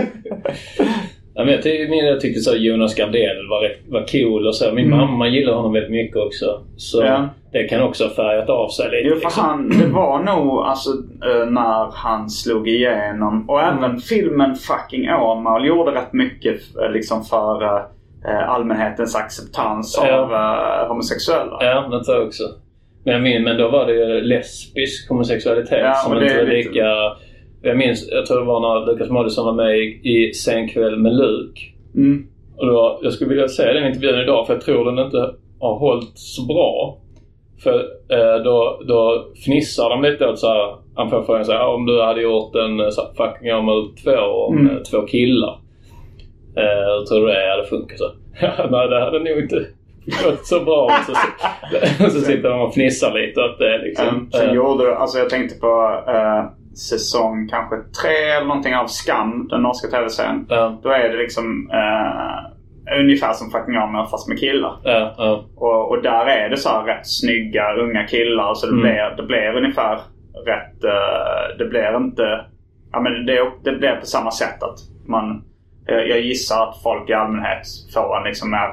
Ja, 1.34 1.44
men 1.44 1.54
jag, 1.54 1.64
tyckte, 1.64 1.96
jag 1.96 2.20
tyckte 2.22 2.40
så 2.42 2.56
Jonas 2.56 2.96
Gardell 2.96 3.48
var, 3.50 3.72
var 3.90 4.06
cool 4.12 4.48
och 4.48 4.56
så. 4.56 4.72
Min 4.74 4.86
Mm. 4.86 4.98
mamma 5.00 5.28
gillar 5.28 5.54
honom 5.54 5.74
väldigt 5.74 5.92
mycket 5.92 6.18
också. 6.18 6.62
Så 6.78 7.02
Ja. 7.02 7.30
det 7.52 7.64
kan 7.64 7.82
också 7.82 8.04
ha 8.04 8.12
färgat 8.14 8.50
av 8.50 8.70
sig 8.70 8.86
lite. 8.86 9.02
Jo, 9.08 9.16
för 9.16 9.22
liksom. 9.22 9.44
han, 9.44 9.70
det 9.70 9.88
var 9.88 10.20
nog 10.20 10.60
alltså 10.60 10.90
eh, 11.26 11.46
när 11.52 11.92
han 11.94 12.30
slog 12.30 12.68
igenom. 12.70 13.50
Och 13.50 13.62
Mm. 13.62 13.78
även 13.84 13.98
filmen 14.00 14.56
Fucking 14.56 15.10
Åmål 15.10 15.66
gjorde 15.68 15.92
rätt 15.92 16.14
mycket 16.14 16.56
eh, 16.84 16.92
liksom 16.92 17.24
för 17.24 17.64
eh, 18.28 18.50
allmänhetens 18.50 19.16
acceptans 19.16 20.00
Ja. 20.04 20.16
av 20.16 20.34
eh, 20.34 20.88
homosexuella. 20.88 21.58
Ja, 21.60 21.88
det 21.92 22.04
tror 22.04 22.18
jag 22.18 22.28
också. 22.28 22.44
Men, 23.06 23.26
jag 23.26 23.42
men 23.44 23.58
då 23.58 23.70
var 23.70 23.86
det 23.86 23.94
ju 23.94 24.22
lesbisk 24.22 25.10
homosexualitet 25.10 25.80
Ja, 25.80 25.94
som 25.94 26.14
inte 26.24 26.38
var 26.38 26.44
lika... 26.44 26.86
Jag 27.62 27.78
minns, 27.78 28.10
jag 28.12 28.26
tror 28.26 28.40
det 28.40 28.46
var 28.46 28.60
när 28.60 28.86
Lukas 28.92 29.10
Moodysson 29.10 29.46
var 29.46 29.54
med 29.54 29.78
i, 29.80 30.00
i 30.04 30.34
Sen 30.34 30.68
kväll 30.68 30.98
med 30.98 31.14
Luke. 31.16 31.62
Mm. 31.96 32.28
Och 32.58 32.68
då, 32.68 33.00
jag 33.04 33.14
skulle 33.14 33.30
vilja 33.30 33.48
se 33.48 33.74
den 33.74 33.88
intervjun 33.88 34.20
idag 34.20 34.48
för 34.48 34.54
jag 34.54 34.62
tror 34.64 34.86
den 34.92 35.06
inte 35.06 35.30
har 35.60 35.76
hållit 35.80 36.12
så 36.14 36.46
bra. 36.46 36.98
För 37.64 37.74
eh, 38.10 38.44
då, 38.44 38.82
då 38.88 39.26
fnissar 39.46 39.90
de 39.90 40.02
lite 40.02 40.28
åt 40.28 40.40
så 40.40 40.48
här. 40.48 40.76
Han 40.96 41.10
får 41.10 41.24
frågan 41.24 41.46
så 41.46 41.52
här, 41.52 41.60
"Ja, 41.60 41.74
om 41.76 41.86
du 41.86 42.02
hade 42.02 42.22
gjort 42.22 42.56
en 42.56 42.80
eh, 42.80 42.90
så 42.90 43.02
här, 43.02 43.10
fucking 43.14 43.54
Åmål 43.54 43.96
2 44.04 44.12
om 44.12 44.58
Mm. 44.58 44.76
eh, 44.76 44.82
två 44.82 45.02
killar. 45.02 45.60
Eh, 46.58 47.04
tror 47.10 47.28
du 47.28 47.34
det 47.34 47.50
hade 47.52 47.64
funkat? 47.70 47.98
Så, 48.00 48.12
nej, 48.72 48.88
det 48.90 49.00
hade 49.00 49.20
nog 49.20 49.40
inte 49.40 49.66
gått 50.26 50.46
så 50.46 50.60
bra. 50.60 50.86
Och 50.86 51.06
så, 51.06 51.12
och 52.06 52.12
så 52.12 52.20
sitter 52.20 52.50
de 52.50 52.62
och 52.62 52.74
fnissar 52.74 53.14
lite 53.14 53.42
åt 53.42 53.60
det 53.60 53.78
liksom. 53.78 54.08
Um, 54.08 54.30
sen 54.32 54.50
Eh, 54.50 54.56
gjorde 54.56 54.84
du, 54.84 54.94
alltså 54.94 55.18
jag 55.20 55.30
tänkte 55.30 55.60
på 55.60 56.02
eh, 56.08 56.46
säsong 56.78 57.48
kanske 57.50 57.76
tre 58.02 58.30
eller 58.38 58.48
någonting 58.48 58.76
av 58.76 58.88
Skam, 58.88 59.48
den 59.48 59.62
norska 59.62 59.88
tv-serien. 59.88 60.46
ja, 60.50 60.80
Då 60.84 60.90
är 60.90 61.10
det 61.10 61.18
liksom 61.18 61.70
eh, 61.74 63.00
ungefär 63.00 63.34
som 63.34 63.52
Fucking 63.52 63.78
Åmål 63.78 64.08
fast 64.08 64.28
med 64.28 64.40
killar. 64.40 64.78
ja, 64.84 65.16
ja, 65.18 65.46
Och, 65.56 65.90
och 65.92 66.02
där 66.04 66.26
är 66.26 66.50
det 66.50 66.58
så 66.58 66.70
här 66.70 66.84
rätt 66.84 67.08
snygga 67.08 67.74
unga 67.74 68.04
killar. 68.08 68.54
Så 68.54 68.66
det, 68.66 68.72
Mm. 68.72 68.82
blir, 68.82 69.14
det 69.18 69.24
blir 69.24 69.58
ungefär 69.58 69.96
rätt... 70.46 70.84
eh, 70.84 71.58
det 71.58 71.66
blir 71.66 71.98
inte... 71.98 72.46
Ja 72.94 73.00
men 73.02 73.26
det, 73.26 73.52
det 73.64 73.72
blir 73.72 73.96
på 73.96 74.06
samma 74.06 74.32
sätt 74.32 74.64
att 74.64 74.80
man... 75.08 75.44
eh, 75.90 75.96
jag 75.96 76.22
gissar 76.22 76.64
att 76.64 76.84
folk 76.84 77.10
i 77.10 77.14
allmänhet 77.14 77.62
får 77.94 78.18
en 78.18 78.24
liksom 78.24 78.52
mer 78.52 78.70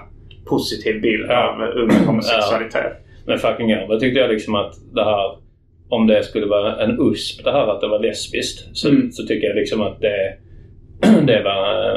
positiv 0.49 1.01
bild 1.03 1.31
av 1.31 1.61
ung 1.63 1.91
homosexualitet. 2.07 2.93
Men 3.27 3.39
fucking 3.39 3.75
Åmål 3.79 4.01
tyckte 4.01 4.21
jag 4.21 4.31
liksom 4.31 4.55
att 4.55 4.73
det 4.95 5.05
här 5.05 5.37
om 5.89 6.07
det 6.07 6.23
skulle 6.23 6.47
vara 6.47 6.77
en 6.85 7.01
USP 7.01 7.45
det 7.45 7.53
här 7.53 7.67
att 7.67 7.81
det 7.81 7.89
var 7.89 7.99
lesbiskt 7.99 8.77
så, 8.77 8.89
Mm. 8.89 9.11
så 9.13 9.27
tycker 9.27 9.47
jag 9.47 9.57
liksom 9.57 9.83
att 9.83 10.01
det, 10.01 10.35
det, 11.27 11.43
var, 11.43 11.95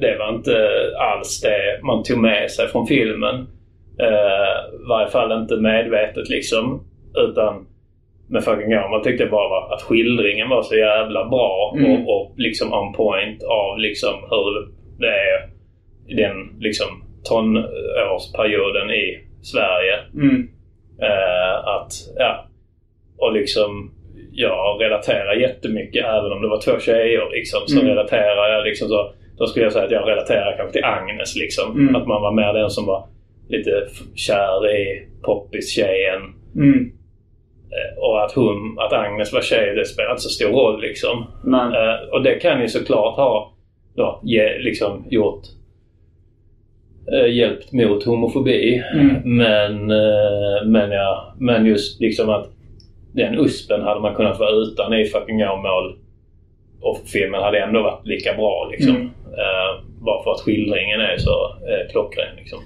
det 0.00 0.16
var 0.18 0.28
inte 0.34 0.68
alls 0.98 1.40
det 1.40 1.80
man 1.82 2.02
tog 2.02 2.18
med 2.18 2.50
sig 2.50 2.68
från 2.68 2.86
filmen. 2.86 3.34
Eh, 4.00 4.80
I 4.82 4.88
varje 4.88 5.08
fall 5.08 5.32
inte 5.42 5.56
medvetet 5.56 6.28
liksom. 6.28 6.84
Utan 7.28 7.66
med 8.28 8.44
fucking 8.44 8.74
Åmål 8.78 9.04
tyckte 9.04 9.22
jag 9.22 9.30
bara 9.30 9.74
att 9.74 9.82
skildringen 9.82 10.48
var 10.48 10.62
så 10.62 10.74
jävla 10.76 11.28
bra 11.28 11.74
Mm. 11.78 11.92
och, 11.92 12.16
och 12.20 12.32
liksom 12.36 12.72
on 12.72 12.92
point 12.92 13.42
av 13.42 13.78
liksom 13.78 14.14
hur 14.30 14.68
det 14.98 15.06
är 15.08 15.48
i 16.08 16.14
den 16.14 16.36
liksom 16.60 16.86
tonårsperioden 17.28 18.90
i 18.90 19.18
Sverige. 19.42 19.94
Mm. 20.14 20.48
Eh, 21.02 21.68
att, 21.68 21.92
ja. 22.16 22.46
Och 23.22 23.32
liksom 23.32 23.90
jag 24.32 24.80
relaterar 24.82 25.34
jättemycket 25.34 26.04
även 26.04 26.32
om 26.32 26.42
det 26.42 26.48
var 26.48 26.60
två 26.60 26.78
tjejer 26.80 27.30
liksom. 27.30 27.60
Så 27.66 27.76
Mm. 27.80 27.88
relaterar 27.88 28.48
jag 28.54 28.64
liksom 28.64 28.88
så. 28.88 29.12
Då 29.38 29.46
skulle 29.46 29.64
jag 29.64 29.72
säga 29.72 29.84
att 29.84 29.90
jag 29.90 30.08
relaterar 30.08 30.56
kanske 30.56 30.72
till 30.72 30.84
Agnes 30.84 31.36
liksom. 31.36 31.72
Mm. 31.80 31.96
Att 31.96 32.06
man 32.06 32.22
var 32.22 32.32
mer 32.32 32.52
den 32.60 32.70
som 32.70 32.86
var 32.86 33.04
lite 33.48 33.70
kär 34.14 34.70
i 34.70 35.06
poppis-tjejen. 35.22 36.22
Mm. 36.56 36.92
Eh, 37.76 37.98
Och 37.98 38.24
att 38.24 38.32
hon, 38.32 38.76
att 38.78 38.92
Agnes 38.92 39.32
var 39.32 39.40
tjej, 39.40 39.74
det 39.74 39.84
spelar 39.84 40.10
inte 40.10 40.22
så 40.22 40.28
stor 40.28 40.48
roll 40.48 40.80
liksom. 40.80 41.26
Eh, 41.74 42.08
och 42.12 42.22
det 42.22 42.34
kan 42.34 42.60
ju 42.60 42.68
såklart 42.68 43.16
ha 43.16 43.52
då, 43.96 44.20
ge, 44.22 44.58
liksom 44.58 45.04
gjort 45.10 45.42
eh, 47.12 47.34
hjälpt 47.34 47.72
mot 47.72 48.04
homofobi. 48.04 48.82
Mm. 48.94 49.36
Men, 49.36 49.86
men, 50.72 50.90
ja, 50.90 51.34
men 51.38 51.66
just 51.66 52.00
liksom 52.00 52.30
att 52.30 52.48
den 53.12 53.38
USPen 53.38 53.82
hade 53.82 54.00
man 54.00 54.14
kunnat 54.14 54.38
vara 54.38 54.50
utan 54.50 54.94
i 54.94 55.04
fucking 55.04 55.42
Åmål. 55.42 55.98
Och 56.80 56.98
filmen 57.06 57.42
hade 57.42 57.62
ändå 57.62 57.82
varit 57.82 58.06
lika 58.06 58.34
bra 58.34 58.68
liksom. 58.70 58.96
Mm. 58.96 59.06
Eh, 59.06 59.84
bara 60.04 60.22
för 60.24 60.30
att 60.30 60.40
skildringen 60.40 61.00
är 61.00 61.16
så 61.18 61.56
eh, 61.68 61.90
klockren 61.90 62.36
liksom. 62.36 62.58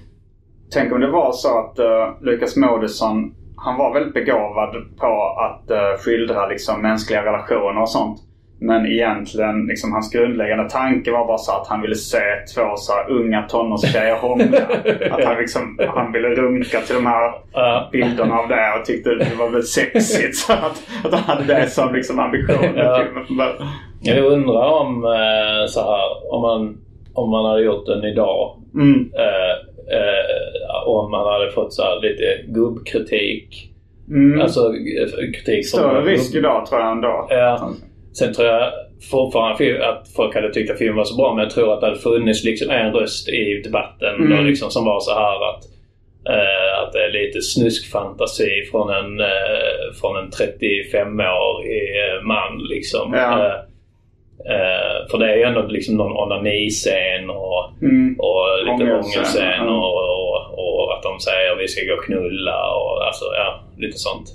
Tänk 0.73 0.93
om 0.93 1.01
det 1.01 1.11
var 1.11 1.31
så 1.31 1.59
att 1.59 1.79
uh, 1.79 2.23
Lukas 2.25 2.55
Moodysson 2.55 3.35
han 3.57 3.77
var 3.77 3.93
väldigt 3.93 4.13
begåvad 4.13 4.75
på 4.97 5.37
att 5.39 5.71
uh, 5.71 5.97
skildra 5.99 6.47
liksom, 6.47 6.81
mänskliga 6.81 7.25
relationer 7.25 7.81
och 7.81 7.89
sånt. 7.89 8.19
Men 8.59 8.85
egentligen, 8.85 9.67
liksom, 9.67 9.91
hans 9.91 10.11
grundläggande 10.11 10.69
tanke 10.69 11.11
var 11.11 11.27
bara 11.27 11.37
så 11.37 11.51
att 11.51 11.67
han 11.67 11.81
ville 11.81 11.95
se 11.95 12.17
två 12.55 12.75
så 12.75 12.93
här, 12.93 13.11
unga 13.11 13.41
tonårstjejer 13.41 14.15
hångla. 14.15 14.57
att 15.11 15.23
han, 15.23 15.37
liksom, 15.37 15.79
han 15.87 16.11
ville 16.11 16.27
runka 16.27 16.81
till 16.81 16.95
de 16.95 17.05
här 17.05 17.31
bilderna 17.91 18.35
av 18.35 18.47
det 18.47 18.79
och 18.79 18.85
tyckte 18.85 19.09
det 19.09 19.35
var 19.37 19.49
väldigt 19.49 19.69
sexigt. 19.69 20.35
Så 20.35 20.53
att, 20.53 20.83
att 21.03 21.13
han 21.13 21.37
hade 21.37 21.53
det 21.53 21.69
som 21.69 21.93
liksom, 21.93 22.19
ambition 22.19 22.73
Ja. 22.75 23.03
Jag 24.01 24.25
undrar 24.25 24.69
om 24.81 25.03
eh, 25.03 25.67
så 25.67 25.81
här, 25.81 26.33
om 26.33 26.41
man, 26.41 26.77
om 27.13 27.29
man 27.29 27.45
hade 27.45 27.63
gjort 27.63 27.85
den 27.85 28.03
idag. 28.03 28.55
Mm. 28.73 29.11
Eh, 29.15 29.51
eh, 29.97 30.87
om 30.87 31.11
man 31.11 31.33
hade 31.33 31.51
fått 31.51 31.73
så 31.73 31.81
här 31.81 32.01
lite 32.01 32.51
gubbkritik. 32.51 33.71
Mm. 34.09 34.41
Alltså 34.41 34.59
eh, 34.59 35.31
kritik 35.31 35.67
Större 35.67 36.01
risk 36.01 36.35
idag 36.35 36.65
tror 36.65 36.81
jag 36.81 36.91
ändå. 36.91 37.27
Ja. 37.29 37.71
Sen 38.19 38.33
tror 38.33 38.47
jag 38.47 38.71
fortfarande 39.11 39.87
att 39.89 40.07
folk 40.15 40.35
hade 40.35 40.53
tyckt 40.53 40.71
att 40.71 40.77
filmen 40.77 40.95
var 40.95 41.03
så 41.03 41.15
bra 41.17 41.33
men 41.33 41.43
jag 41.43 41.51
tror 41.53 41.73
att 41.73 41.81
det 41.81 41.87
hade 41.87 41.99
funnits 41.99 42.43
liksom 42.43 42.69
en 42.69 42.93
röst 42.93 43.29
i 43.29 43.61
debatten 43.63 44.15
Mm. 44.15 44.37
då 44.37 44.43
liksom 44.43 44.69
som 44.71 44.85
var 44.85 44.99
så 44.99 45.11
här 45.13 45.49
att 45.49 45.63
eh, 46.29 46.83
att 46.83 46.93
det 46.93 46.99
är 47.05 47.11
lite 47.25 47.41
snuskfantasi 47.41 48.49
från 48.71 48.89
en, 48.89 49.19
eh, 49.19 49.93
från 50.01 50.17
en 50.17 50.29
35-årig 50.31 51.81
eh, 51.97 52.21
man 52.23 52.57
liksom. 52.69 53.13
Ja. 53.13 53.63
För 55.11 55.17
det 55.17 55.31
är 55.31 55.35
ju 55.35 55.43
ändå 55.43 55.61
liksom 55.61 55.95
någon 55.95 56.17
onaniscen 56.17 57.29
och, 57.29 57.69
Mm. 57.81 58.15
och 58.19 58.47
lite 58.65 58.93
ångelscen 58.93 59.65
ja. 59.65 59.77
och, 59.85 60.01
och, 60.57 60.83
och 60.83 60.93
att 60.97 61.03
de 61.03 61.19
säger 61.19 61.55
vi 61.55 61.67
ska 61.67 61.85
gå 61.85 61.93
och 61.93 62.05
knulla 62.05 62.73
och 62.75 63.05
alltså 63.07 63.25
ja, 63.35 63.59
lite 63.77 63.97
sånt. 63.97 64.27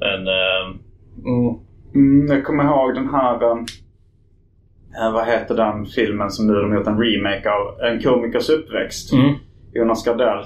Men 0.00 0.28
mm, 0.28 1.58
Mm, 1.94 2.26
jag 2.36 2.44
kommer 2.44 2.64
ihåg 2.64 2.94
den 2.94 3.08
här... 3.08 3.34
eh, 3.34 5.12
vad 5.12 5.26
heter 5.26 5.54
den 5.56 5.86
filmen 5.86 6.30
som 6.30 6.46
nu 6.46 6.52
de 6.54 6.74
gjort 6.74 6.86
en 6.86 6.98
remake 7.00 7.50
av? 7.50 7.80
En 7.80 8.02
komikers 8.02 8.50
uppväxt. 8.50 9.12
mm. 9.12 9.34
Jonas 9.74 10.04
Gardell. 10.04 10.38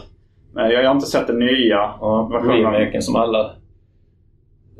Eh, 0.58 0.66
jag 0.68 0.84
har 0.84 0.94
inte 0.94 1.06
sett 1.06 1.26
den 1.26 1.38
nya 1.38 1.76
Ja, 2.00 2.28
versionen. 2.32 2.56
remaken 2.72 3.02
som 3.02 3.16
alla 3.16 3.40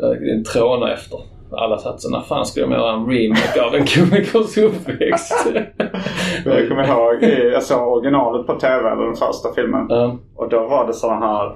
äh, 0.03 0.43
trånar 0.53 0.89
efter. 0.89 1.19
Alla 1.53 1.79
satt 1.79 2.01
så 2.01 2.11
när 2.11 2.21
fan 2.21 2.47
ska 2.47 2.61
de 2.61 2.71
göra 2.73 2.93
en 2.93 3.07
remake 3.07 3.62
av 3.67 3.75
en 3.75 3.87
komikers 3.87 4.59
uppväxt? 4.59 5.47
Jag 6.45 6.69
kommer 6.69 6.89
ihåg, 6.89 7.23
i- 7.23 7.51
jag 7.53 7.62
såg 7.62 7.93
originalet 7.93 8.47
på 8.47 8.55
TV, 8.55 8.91
eller 8.91 9.05
den 9.05 9.15
första 9.17 9.53
filmen. 9.55 9.87
Ja, 9.89 10.17
Och 10.37 10.49
då 10.49 10.67
var 10.69 10.87
det 10.87 10.93
sådana 10.93 11.27
här 11.27 11.53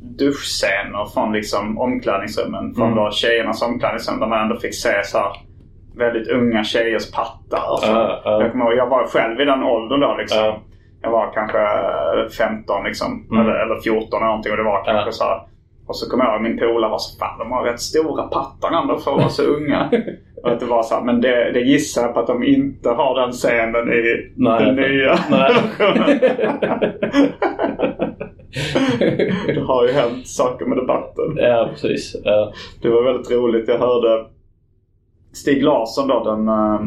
duschscener 0.00 1.06
från 1.14 1.32
liksom 1.32 1.78
omklädningsrummen. 1.78 2.74
Från 2.74 2.92
Mm. 2.92 3.04
då 3.04 3.10
tjejernas 3.10 3.62
omklädningsrum 3.62 4.20
där 4.20 4.26
man 4.26 4.42
ändå 4.42 4.56
fick 4.56 4.74
se 4.74 5.04
så 5.04 5.18
här 5.18 5.32
väldigt 5.96 6.28
unga 6.28 6.64
tjejers 6.64 7.12
pattar. 7.12 7.72
och 7.72 7.78
så. 7.78 7.92
Ja, 7.92 8.20
ja. 8.24 8.42
Jag 8.42 8.52
kommer 8.52 8.64
ihåg, 8.64 8.74
jag 8.74 8.86
var 8.88 9.06
själv 9.06 9.40
i 9.40 9.44
den 9.44 9.62
åldern 9.62 10.00
då 10.00 10.16
liksom. 10.18 10.38
Ja. 10.38 10.58
Jag 11.02 11.10
var 11.10 11.32
kanske 11.34 11.58
eh, 11.58 12.28
15 12.38 12.84
liksom. 12.84 13.26
Mm. 13.30 13.42
Eller, 13.42 13.54
eller 13.54 13.80
14 13.80 14.08
eller 14.16 14.26
någonting. 14.26 14.52
Och 14.52 14.58
det 14.58 14.64
var 14.64 14.84
kanske 14.84 15.12
så 15.12 15.24
här. 15.24 15.40
Och 15.88 15.96
så 15.96 16.10
kommer 16.10 16.24
jag 16.24 16.34
ihåg 16.34 16.42
min 16.42 16.58
polare 16.58 16.90
var 16.90 16.98
så 16.98 17.18
fan 17.18 17.38
de 17.38 17.52
har 17.52 17.64
rätt 17.64 17.80
stora 17.80 18.22
pattar 18.22 18.80
ändå 18.82 18.98
för 18.98 19.10
att 19.10 19.16
vara 19.18 19.28
så 19.28 19.42
unga. 19.42 19.90
och 20.42 20.50
att 20.50 20.60
det 20.60 20.66
var 20.66 20.82
så 20.82 20.94
här, 20.94 21.02
men 21.02 21.20
det, 21.20 21.52
det 21.52 21.60
gissar 21.60 22.02
jag 22.02 22.14
på 22.14 22.20
att 22.20 22.26
de 22.26 22.44
inte 22.44 22.88
har 22.90 23.20
den 23.20 23.32
scenen 23.32 23.92
i 23.92 24.32
Nej. 24.36 24.64
den 24.64 24.76
nya 24.76 25.18
Nej. 25.30 25.52
det 29.56 29.60
har 29.66 29.86
ju 29.86 29.92
hänt 29.92 30.26
saker 30.28 30.66
med 30.66 30.78
debatten. 30.78 31.36
ja 31.36 31.68
precis. 31.72 32.16
Ja. 32.24 32.52
Det 32.82 32.88
var 32.88 33.02
väldigt 33.04 33.30
roligt. 33.30 33.68
Jag 33.68 33.78
hörde 33.78 34.26
Stig 35.32 35.62
Larsson 35.62 36.08
då, 36.08 36.24
den... 36.24 36.48
eh, 36.48 36.80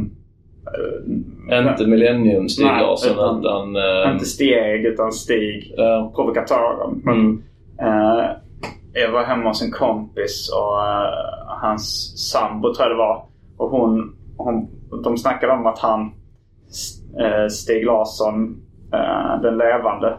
eh, 1.60 1.68
Inte 1.72 1.88
Millennium 1.88 2.50
Stig 2.50 2.66
Nej, 2.66 2.82
Larsson 2.82 3.12
utan- 3.12 3.40
utan... 3.40 3.76
äh, 3.76 4.12
Inte 4.14 4.26
Steg 4.26 4.86
utan 4.86 5.12
Stig, 5.12 5.74
ja. 5.78 6.12
provokatören. 6.16 7.02
Men, 7.04 7.16
Mm. 7.16 7.42
eh, 7.80 8.26
jag 8.94 9.12
var 9.12 9.24
hemma 9.24 9.48
hos 9.50 9.62
en 9.62 9.72
kompis 9.72 10.52
och 10.56 10.82
eh, 10.88 11.48
hans 11.62 12.14
sambo 12.32 12.74
tror 12.74 12.88
jag 12.88 12.92
det 12.98 12.98
var. 13.04 13.26
Och 13.58 13.70
hon, 13.70 14.16
hon, 14.38 14.68
de 15.04 15.18
snackade 15.18 15.54
om 15.54 15.66
att 15.66 15.80
han 15.80 16.02
eh, 17.20 17.48
Stig 17.50 17.86
Larsson, 17.86 18.58
eh, 18.94 19.42
den 19.42 19.58
levande. 19.58 20.18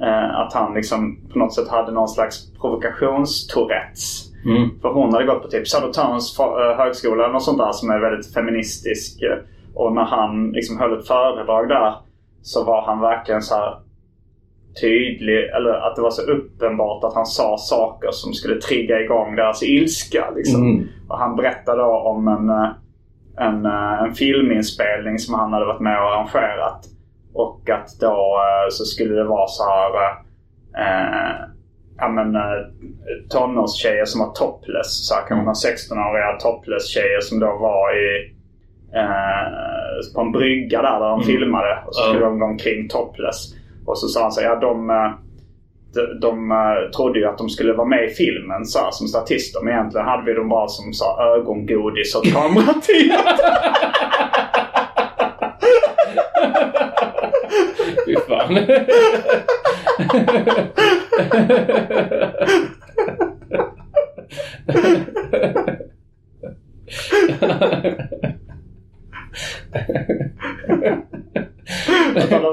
Eh, 0.00 0.40
att 0.40 0.52
han 0.52 0.74
liksom 0.74 1.18
på 1.32 1.38
något 1.38 1.54
sätt 1.54 1.68
hade 1.68 1.92
någon 1.92 2.08
slags 2.08 2.52
provokationstourettes. 2.60 4.32
Mm. 4.44 4.80
För 4.80 4.88
hon 4.88 5.12
hade 5.12 5.24
gått 5.26 5.42
på 5.42 5.48
typ 5.48 5.68
Södertörns 5.68 6.38
eh, 6.40 6.76
högskola 6.76 7.24
eller 7.24 7.32
något 7.32 7.42
sånt 7.42 7.58
där 7.58 7.72
som 7.72 7.90
är 7.90 8.00
väldigt 8.00 8.34
feministisk. 8.34 9.22
eh, 9.22 9.38
Och 9.74 9.92
när 9.92 10.04
han 10.04 10.50
liksom 10.52 10.78
höll 10.78 10.98
ett 10.98 11.06
föredrag 11.06 11.68
där 11.68 11.94
så 12.42 12.64
var 12.64 12.82
han 12.86 13.00
verkligen 13.00 13.42
så 13.42 13.54
här 13.54 13.74
tydlig, 14.80 15.44
eller 15.56 15.70
att 15.70 15.96
det 15.96 16.02
var 16.02 16.10
så 16.10 16.22
uppenbart 16.22 17.04
att 17.04 17.14
han 17.14 17.26
sa 17.26 17.56
saker 17.58 18.08
som 18.10 18.32
skulle 18.32 18.60
trigga 18.60 19.00
igång 19.00 19.36
deras 19.36 19.62
ilska. 19.62 20.30
Liksom. 20.36 20.62
Mm. 20.62 20.86
Och 21.08 21.18
han 21.18 21.36
berättade 21.36 21.82
om 21.82 22.28
en, 22.28 22.50
en, 23.48 23.66
en 24.06 24.14
filminspelning 24.14 25.18
som 25.18 25.34
han 25.34 25.52
hade 25.52 25.66
varit 25.66 25.80
med 25.80 25.98
och 26.02 26.12
arrangerat. 26.14 26.86
Och 27.34 27.70
att 27.70 27.88
då 28.00 28.40
eh, 28.40 28.70
så 28.70 28.84
skulle 28.84 29.14
det 29.14 29.24
vara 29.24 29.46
så 29.46 29.64
här 29.64 29.90
eh, 30.78 31.36
ja, 31.98 32.08
men, 32.08 32.36
eh, 32.36 32.62
tonårstjejer 33.30 34.04
som 34.04 34.20
var 34.20 34.32
topless. 34.32 35.06
Så 35.08 35.14
här, 35.14 35.26
kan 35.28 35.36
man 35.36 35.46
ha 35.46 35.52
16-åriga 35.52 36.32
topless-tjejer 36.40 37.20
som 37.20 37.40
då 37.40 37.46
var 37.46 37.96
i 37.96 38.32
eh, 38.94 40.14
på 40.14 40.20
en 40.20 40.32
brygga 40.32 40.82
där, 40.82 41.00
där 41.00 41.08
de 41.10 41.22
filmade. 41.22 41.78
Och 41.86 41.94
så 41.94 42.02
skulle 42.02 42.20
Ja. 42.24 42.26
de 42.26 42.38
gå 42.38 42.46
omkring 42.46 42.88
topless. 42.88 43.54
Och 43.86 43.98
så 43.98 44.08
sa 44.08 44.22
han 44.22 44.32
så 44.32 44.40
här, 44.40 44.48
ja 44.48 44.56
de, 44.56 44.90
eh, 44.90 45.10
de, 45.94 46.20
de 46.20 46.48
trodde 46.96 47.18
ju 47.18 47.26
att 47.26 47.38
de 47.38 47.48
skulle 47.48 47.72
vara 47.72 47.88
med 47.88 48.04
i 48.04 48.08
filmen 48.08 48.64
så 48.66 48.78
här, 48.78 48.90
som 48.90 49.06
statister. 49.06 49.60
Men 49.64 49.72
egentligen 49.74 50.06
hade 50.06 50.24
vi 50.24 50.32
dem 50.34 50.48
bara 50.48 50.68
som 50.68 50.92
så 50.92 51.04
här, 51.04 51.34
ögongodis 51.36 52.14
och 52.16 52.24
kameratid. 52.34 53.12
Fy 58.48 58.54
fan. 58.54 58.82
Att 64.66 65.11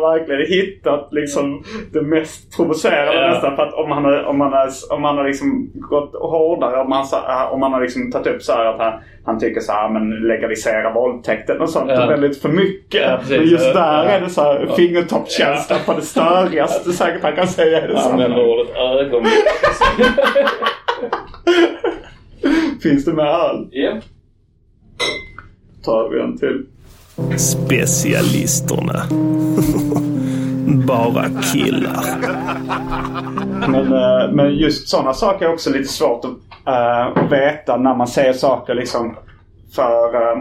har 0.01 0.17
verkligen 0.19 0.45
hittat 0.47 1.07
liksom 1.11 1.63
det 1.93 2.01
mest 2.01 2.55
provocerande 2.55 3.21
Ja. 3.21 3.27
nästan. 3.31 3.55
För 3.55 3.63
att 3.63 3.73
om 3.73 3.91
han 3.91 4.05
har, 4.05 4.23
om 4.23 4.41
han 4.41 4.53
har, 4.53 4.69
om 4.91 5.03
han 5.03 5.17
har 5.17 5.27
liksom 5.27 5.69
gått 5.73 6.15
hårdare. 6.15 6.81
Om 6.81 6.91
han, 6.91 7.05
äh, 7.29 7.53
om 7.53 7.61
han 7.61 7.73
har 7.73 7.81
liksom 7.81 8.11
tagit 8.11 8.27
upp 8.27 8.41
så 8.41 8.53
här 8.53 8.65
att 8.65 8.79
han, 8.79 8.93
han 9.25 9.39
tycker 9.39 9.61
så 9.61 9.71
här 9.71 9.89
men 9.89 10.09
legalisera 10.09 10.93
våldtäkten 10.93 11.61
och 11.61 11.69
sånt. 11.69 11.89
Ja. 11.89 12.01
är 12.01 12.07
väldigt 12.07 12.41
för 12.41 12.49
mycket. 12.49 13.01
Ja, 13.01 13.19
men 13.29 13.43
just 13.47 13.73
där 13.73 14.03
Ja. 14.03 14.09
är 14.09 14.21
det 14.21 14.29
så 14.29 14.41
här 14.41 14.67
fingertoppskänsla 14.75 15.75
på 15.85 15.93
det 15.93 16.01
störigaste 16.01 16.91
säkert 16.91 17.23
han 17.23 17.35
kan 17.35 17.47
säga 17.47 17.81
det 17.81 17.87
Använder 17.87 18.01
sammanhanget. 18.01 18.37
ordet 18.59 18.75
ögonblick. 18.77 19.33
Finns 22.83 23.05
det 23.05 23.13
med 23.13 23.25
öl? 23.25 23.67
Ja. 23.71 23.91
Tar 25.85 26.09
vi 26.09 26.19
en 26.19 26.37
till. 26.37 26.65
Specialisterna. 27.37 29.03
Bara 30.87 31.25
killar. 31.53 32.03
Men, 33.67 33.93
eh, 33.93 34.31
men 34.33 34.55
just 34.55 34.87
sådana 34.89 35.13
saker 35.13 35.45
är 35.45 35.53
också 35.53 35.69
lite 35.69 35.89
svårt 35.89 36.25
att, 36.25 37.17
att 37.17 37.31
veta 37.31 37.77
när 37.77 37.95
man 37.95 38.07
säger 38.07 38.33
saker 38.33 38.73
liksom. 38.75 39.15
För 39.75 40.15
eh, 40.15 40.37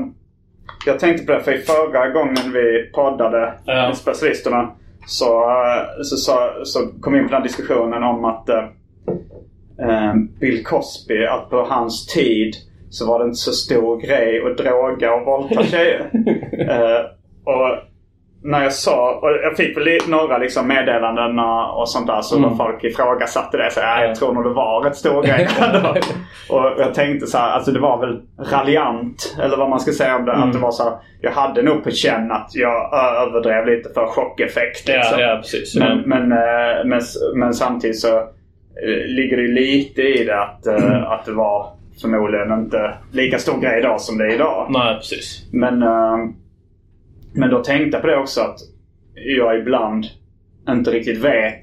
jag 0.86 0.98
tänkte 0.98 1.24
på 1.26 1.32
det 1.32 1.40
för 1.40 1.54
i 1.54 1.58
förra 1.58 2.08
gången 2.08 2.52
vi 2.52 2.90
poddade 2.94 3.54
Ja. 3.64 3.74
med 3.74 3.96
specialisterna 3.96 4.70
så, 5.06 5.44
så, 6.02 6.16
så, 6.16 6.50
så 6.64 6.80
kom 7.00 7.12
vi 7.12 7.18
in 7.18 7.28
på 7.28 7.34
den 7.34 7.42
diskussionen 7.42 8.02
om 8.02 8.24
att 8.24 8.48
eh, 8.48 10.14
Bill 10.40 10.64
Cosby, 10.64 11.24
att 11.26 11.50
på 11.50 11.66
hans 11.68 12.06
tid 12.06 12.54
så 12.90 13.06
var 13.08 13.18
det 13.18 13.24
inte 13.24 13.36
så 13.36 13.52
stor 13.52 14.00
grej 14.00 14.42
att 14.46 14.56
droga 14.58 15.14
och 15.14 15.26
våldta 15.26 15.62
tjejer. 15.62 16.10
Eh, 16.70 17.00
och 17.44 17.78
när 18.42 18.62
jag 18.62 18.72
sa, 18.72 19.18
och 19.22 19.30
jag 19.30 19.56
fick 19.56 19.76
väl 19.76 19.98
några 20.08 20.38
liksom 20.38 20.68
meddelanden 20.68 21.38
och- 21.38 21.88
sånt 21.88 22.06
där 22.06 22.20
så 22.20 22.36
Mm. 22.38 22.56
folk 22.56 22.84
ifrågasatte 22.84 23.56
det. 23.56 23.70
Så 23.70 23.80
"Nej, 23.80 24.02
Ja. 24.02 24.06
jag 24.06 24.16
tror 24.16 24.32
nog 24.34 24.44
det 24.44 24.50
var 24.54 24.86
ett 24.86 24.96
stor 24.96 25.22
grej. 25.22 25.48
Och 26.50 26.72
jag 26.78 26.94
tänkte 26.94 27.26
så 27.26 27.38
här, 27.38 27.50
alltså 27.50 27.70
det 27.72 27.80
var 27.80 27.98
väl 28.06 28.20
raljant. 28.52 29.36
Eller 29.42 29.56
vad 29.56 29.70
man 29.70 29.80
ska 29.80 29.92
säga 29.92 30.16
om 30.16 30.24
det. 30.24 30.32
Mm. 30.32 30.48
Att 30.48 30.52
det 30.54 30.58
var 30.58 30.70
så 30.70 30.82
här, 30.84 30.92
jag 31.20 31.30
hade 31.30 31.62
nog 31.62 31.84
på 31.84 31.90
känn 31.90 32.30
att 32.32 32.50
jag 32.54 32.94
överdrev 33.22 33.66
lite 33.66 33.90
för 33.94 34.06
chockeffekt. 34.06 34.88
Ja, 34.88 34.94
liksom. 34.96 35.20
ja, 35.20 35.36
precis. 35.36 35.76
Men, 35.78 35.88
Ja. 35.98 36.02
men, 36.06 36.32
eh, 36.32 36.84
men, 36.84 37.00
men 37.34 37.54
samtidigt 37.54 38.00
så 38.00 38.16
eh, 38.18 39.06
ligger 39.06 39.36
det 39.36 39.48
lite 39.48 40.02
i 40.02 40.24
det 40.24 40.40
att, 40.42 40.66
eh, 40.66 41.10
att 41.12 41.24
det 41.24 41.32
var 41.32 41.66
förmodligen 42.00 42.52
inte 42.52 42.94
lika 43.12 43.38
stor 43.38 43.60
grej 43.60 43.78
idag 43.78 44.00
som 44.00 44.18
det 44.18 44.24
är 44.24 44.34
idag. 44.34 44.66
Nej, 44.70 44.96
precis. 44.96 45.48
Men, 45.52 45.82
eh, 45.82 46.16
men 47.34 47.50
då 47.50 47.62
tänkte 47.64 47.96
jag 47.96 48.00
på 48.02 48.06
det 48.08 48.16
också 48.16 48.40
att 48.40 48.58
jag 49.14 49.58
ibland 49.58 50.04
inte 50.68 50.90
riktigt 50.90 51.18
vet 51.24 51.60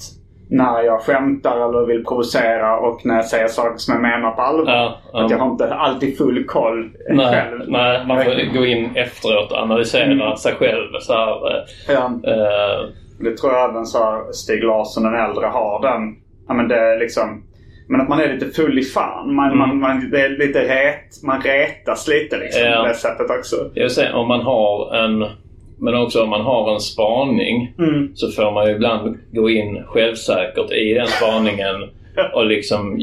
när 0.49 0.81
jag 0.83 1.01
skämtar 1.01 1.69
eller 1.69 1.86
vill 1.86 2.05
provocera 2.05 2.77
och 2.79 3.05
när 3.05 3.15
jag 3.15 3.25
säger 3.25 3.47
saker 3.47 3.77
som 3.77 3.93
jag 3.93 4.01
menar 4.01 4.31
på 4.31 4.41
allvar. 4.41 4.73
Ja, 4.73 4.97
ja. 5.13 5.25
Att 5.25 5.31
jag 5.31 5.38
har 5.38 5.51
inte 5.51 5.73
alltid 5.73 6.17
full 6.17 6.43
koll 6.45 6.89
Nej, 7.09 7.25
själv. 7.25 7.59
nej, 7.67 8.05
man 8.07 8.23
får 8.23 8.53
gå 8.53 8.65
in 8.65 8.89
efteråt 8.95 9.51
och 9.51 9.57
analysera 9.57 10.36
sig 10.38 10.53
själv. 10.53 10.88
Så 11.01 11.13
här, 11.13 11.51
eh, 11.57 11.63
Ja. 11.88 12.05
eh, 12.05 12.89
Det 13.19 13.38
tror 13.38 13.53
jag 13.53 13.69
även 13.69 13.86
så 13.86 14.03
här 14.03 14.31
Stig 14.31 14.63
Larsson 14.63 15.03
den 15.03 15.15
äldre 15.15 15.45
har 15.45 15.81
den. 15.81 16.15
Ja, 16.47 16.53
men 16.53 16.67
det 16.67 16.75
är 16.79 16.99
liksom, 16.99 17.43
men 17.88 18.01
att 18.01 18.09
man 18.09 18.19
är 18.19 18.33
lite 18.33 18.45
full 18.49 18.79
i 18.79 18.83
fan. 18.83 19.36
Man, 19.36 19.45
Mm. 19.45 19.57
man, 19.59 19.79
man, 19.79 20.09
det 20.11 20.21
är 20.21 20.29
lite 20.29 20.59
ret, 20.63 21.23
man 21.23 21.41
retas 21.41 22.07
lite 22.07 22.38
liksom 22.38 22.61
Ja. 22.63 22.81
på 22.81 22.88
det 22.88 22.93
sättet 22.93 23.29
också. 23.39 23.55
jag 23.73 23.91
säga, 23.91 24.15
om 24.15 24.27
man 24.27 24.41
har 24.41 24.95
en... 24.95 25.25
Men 25.79 25.95
också 25.95 26.23
om 26.23 26.29
man 26.29 26.41
har 26.41 26.73
en 26.73 26.79
spaning 26.79 27.73
Mm. 27.79 28.15
så 28.15 28.31
får 28.31 28.51
man 28.51 28.67
ju 28.67 28.75
ibland 28.75 29.17
gå 29.31 29.49
in 29.49 29.83
självsäkert 29.86 30.71
i 30.71 30.93
den 30.93 31.07
spaningen 31.07 31.75
och 32.33 32.45
liksom 32.45 32.99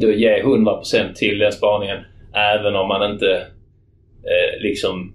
då 0.00 0.10
ge 0.10 0.42
100% 0.42 1.14
till 1.14 1.38
den 1.38 1.52
spaningen 1.52 1.98
även 2.34 2.76
om 2.76 2.88
man 2.88 3.10
inte 3.12 3.32
eh, 4.22 4.60
liksom 4.62 5.12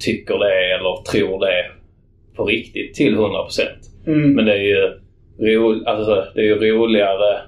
tycker 0.00 0.38
det 0.38 0.74
eller 0.74 1.02
tror 1.12 1.40
det 1.46 1.64
på 2.36 2.44
riktigt 2.44 2.94
till 2.94 3.16
100%. 3.16 3.28
Mm. 4.06 4.32
Men 4.32 4.44
det 4.44 4.52
är 4.52 4.62
ju, 4.62 4.92
ro, 5.56 5.84
alltså, 5.86 6.24
det 6.34 6.40
är 6.40 6.44
ju 6.44 6.54
roligare 6.58 7.40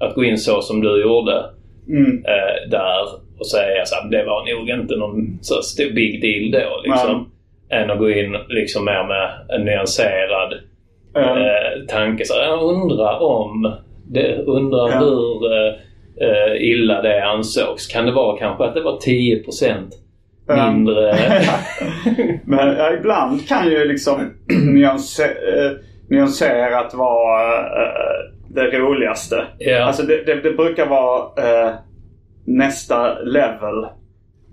att 0.00 0.14
gå 0.14 0.24
in 0.24 0.38
så 0.38 0.60
som 0.62 0.80
du 0.80 1.02
gjorde 1.02 1.44
Mm. 1.88 2.24
eh, 2.24 2.70
där 2.70 3.02
och 3.38 3.46
säga 3.46 3.84
så 3.84 3.94
här, 3.94 4.10
det 4.10 4.24
var 4.24 4.54
nog 4.56 4.68
inte 4.80 4.96
någon 4.96 5.38
så 5.42 5.62
stor 5.62 5.90
big 5.94 6.20
deal 6.20 6.62
då 6.62 6.80
liksom. 6.84 7.30
Än 7.70 7.90
att 7.90 7.98
gå 7.98 8.10
in 8.10 8.36
liksom 8.48 8.84
mer 8.84 9.04
med 9.08 9.30
en 9.48 9.64
nyanserad 9.64 10.54
Ja. 11.14 11.20
eh, 11.38 11.86
tanke. 11.88 12.24
Så 12.24 12.34
jag 12.38 12.62
undrar 12.62 13.22
om, 13.22 13.72
det, 14.08 14.36
undrar 14.36 14.88
Ja. 14.90 14.98
hur 14.98 15.52
eh, 15.52 15.74
eh, 16.28 16.62
illa 16.62 17.02
det 17.02 17.24
ansågs. 17.24 17.86
Kan 17.86 18.06
det 18.06 18.12
vara 18.12 18.38
kanske 18.38 18.64
att 18.64 18.74
det 18.74 18.80
var 18.82 18.98
10% 18.98 19.92
Ja. 20.48 20.72
mindre? 20.72 21.14
Men 22.44 22.76
ja, 22.76 22.92
ibland 22.92 23.48
kan 23.48 23.70
ju 23.70 23.84
liksom 23.84 24.20
eh, 24.80 25.70
nyanserat 26.10 26.94
vara 26.94 27.58
eh, 27.58 28.39
det 28.54 28.78
roligaste. 28.78 29.44
Ja. 29.58 29.84
Alltså 29.84 30.02
det, 30.02 30.24
det, 30.26 30.34
det 30.40 30.50
brukar 30.52 30.86
vara 30.86 31.18
eh, 31.66 31.74
nästa 32.46 33.18
level. 33.18 33.84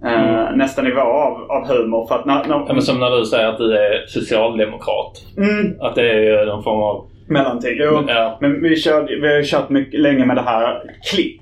Eh, 0.06 0.56
Nästa 0.56 0.82
nivå 0.82 1.02
av, 1.02 1.52
av 1.52 1.68
humor. 1.68 2.08
För 2.08 2.16
att 2.16 2.26
när, 2.26 2.36
när, 2.36 2.56
Mm. 2.56 2.66
Ja, 2.68 2.74
men 2.74 2.82
som 2.82 3.00
när 3.00 3.12
du 3.20 3.26
säger 3.26 3.48
att 3.48 3.58
du 3.58 3.78
är 3.78 4.06
socialdemokrat. 4.08 5.14
mm, 5.38 5.76
Att 5.82 5.96
det 5.96 6.12
är 6.12 6.46
någon 6.46 6.64
form 6.64 6.82
av... 6.82 7.08
mellanting. 7.28 7.72
Jo, 7.76 8.04
Ja. 8.08 8.38
Men 8.42 8.62
vi, 8.62 8.76
körde, 8.76 9.16
vi 9.22 9.36
har 9.36 9.44
kört 9.44 9.70
mycket 9.70 10.00
länge 10.00 10.26
med 10.26 10.36
det 10.36 10.42
här 10.42 10.82
klipp. 11.12 11.42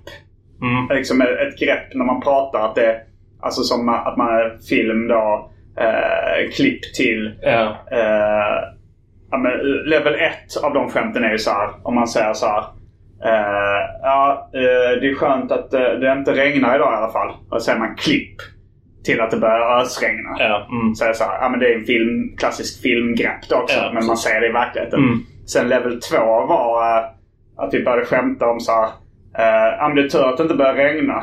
Mm. 0.61 0.97
Liksom 0.97 1.21
ett, 1.21 1.27
ett 1.27 1.59
grepp 1.59 1.93
när 1.93 2.05
man 2.05 2.21
pratar. 2.21 2.59
Att 2.59 2.75
det 2.75 2.97
Alltså 3.41 3.61
som 3.61 3.89
att 3.89 4.17
man 4.17 4.27
är 4.27 4.57
film 4.69 5.07
då. 5.07 5.51
Eh, 5.79 6.51
klipp 6.55 6.93
till. 6.95 7.31
Ja. 7.41 7.63
Eh, 7.91 8.74
ja, 9.35 9.39
men 9.39 9.51
level 9.85 10.15
1 10.15 10.63
av 10.63 10.73
de 10.73 10.89
skämten 10.89 11.23
är 11.23 11.31
ju 11.31 11.37
så 11.37 11.51
här. 11.51 11.69
Om 11.83 11.95
man 11.95 12.07
säger 12.07 12.33
så 12.33 12.45
här. 12.45 12.63
Eh, 13.25 13.81
ja, 14.01 14.49
eh, 14.53 14.99
det 15.01 15.09
är 15.09 15.15
skönt 15.15 15.51
att 15.51 15.73
eh, 15.73 15.79
det 15.81 16.11
inte 16.11 16.31
regnar 16.31 16.75
idag 16.75 16.93
i 16.93 16.97
alla 16.97 17.11
fall. 17.11 17.27
Och 17.49 17.61
så 17.61 17.65
säger 17.65 17.79
man 17.79 17.95
klipp. 17.95 18.35
Till 19.05 19.21
att 19.21 19.31
det 19.31 19.37
börjar 19.37 19.81
ösregna. 19.81 20.29
Ja. 20.39 20.67
Mm. 20.71 20.95
Så 20.95 21.05
så 21.13 21.23
här, 21.23 21.37
ja 21.41 21.49
men 21.49 21.59
det 21.59 21.73
är 21.73 21.79
en 21.79 21.85
film, 21.85 22.35
klassisk 22.37 22.81
filmgrepp 22.81 23.49
då 23.49 23.55
också. 23.55 23.77
Ja, 23.77 23.91
men 23.93 24.05
man 24.05 24.17
säger 24.17 24.41
det 24.41 24.47
i 24.47 24.51
verkligheten. 24.51 24.99
Mm. 24.99 25.19
Sen 25.47 25.67
level 25.69 26.01
2 26.01 26.17
var 26.45 26.97
eh, 26.97 27.03
att 27.57 27.73
vi 27.73 27.83
började 27.83 28.05
skämta 28.05 28.45
om 28.47 28.59
så 28.59 28.71
här. 28.71 28.85
Eh, 29.37 29.75
ja 29.79 29.87
men 29.87 29.95
det 29.95 30.01
är 30.03 30.09
tur 30.09 30.29
att 30.29 30.37
det 30.37 30.43
inte 30.43 30.55
börjar 30.55 30.73
regna. 30.73 31.17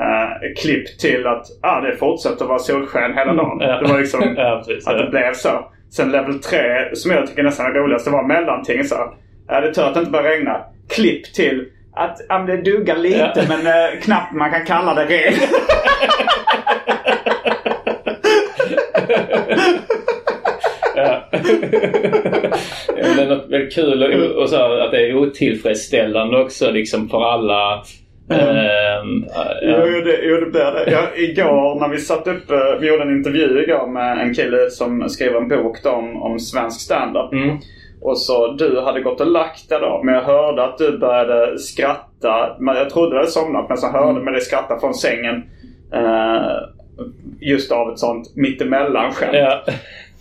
eh, 0.00 0.62
klipp 0.62 0.98
till 0.98 1.26
att 1.26 1.46
ah, 1.62 1.80
det 1.80 1.96
fortsätter 1.96 2.44
vara 2.44 2.58
solsken 2.58 3.14
hela 3.14 3.34
dagen. 3.34 3.58
Ja. 3.60 3.80
Det 3.80 3.92
var 3.92 3.98
liksom 3.98 4.20
att 4.86 4.98
det 4.98 5.08
blev 5.10 5.32
så. 5.32 5.70
Sen 5.96 6.12
level 6.12 6.38
3 6.42 6.58
som 6.94 7.10
jag 7.10 7.26
tycker 7.26 7.42
nästan 7.42 7.66
är 7.66 7.70
roligast, 7.70 8.04
det 8.04 8.10
var 8.10 8.26
mellanting. 8.28 8.84
Så, 8.84 8.94
här, 9.48 9.62
det 9.62 9.68
är 9.68 9.72
tur 9.72 9.82
att 9.82 9.94
det 9.94 10.00
inte 10.00 10.12
börjar 10.12 10.30
regna. 10.30 10.60
Klipp 10.94 11.34
till 11.34 11.68
att 11.96 12.18
ja, 12.28 12.38
det 12.38 12.56
duggar 12.56 12.96
lite 12.96 13.32
Ja. 13.34 13.42
men 13.48 13.66
eh, 13.66 14.00
knappt 14.00 14.32
man 14.34 14.50
kan 14.50 14.64
kalla 14.64 14.94
det 14.94 15.04
regn. 15.04 15.34
Ja. 20.96 21.22
Men 21.32 23.18
är 23.18 23.26
något 23.28 23.50
väldigt 23.50 23.74
kul 23.74 24.02
och, 24.02 24.42
och 24.42 24.48
så 24.48 24.56
här, 24.56 24.78
att 24.78 24.90
det 24.90 25.08
är 25.08 25.14
otillfredsställande 25.14 26.38
också 26.38 26.70
liksom 26.70 27.08
för 27.08 27.24
alla. 27.32 27.84
Ehm, 28.30 29.24
Jo, 29.62 29.86
jo, 29.86 30.00
det, 30.40 30.50
blir 30.50 30.72
det. 30.72 30.90
Jag, 30.90 31.18
igår 31.18 31.80
när 31.80 31.88
vi 31.88 31.98
satt 31.98 32.26
upp, 32.26 32.50
eh, 32.50 32.80
vi 32.80 32.88
gjorde 32.88 33.02
en 33.02 33.16
intervju 33.16 33.62
igår 33.62 33.86
med 33.86 34.18
en 34.18 34.34
kille 34.34 34.70
som 34.70 35.08
skriver 35.08 35.36
en 35.40 35.48
bok 35.48 35.82
då 35.82 35.90
om, 35.90 36.22
om 36.22 36.38
svensk 36.38 36.80
standup. 36.80 37.32
Mm. 37.32 37.58
Och 38.00 38.18
så 38.18 38.52
du 38.52 38.80
hade 38.80 39.00
gått 39.00 39.20
och 39.20 39.26
lagt 39.26 39.68
dig 39.68 39.78
då. 39.80 40.00
Men 40.04 40.14
jag 40.14 40.22
hörde 40.22 40.64
att 40.64 40.78
du 40.78 40.98
började 40.98 41.58
skratta. 41.58 42.56
Jag 42.60 42.90
trodde 42.90 43.10
du 43.10 43.16
hade 43.16 43.30
somnat 43.30 43.68
men 43.68 43.78
så 43.78 43.86
hörde 43.86 44.20
man 44.20 44.32
dig 44.32 44.42
skratta 44.42 44.80
från 44.80 44.94
sängen. 44.94 45.42
Eh, 45.94 46.56
just 47.40 47.72
av 47.72 47.92
ett 47.92 47.98
sånt 47.98 48.36
mittemellan-skämt. 48.36 49.32
Ja. 49.32 49.64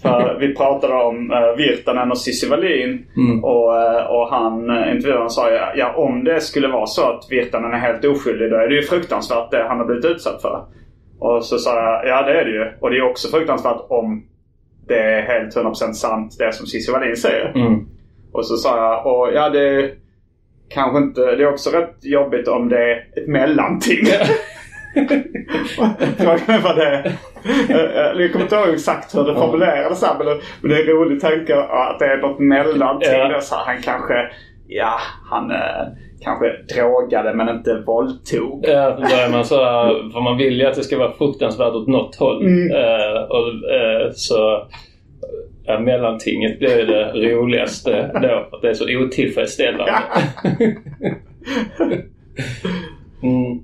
För 0.04 0.38
vi 0.40 0.56
pratade 0.56 0.94
om 0.94 1.32
uh, 1.32 1.58
Virtanen 1.58 2.12
och 2.12 2.18
Cissi 2.18 2.50
Wallin. 2.50 3.06
Mm. 3.18 3.44
Och, 3.44 3.82
eh, 3.82 4.06
och 4.06 4.30
han, 4.30 4.70
uh, 4.70 4.96
intervjuaren 4.96 5.30
sa 5.30 5.52
ja, 5.52 5.72
ja 5.76 5.94
om 5.96 6.24
det 6.24 6.42
skulle 6.42 6.68
vara 6.68 6.86
så 6.86 7.10
att 7.10 7.28
Virtanen 7.30 7.74
är 7.74 7.78
helt 7.78 8.06
oskyldig 8.06 8.52
då 8.52 8.58
är 8.58 8.68
det 8.68 8.76
ju 8.76 8.82
fruktansvärt 8.82 9.52
det 9.52 9.66
han 9.68 9.78
har 9.78 9.86
blivit 9.86 10.06
utsatt 10.06 10.42
för. 10.42 10.66
Och 11.20 11.46
så 11.46 11.58
sa 11.58 11.76
jag 11.76 12.08
ja 12.08 12.22
det 12.22 12.40
är 12.40 12.46
det 12.46 12.52
ju. 12.52 12.72
Och 12.80 12.90
det 12.90 12.98
är 12.98 13.10
också 13.10 13.28
fruktansvärt 13.28 13.82
om 13.90 14.24
det 14.88 15.00
är 15.00 15.22
helt 15.22 15.56
100% 15.56 15.94
sant 15.94 16.36
det 16.40 16.54
som 16.54 16.68
Cissi 16.68 16.92
Wallin 16.92 17.16
säger. 17.16 17.52
Mm. 17.56 17.86
Och 18.32 18.46
så 18.46 18.58
sa 18.58 18.78
jag 18.78 19.06
och 19.06 19.34
ja 19.34 19.50
det 19.50 19.92
kanske 20.70 20.98
inte, 20.98 21.22
det 21.22 21.44
är 21.44 21.54
också 21.54 21.70
rätt 21.70 21.96
jobbigt 22.02 22.48
om 22.48 22.70
det 22.70 22.92
är 22.92 22.98
ett 22.98 23.28
mellanting. 23.28 24.00
Frågan 26.18 26.50
är 26.56 26.62
vad 26.62 26.76
det 26.78 26.86
är. 26.86 27.06
Eh, 27.70 28.22
Jag 28.22 28.32
kommer 28.32 28.46
inte 28.46 28.56
ihåg 28.56 28.70
exakt 28.70 29.16
hur 29.16 29.24
det 29.24 29.36
formulerades 29.36 30.04
här, 30.04 30.18
men 30.18 30.28
det, 30.28 30.40
men 30.62 30.72
det 30.72 30.78
är 30.78 30.82
en 30.82 30.88
rolig 30.88 31.22
tanke 31.22 31.56
att 31.56 32.00
det 32.00 32.06
är 32.06 32.18
något 32.18 32.40
mellanting. 32.40 33.10
Ja. 33.12 33.42
Så 33.42 33.56
han 33.56 33.82
kanske, 33.82 34.14
ja 34.68 35.00
han 35.30 35.52
eh, 35.52 35.88
kanske 36.22 36.46
drogade 36.76 37.34
men 37.34 37.50
inte 37.50 37.84
våldtog. 37.86 38.66
Ja, 38.68 38.96
så 38.96 39.02
börjar 39.02 39.30
man 39.30 39.46
så 39.46 39.56
för 40.14 40.22
man 40.22 40.38
vill 40.38 40.60
ju 40.60 40.66
att 40.66 40.76
det 40.76 40.84
ska 40.84 40.98
vara 40.98 41.12
fruktansvärt 41.12 41.74
åt 41.74 41.88
något 41.88 42.16
håll. 42.16 42.46
Mm. 42.46 42.72
Eh, 42.72 43.22
och, 43.22 43.48
eh, 43.48 44.12
så 44.14 44.68
ja, 45.66 45.80
mellantinget 45.80 46.60
blir 46.60 46.86
det 46.86 47.12
roligaste 47.14 48.12
då. 48.14 48.20
För 48.50 48.56
att 48.56 48.62
det 48.62 48.70
är 48.70 48.74
så 48.74 48.98
otillfredsställande. 48.98 49.94
mm. 53.24 53.64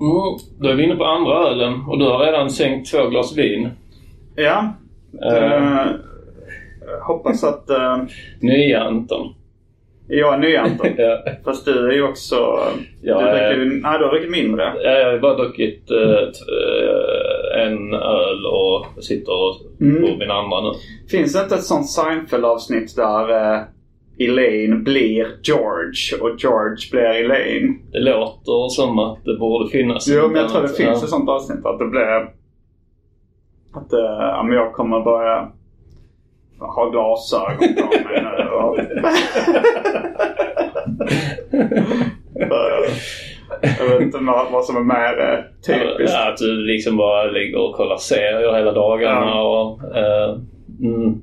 Mm. 0.00 0.38
Då 0.58 0.68
är 0.68 0.74
vi 0.74 0.84
inne 0.84 0.96
på 0.96 1.04
andra 1.04 1.48
ölen 1.48 1.84
och 1.88 1.98
du 1.98 2.04
har 2.04 2.18
redan 2.18 2.50
sänkt 2.50 2.90
två 2.90 3.08
glas 3.08 3.36
vin. 3.36 3.68
Ja. 4.36 4.74
Eh. 5.22 5.86
Eh, 6.86 7.02
hoppas 7.02 7.44
att 7.44 7.70
uh, 7.70 8.04
Nya 8.40 8.80
Anton. 8.80 9.34
jag 10.06 10.34
är 10.34 10.38
ny 10.38 10.56
Anton. 10.56 10.86
Ja. 10.96 11.22
Fast 11.44 11.64
du 11.64 11.88
är 11.90 11.92
ju 11.92 12.02
också... 12.02 12.58
Ja, 13.02 13.20
du 13.20 13.26
dricker 13.26 13.56
ju... 13.56 13.80
Nej, 13.80 13.98
du 13.98 14.04
har 14.04 14.12
druckit 14.12 14.30
mindre. 14.30 14.72
Jag 14.82 15.12
har 15.12 15.18
bara 15.18 15.34
druckit 15.34 15.90
eh, 15.90 16.28
en 17.62 17.94
öl 17.94 18.46
och 18.46 19.04
sitter 19.04 19.32
på 19.78 20.18
min 20.18 20.30
andra 20.30 20.60
nu. 20.60 20.70
Finns 21.10 21.32
det 21.32 21.42
inte 21.42 21.54
ett 21.54 21.64
sånt 21.64 21.90
Seinfeld-avsnitt 21.90 22.96
där 22.96 23.30
uh, 23.30 23.62
Elaine 24.18 24.84
blir 24.84 25.26
George 25.42 26.18
och 26.20 26.36
George 26.38 26.76
blir 26.90 27.02
Elaine? 27.24 27.78
Det 27.92 27.98
låter 28.00 28.68
som 28.68 28.98
att 28.98 29.24
det 29.24 29.36
borde 29.38 29.70
finnas. 29.70 30.08
Jo, 30.08 30.28
men 30.28 30.36
jag 30.40 30.50
tror 30.50 30.62
det 30.62 30.68
Ja. 30.68 30.74
finns 30.74 31.02
ett 31.02 31.08
sånt 31.08 31.28
avsnitt 31.28 31.66
att 31.66 31.78
det 31.78 31.86
blir... 31.86 32.16
Att 33.74 33.86
ja, 33.90 34.42
men 34.46 34.56
jag 34.56 34.72
kommer 34.72 35.00
börja 35.00 35.48
ha 36.58 36.90
glasögon 36.90 37.74
på 37.74 38.08
mig 38.08 38.22
nu. 38.22 38.44
och- 38.50 38.78
jag 43.78 43.88
vet 43.88 44.00
inte 44.02 44.18
vad, 44.20 44.52
vad 44.52 44.64
som 44.64 44.76
är 44.76 44.80
mer 44.80 45.32
eh, 45.32 45.38
typiskt. 45.66 46.16
Ja, 46.18 46.28
att 46.32 46.36
du 46.36 46.56
liksom 46.66 46.96
bara 46.96 47.24
ligger 47.24 47.58
och 47.68 47.74
kollar 47.74 47.96
serier 47.96 48.54
hela 48.54 48.72
dagarna 48.72 49.26
Ja. 49.26 49.42
och... 49.82 49.96
Eh, 49.96 50.38
mm, 50.80 51.22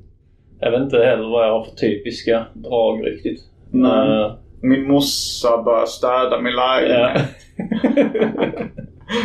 jag 0.64 0.70
vet 0.70 0.80
inte 0.80 0.98
heller 0.98 1.28
vad 1.30 1.46
jag 1.46 1.52
har 1.52 1.64
för 1.64 1.76
typiska 1.76 2.46
drag 2.52 3.06
riktigt. 3.06 3.40
Nej. 3.70 4.20
Eh, 4.20 4.32
Min 4.62 4.88
morsa 4.88 5.62
börjar 5.62 5.86
städa 5.86 6.40
min 6.40 6.52
lägenhet. 6.54 7.10
ja. 7.10 7.20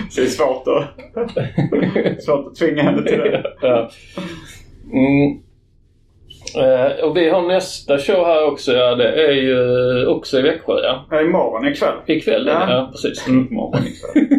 Så 0.10 0.22
det 0.22 0.28
är 0.28 0.30
svårt 0.30 0.64
att, 0.68 2.24
svårt 2.24 2.48
att 2.48 2.56
tvinga 2.56 2.84
henne 2.84 3.04
till 3.04 3.18
det. 3.18 3.44
Ja. 3.62 3.90
Mm. 4.94 5.40
Eh, 6.58 7.04
och 7.04 7.18
vi 7.18 7.30
har 7.30 7.42
nästa 7.48 7.98
show 7.98 8.26
här 8.26 8.46
också. 8.52 8.72
Ja, 8.72 8.96
det 8.96 9.28
är 9.28 9.32
ju 9.32 10.06
också 10.08 10.40
i 10.40 10.42
Växjö. 10.42 10.74
Ja. 10.84 11.06
Ja, 11.12 11.22
imorgon 11.22 11.68
ikväll. 11.68 11.96
Ikväll. 12.06 12.48
Ja, 12.48 12.66
Ja. 12.72 12.90
precis. 12.92 13.28
Mm. 13.28 13.48
Imorgon 13.52 13.82
ikväll. 13.88 14.38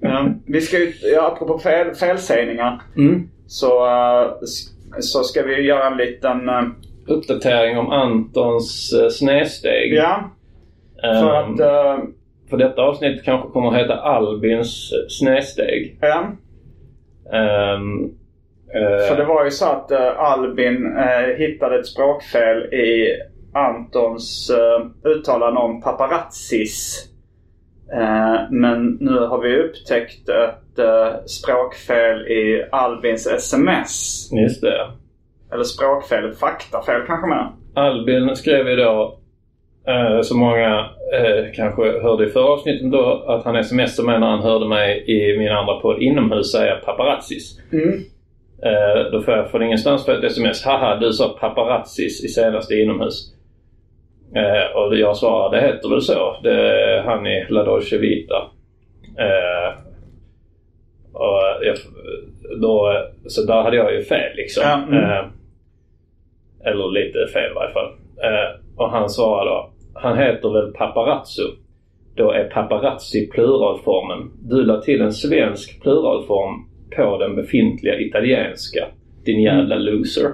ja, 0.00 0.28
vi 0.46 0.60
ska 0.60 0.78
ju, 0.78 0.92
ja, 1.14 1.26
apropå 1.26 1.58
fel, 1.58 1.94
felsägningar. 1.94 2.82
Mm. 2.96 3.28
Så, 3.46 3.86
s- 4.42 4.68
så 5.00 5.22
ska 5.22 5.42
vi 5.42 5.60
göra 5.62 5.86
en 5.86 5.96
liten... 5.96 6.48
eh, 6.48 6.62
Uppdatering 7.06 7.78
om 7.78 7.90
Antons 7.90 8.92
uh, 9.02 9.08
snedsteg. 9.08 9.94
ja, 9.94 10.30
för 11.02 11.42
Ehm, 11.42 11.54
att... 11.54 11.60
eh, 11.60 12.04
för 12.50 12.56
detta 12.56 12.82
avsnitt 12.82 13.24
kanske 13.24 13.48
kommer 13.48 13.68
att 13.68 13.78
heta 13.82 13.94
Albins 13.94 14.92
eh, 14.92 15.06
snedsteg. 15.08 15.98
ja, 16.00 16.24
Ehm, 17.32 18.04
eh, 18.74 19.06
för 19.08 19.16
det 19.16 19.24
var 19.24 19.44
ju 19.44 19.50
så 19.50 19.64
att 19.66 19.90
eh, 19.90 20.18
Albin 20.20 20.96
eh, 20.96 21.36
hittade 21.38 21.78
ett 21.78 21.86
språkfel 21.86 22.74
i 22.74 23.06
Antons 23.54 24.50
uh, 24.50 25.10
uttalande 25.12 25.60
om 25.60 25.82
paparazzis. 25.82 27.07
Uh, 27.92 28.50
men 28.50 28.98
nu 29.00 29.18
har 29.18 29.38
vi 29.38 29.62
upptäckt 29.62 30.28
ett 30.28 30.78
uh, 30.78 31.24
språkfel 31.26 32.26
i 32.26 32.64
Albins 32.72 33.26
sms. 33.26 34.28
Just 34.32 34.60
det. 34.60 34.90
Eller 35.52 35.64
språkfel, 35.64 36.32
faktafel 36.32 37.06
kanske 37.06 37.26
med. 37.26 37.52
Albin 37.74 38.36
skrev 38.36 38.68
ju 38.68 38.76
då, 38.76 39.18
eh, 39.88 40.20
som 40.22 40.38
många 40.38 40.78
eh, 41.14 41.52
kanske 41.54 41.82
hörde 41.82 42.26
i 42.26 42.30
förra 42.30 42.44
avsnittet 42.44 42.92
då, 42.92 43.24
att 43.26 43.44
han 43.44 43.64
smsade 43.64 44.06
mig 44.06 44.20
när 44.20 44.26
han 44.26 44.42
hörde 44.42 44.68
mig 44.68 45.04
i 45.06 45.38
min 45.38 45.52
andra 45.52 45.80
podd 45.80 46.02
inomhus 46.02 46.52
säga 46.52 46.76
paparazzis. 46.76 47.60
Mm. 47.72 48.04
Eh, 48.62 49.10
då 49.12 49.22
får 49.22 49.34
jag 49.34 49.50
från 49.50 49.62
ingenstans 49.62 50.04
för 50.04 50.18
ett 50.18 50.24
sms. 50.24 50.64
Haha, 50.64 50.96
du 50.96 51.12
sa 51.12 51.36
paparazzis 51.40 52.24
i 52.24 52.28
senaste 52.28 52.74
inomhus. 52.74 53.34
Eh, 54.34 54.76
och 54.76 54.96
jag 54.96 55.16
svarade, 55.16 55.56
det 55.56 55.66
heter 55.66 55.88
väl 55.88 56.02
så. 56.02 56.36
Det 56.42 56.52
är 56.52 57.02
han 57.02 57.26
i 57.26 57.46
La 57.48 57.64
Dolce 57.64 57.98
Vita. 57.98 58.50
Eh, 59.18 59.78
och 61.12 61.40
jag, 61.62 61.76
då, 62.60 62.92
så 63.26 63.42
där 63.46 63.62
hade 63.62 63.76
jag 63.76 63.94
ju 63.94 64.02
fel 64.02 64.36
liksom. 64.36 64.62
Ja, 64.66 64.74
mm. 64.74 65.10
Eh, 65.10 65.24
eller 66.64 66.90
lite 66.90 67.32
fel 67.32 67.50
i 67.50 67.54
varje 67.54 67.72
fall. 67.72 67.90
Eh, 68.22 68.60
och 68.76 68.90
han 68.90 69.10
svarade 69.10 69.50
då. 69.50 69.70
Han 69.94 70.18
heter 70.18 70.52
väl 70.52 70.72
paparazzo. 70.72 71.42
Då 72.16 72.30
är 72.30 72.44
paparazzi 72.44 73.30
pluralformen. 73.30 74.30
Du 74.42 74.62
la 74.62 74.80
till 74.80 75.00
en 75.00 75.12
svensk 75.12 75.82
pluralform 75.82 76.54
på 76.96 77.18
den 77.18 77.36
befintliga 77.36 78.00
italienska. 78.00 78.86
Din 79.24 79.42
jävla 79.42 79.76
loser. 79.76 80.30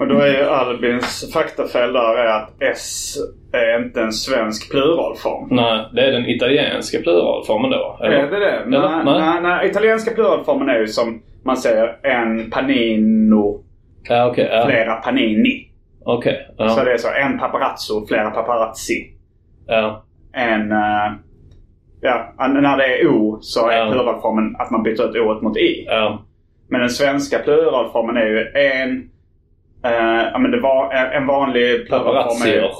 Och 0.00 0.08
då 0.08 0.18
är 0.18 0.26
ju 0.38 0.44
Albins 0.44 1.32
faktafel 1.32 1.92
där 1.92 2.14
är 2.16 2.26
att 2.26 2.62
S 2.62 3.14
är 3.52 3.84
inte 3.84 4.00
en 4.00 4.12
svensk 4.12 4.70
pluralform. 4.70 5.48
Nej, 5.50 5.86
det 5.92 6.00
är 6.06 6.12
den 6.12 6.26
italienska 6.26 6.98
pluralformen 6.98 7.70
då. 7.70 7.98
eller? 8.04 8.16
Är 8.16 8.30
det 8.30 8.38
det? 8.38 8.64
Nej, 8.66 9.04
nej, 9.04 9.40
nej. 9.42 9.68
Italienska 9.70 10.10
pluralformen 10.10 10.68
är 10.68 10.78
ju 10.78 10.86
som 10.86 11.22
man 11.44 11.56
säger 11.56 11.96
en 12.02 12.50
panino, 12.50 13.64
Ja, 14.08 14.26
okej. 14.30 14.48
ja. 14.52 14.66
flera 14.66 14.94
panini. 14.96 15.68
Okej. 16.04 16.46
Så 16.56 16.64
ja. 16.64 16.84
det 16.84 16.92
är 16.92 16.96
så 16.98 17.08
en 17.08 17.38
paparazzo, 17.38 18.06
flera 18.06 18.30
paparazzi. 18.30 19.10
ja. 19.66 20.04
En... 20.32 20.72
eh, 20.72 21.12
ja, 22.00 22.34
när 22.38 22.76
det 22.76 22.84
är 23.00 23.06
O 23.08 23.38
så 23.40 23.68
är 23.68 23.90
pluralformen 23.90 24.56
att 24.58 24.70
man 24.70 24.82
byter 24.82 25.08
ut 25.10 25.16
O 25.16 25.38
mot 25.42 25.56
I. 25.56 25.84
Ja. 25.86 26.22
Men 26.68 26.80
den 26.80 26.90
svenska 26.90 27.38
pluralformen 27.38 28.16
är 28.16 28.26
ju 28.26 28.46
en... 28.54 29.09
eh, 29.84 30.22
ja 30.32 30.38
men 30.38 30.50
det 30.50 30.60
var 30.60 30.92
en- 30.92 31.12
en 31.12 31.26
vanlig 31.26 31.70
är. 31.70 31.78
Paparazzier. 31.88 32.70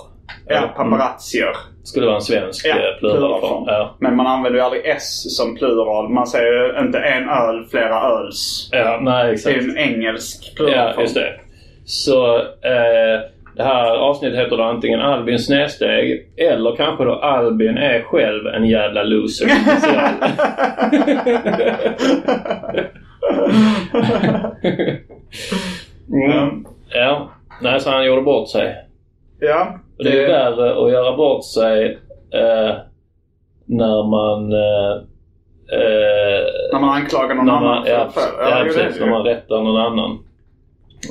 Ja, 0.47 0.57
Mm. 0.59 0.69
paparazzier. 0.77 1.57
Skulle 1.85 2.07
vara 2.07 2.17
en 2.17 2.23
svensk 2.23 2.67
Ja, 2.67 2.75
eh, 2.75 2.99
pluralform. 2.99 3.65
Ja. 3.67 3.97
Men 4.01 4.17
man 4.17 4.27
använder 4.27 4.59
ju 4.59 4.65
aldrig 4.65 4.83
S 4.87 5.37
som 5.37 5.57
plural. 5.57 6.09
Man 6.09 6.27
säger 6.27 6.53
ju 6.53 6.79
inte 6.87 6.99
en 6.99 7.29
öl, 7.29 7.67
flera 7.71 8.01
öls. 8.03 8.69
ja, 8.73 8.99
nej 9.03 9.27
Det 9.27 9.33
exakt. 9.33 9.57
är 9.57 9.61
ju 9.61 9.71
en 9.71 9.79
engelsk 9.79 10.53
Ja, 10.59 10.65
pluralform. 10.65 11.03
just 11.03 11.15
det. 11.15 11.33
Så 11.85 12.37
eh, 12.39 13.21
det 13.57 13.63
här 13.63 13.97
avsnittet 13.97 14.39
heter 14.39 14.57
då 14.57 14.63
antingen 14.63 15.01
Albin 15.01 15.39
snedsteg 15.39 16.27
eller 16.37 16.77
kanske 16.77 17.05
då 17.05 17.13
Albin 17.15 17.79
är 17.79 18.03
själv 18.03 18.47
en 18.47 18.65
jävla 18.65 19.03
loser. 19.03 19.51
mm. 26.13 26.65
Ja. 26.93 27.31
Nej, 27.63 27.81
så 27.81 27.91
han 27.91 28.07
gjorde 28.07 28.23
bort 28.23 28.49
sig. 28.49 28.77
ja. 29.41 29.79
Och 29.99 30.05
det 30.05 30.25
är 30.25 30.29
värre 30.29 30.85
att 30.85 30.93
göra 30.93 31.17
bort 31.17 31.45
sig 31.45 31.99
eh, 32.33 32.75
när 33.67 34.03
man... 34.11 34.53
Eh, 34.53 34.97
eh, 35.79 36.47
När 36.73 36.81
man 36.81 36.91
anklagar 37.03 37.35
någon 37.35 37.51
annan 37.51 37.63
man, 37.65 37.85
för 37.85 37.91
ja, 37.93 38.09
för. 38.11 38.21
ja, 38.43 38.49
är 38.59 38.65
precis. 38.65 39.01
När 39.01 39.11
man 39.11 39.23
rättar 39.25 39.63
någon 39.63 39.77
annan. 39.81 40.11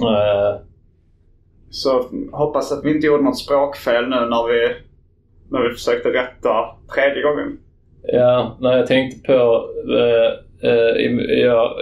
Eh, 0.02 0.56
Så 1.70 2.04
hoppas 2.32 2.72
att 2.72 2.86
vi 2.86 2.92
inte 2.96 3.08
gjorde 3.08 3.24
något 3.24 3.38
språkfel 3.38 4.04
nu 4.04 4.16
när 4.16 4.48
vi, 4.48 4.76
när 5.52 5.62
vi 5.70 5.74
försökte 5.74 6.10
rätta 6.10 6.66
tredje 6.96 7.24
gången. 7.24 7.58
Ja, 8.04 8.58
när 8.60 8.78
jag 8.78 8.88
tänkte 8.88 9.28
på... 9.34 9.66
Eh, 9.96 10.70
eh, 10.70 10.96
jag, 11.40 11.76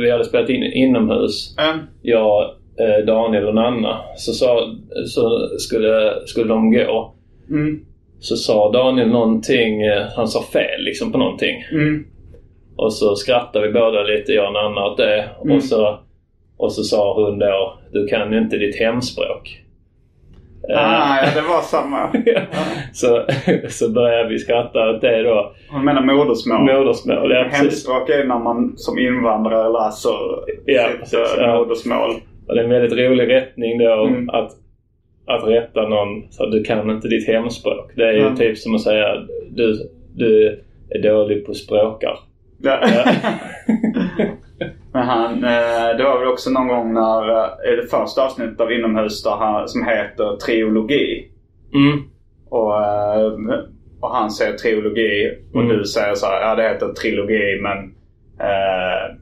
vi 0.00 0.10
hade 0.10 0.24
spelat 0.24 0.48
in 0.50 0.62
inomhus. 0.62 1.56
Mm. 1.58 1.78
Jag, 2.02 2.50
Daniel 3.06 3.48
och 3.48 3.54
Nanna. 3.54 4.00
Så, 4.16 4.32
sa, 4.32 4.74
så 5.06 5.48
skulle, 5.58 6.12
skulle 6.26 6.48
de 6.48 6.72
gå. 6.72 7.14
Mm. 7.50 7.80
Så 8.20 8.36
sa 8.36 8.72
Daniel 8.72 9.08
någonting. 9.08 9.82
Eh, 9.82 10.02
han 10.16 10.28
sa 10.28 10.42
fel 10.42 10.80
liksom 10.80 11.12
på 11.12 11.18
någonting. 11.18 11.64
Mm. 11.72 12.04
Och 12.76 12.92
så 12.92 13.16
skrattade 13.16 13.66
vi 13.66 13.72
båda 13.72 14.02
lite, 14.02 14.32
jag 14.32 14.46
och 14.46 14.52
Nanna 14.52 14.86
åt 14.86 14.96
det. 14.96 15.24
Mm. 15.44 15.56
Och, 15.56 15.62
så, 15.62 15.98
och 16.56 16.72
så 16.72 16.82
sa 16.82 17.14
hon 17.14 17.38
då, 17.38 17.78
du 17.92 18.06
kan 18.06 18.32
ju 18.32 18.38
inte 18.38 18.56
ditt 18.56 18.80
hemspråk. 18.80 19.60
Eh, 20.70 20.78
Ah, 20.78 21.16
ja, 21.22 21.30
det 21.34 21.48
var 21.48 21.60
samma. 21.62 22.10
så, 22.92 23.24
så 23.68 23.88
började 23.88 24.28
vi 24.28 24.38
skratta 24.38 24.90
åt 24.90 25.00
det 25.00 25.22
då. 25.22 25.52
Hon 25.70 25.84
menar 25.84 26.02
modersmål. 26.02 26.60
Modersmål, 26.60 27.32
ja 27.32 27.44
precis. 27.44 27.60
Hemspråk 27.60 28.08
är 28.08 28.24
när 28.24 28.38
man 28.38 28.72
som 28.76 28.98
invandrare 28.98 29.72
läser 29.72 30.10
Ja, 30.66 30.88
sitt 30.88 31.00
precis, 31.00 31.38
eh, 31.38 31.44
ja. 31.44 31.66
Det 32.46 32.60
är 32.60 32.64
en 32.64 32.70
väldigt 32.70 32.98
rolig 32.98 33.28
rättning 33.28 33.78
då 33.78 34.06
Mm. 34.06 34.28
att, 34.30 34.50
att 35.26 35.48
rätta 35.48 35.88
någon 35.88 36.32
så 36.32 36.44
att 36.44 36.52
du 36.52 36.62
kan 36.64 36.90
inte 36.90 37.08
ditt 37.08 37.26
hemspråk. 37.28 37.90
Det 37.96 38.04
är 38.08 38.12
ju 38.12 38.20
Mm. 38.20 38.36
typ 38.36 38.58
som 38.58 38.74
att 38.74 38.80
säga 38.82 39.06
du, 39.50 39.78
du 40.14 40.60
är 40.90 41.02
dålig 41.02 41.46
på 41.46 41.54
språkar. 41.54 42.18
Ja. 42.62 42.78
Men 44.92 45.02
han, 45.06 45.32
eh, 45.44 45.96
det 45.96 46.04
var 46.04 46.18
väl 46.18 46.28
också 46.28 46.50
någon 46.50 46.68
gång 46.68 46.94
när, 46.94 47.30
eh, 47.30 47.72
i 47.72 47.76
det 47.76 47.86
första 47.90 48.24
avsnittet 48.24 48.60
av 48.60 48.72
Inomhus 48.72 49.22
där 49.22 49.30
han, 49.30 49.68
som 49.68 49.86
heter 49.86 50.36
Triologi. 50.36 51.28
Mm. 51.74 52.02
Och, 52.48 52.82
eh, 52.84 53.32
och 54.00 54.10
han 54.14 54.30
säger 54.30 54.52
triologi 54.52 55.32
och 55.54 55.60
Mm. 55.60 55.76
du 55.78 55.84
säger 55.84 56.14
så 56.14 56.26
här, 56.26 56.40
ja 56.48 56.54
det 56.54 56.62
heter 56.68 56.88
trilogi 56.88 57.60
men 57.62 57.78
eh, 58.48 59.16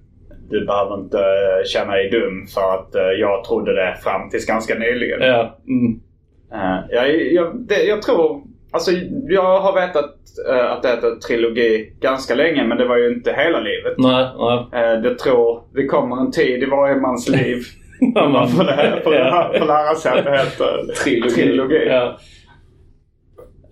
du 0.50 0.66
behöver 0.66 0.94
inte 1.00 1.18
känna 1.66 1.92
dig 1.92 2.10
dum 2.10 2.46
för 2.54 2.74
att 2.74 2.94
eh, 2.94 3.02
jag 3.02 3.44
trodde 3.44 3.74
det 3.74 3.96
fram 4.02 4.30
tills 4.30 4.46
ganska 4.46 4.74
nyligen. 4.74 5.18
Ja. 5.22 5.58
Mm. 5.68 6.00
Eh, 6.54 6.78
jag, 6.90 7.32
jag, 7.32 7.56
det, 7.68 7.82
jag 7.82 8.02
tror, 8.02 8.42
alltså 8.72 8.90
jag 9.28 9.60
har 9.60 9.72
vetat 9.80 10.14
eh, 10.50 10.72
att 10.72 10.82
det 10.82 10.88
heter 10.88 11.10
trilogi 11.28 11.92
ganska 12.00 12.34
länge 12.34 12.64
men 12.64 12.78
det 12.78 12.84
var 12.88 12.96
ju 12.96 13.14
inte 13.14 13.32
hela 13.32 13.60
livet. 13.60 13.94
Nej, 13.98 14.26
nej. 14.38 14.82
Eh, 14.82 15.00
jag 15.04 15.18
tror 15.18 15.62
det 15.74 15.86
kommer 15.86 16.16
en 16.16 16.30
tid 16.32 16.62
i 16.62 16.66
varje 16.66 16.96
mans 16.96 17.28
liv 17.28 17.58
Ja, 18.14 18.28
man 18.28 18.48
får 18.48 18.64
lära, 18.64 19.00
får, 19.00 19.10
lära, 19.10 19.58
får 19.58 19.66
lära 19.66 19.94
sig 19.94 20.18
att 20.18 20.24
det 20.24 20.30
heter 20.30 20.94
Trilogi. 21.04 21.30
trilogi. 21.34 21.86
Ja. 21.88 22.18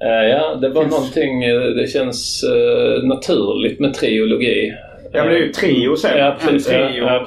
Eh, 0.02 0.28
ja, 0.30 0.54
det 0.54 0.68
var 0.68 0.82
Finns- 0.82 0.94
någonting, 0.94 1.44
eh, 1.44 1.60
det 1.60 1.86
känns 1.90 2.44
eh, 2.44 3.02
naturligt 3.08 3.80
med 3.80 3.94
triologi. 3.94 4.72
Ja 5.12 5.22
men 5.24 5.28
det 5.32 5.38
är 5.38 5.42
ju 5.42 5.52
trio 5.52 5.96
sen. 5.96 6.18
Ja, 6.18 6.36
precis. 6.40 6.68
En 6.68 6.88
trio 6.88 7.04
Ja, 7.04 7.20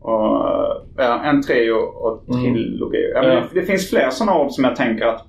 och, 0.00 0.14
och... 0.14 0.86
Ja, 0.96 1.22
en 1.24 1.42
trio 1.42 1.72
och 1.74 2.24
Mm. 2.28 2.42
trilogi. 2.54 3.10
Men 3.14 3.24
Ja. 3.24 3.30
det, 3.34 3.60
det 3.60 3.66
finns 3.66 3.90
fler 3.90 4.10
sådana 4.10 4.38
ord 4.38 4.50
som 4.50 4.64
jag 4.64 4.76
tänker 4.76 5.06
att 5.06 5.24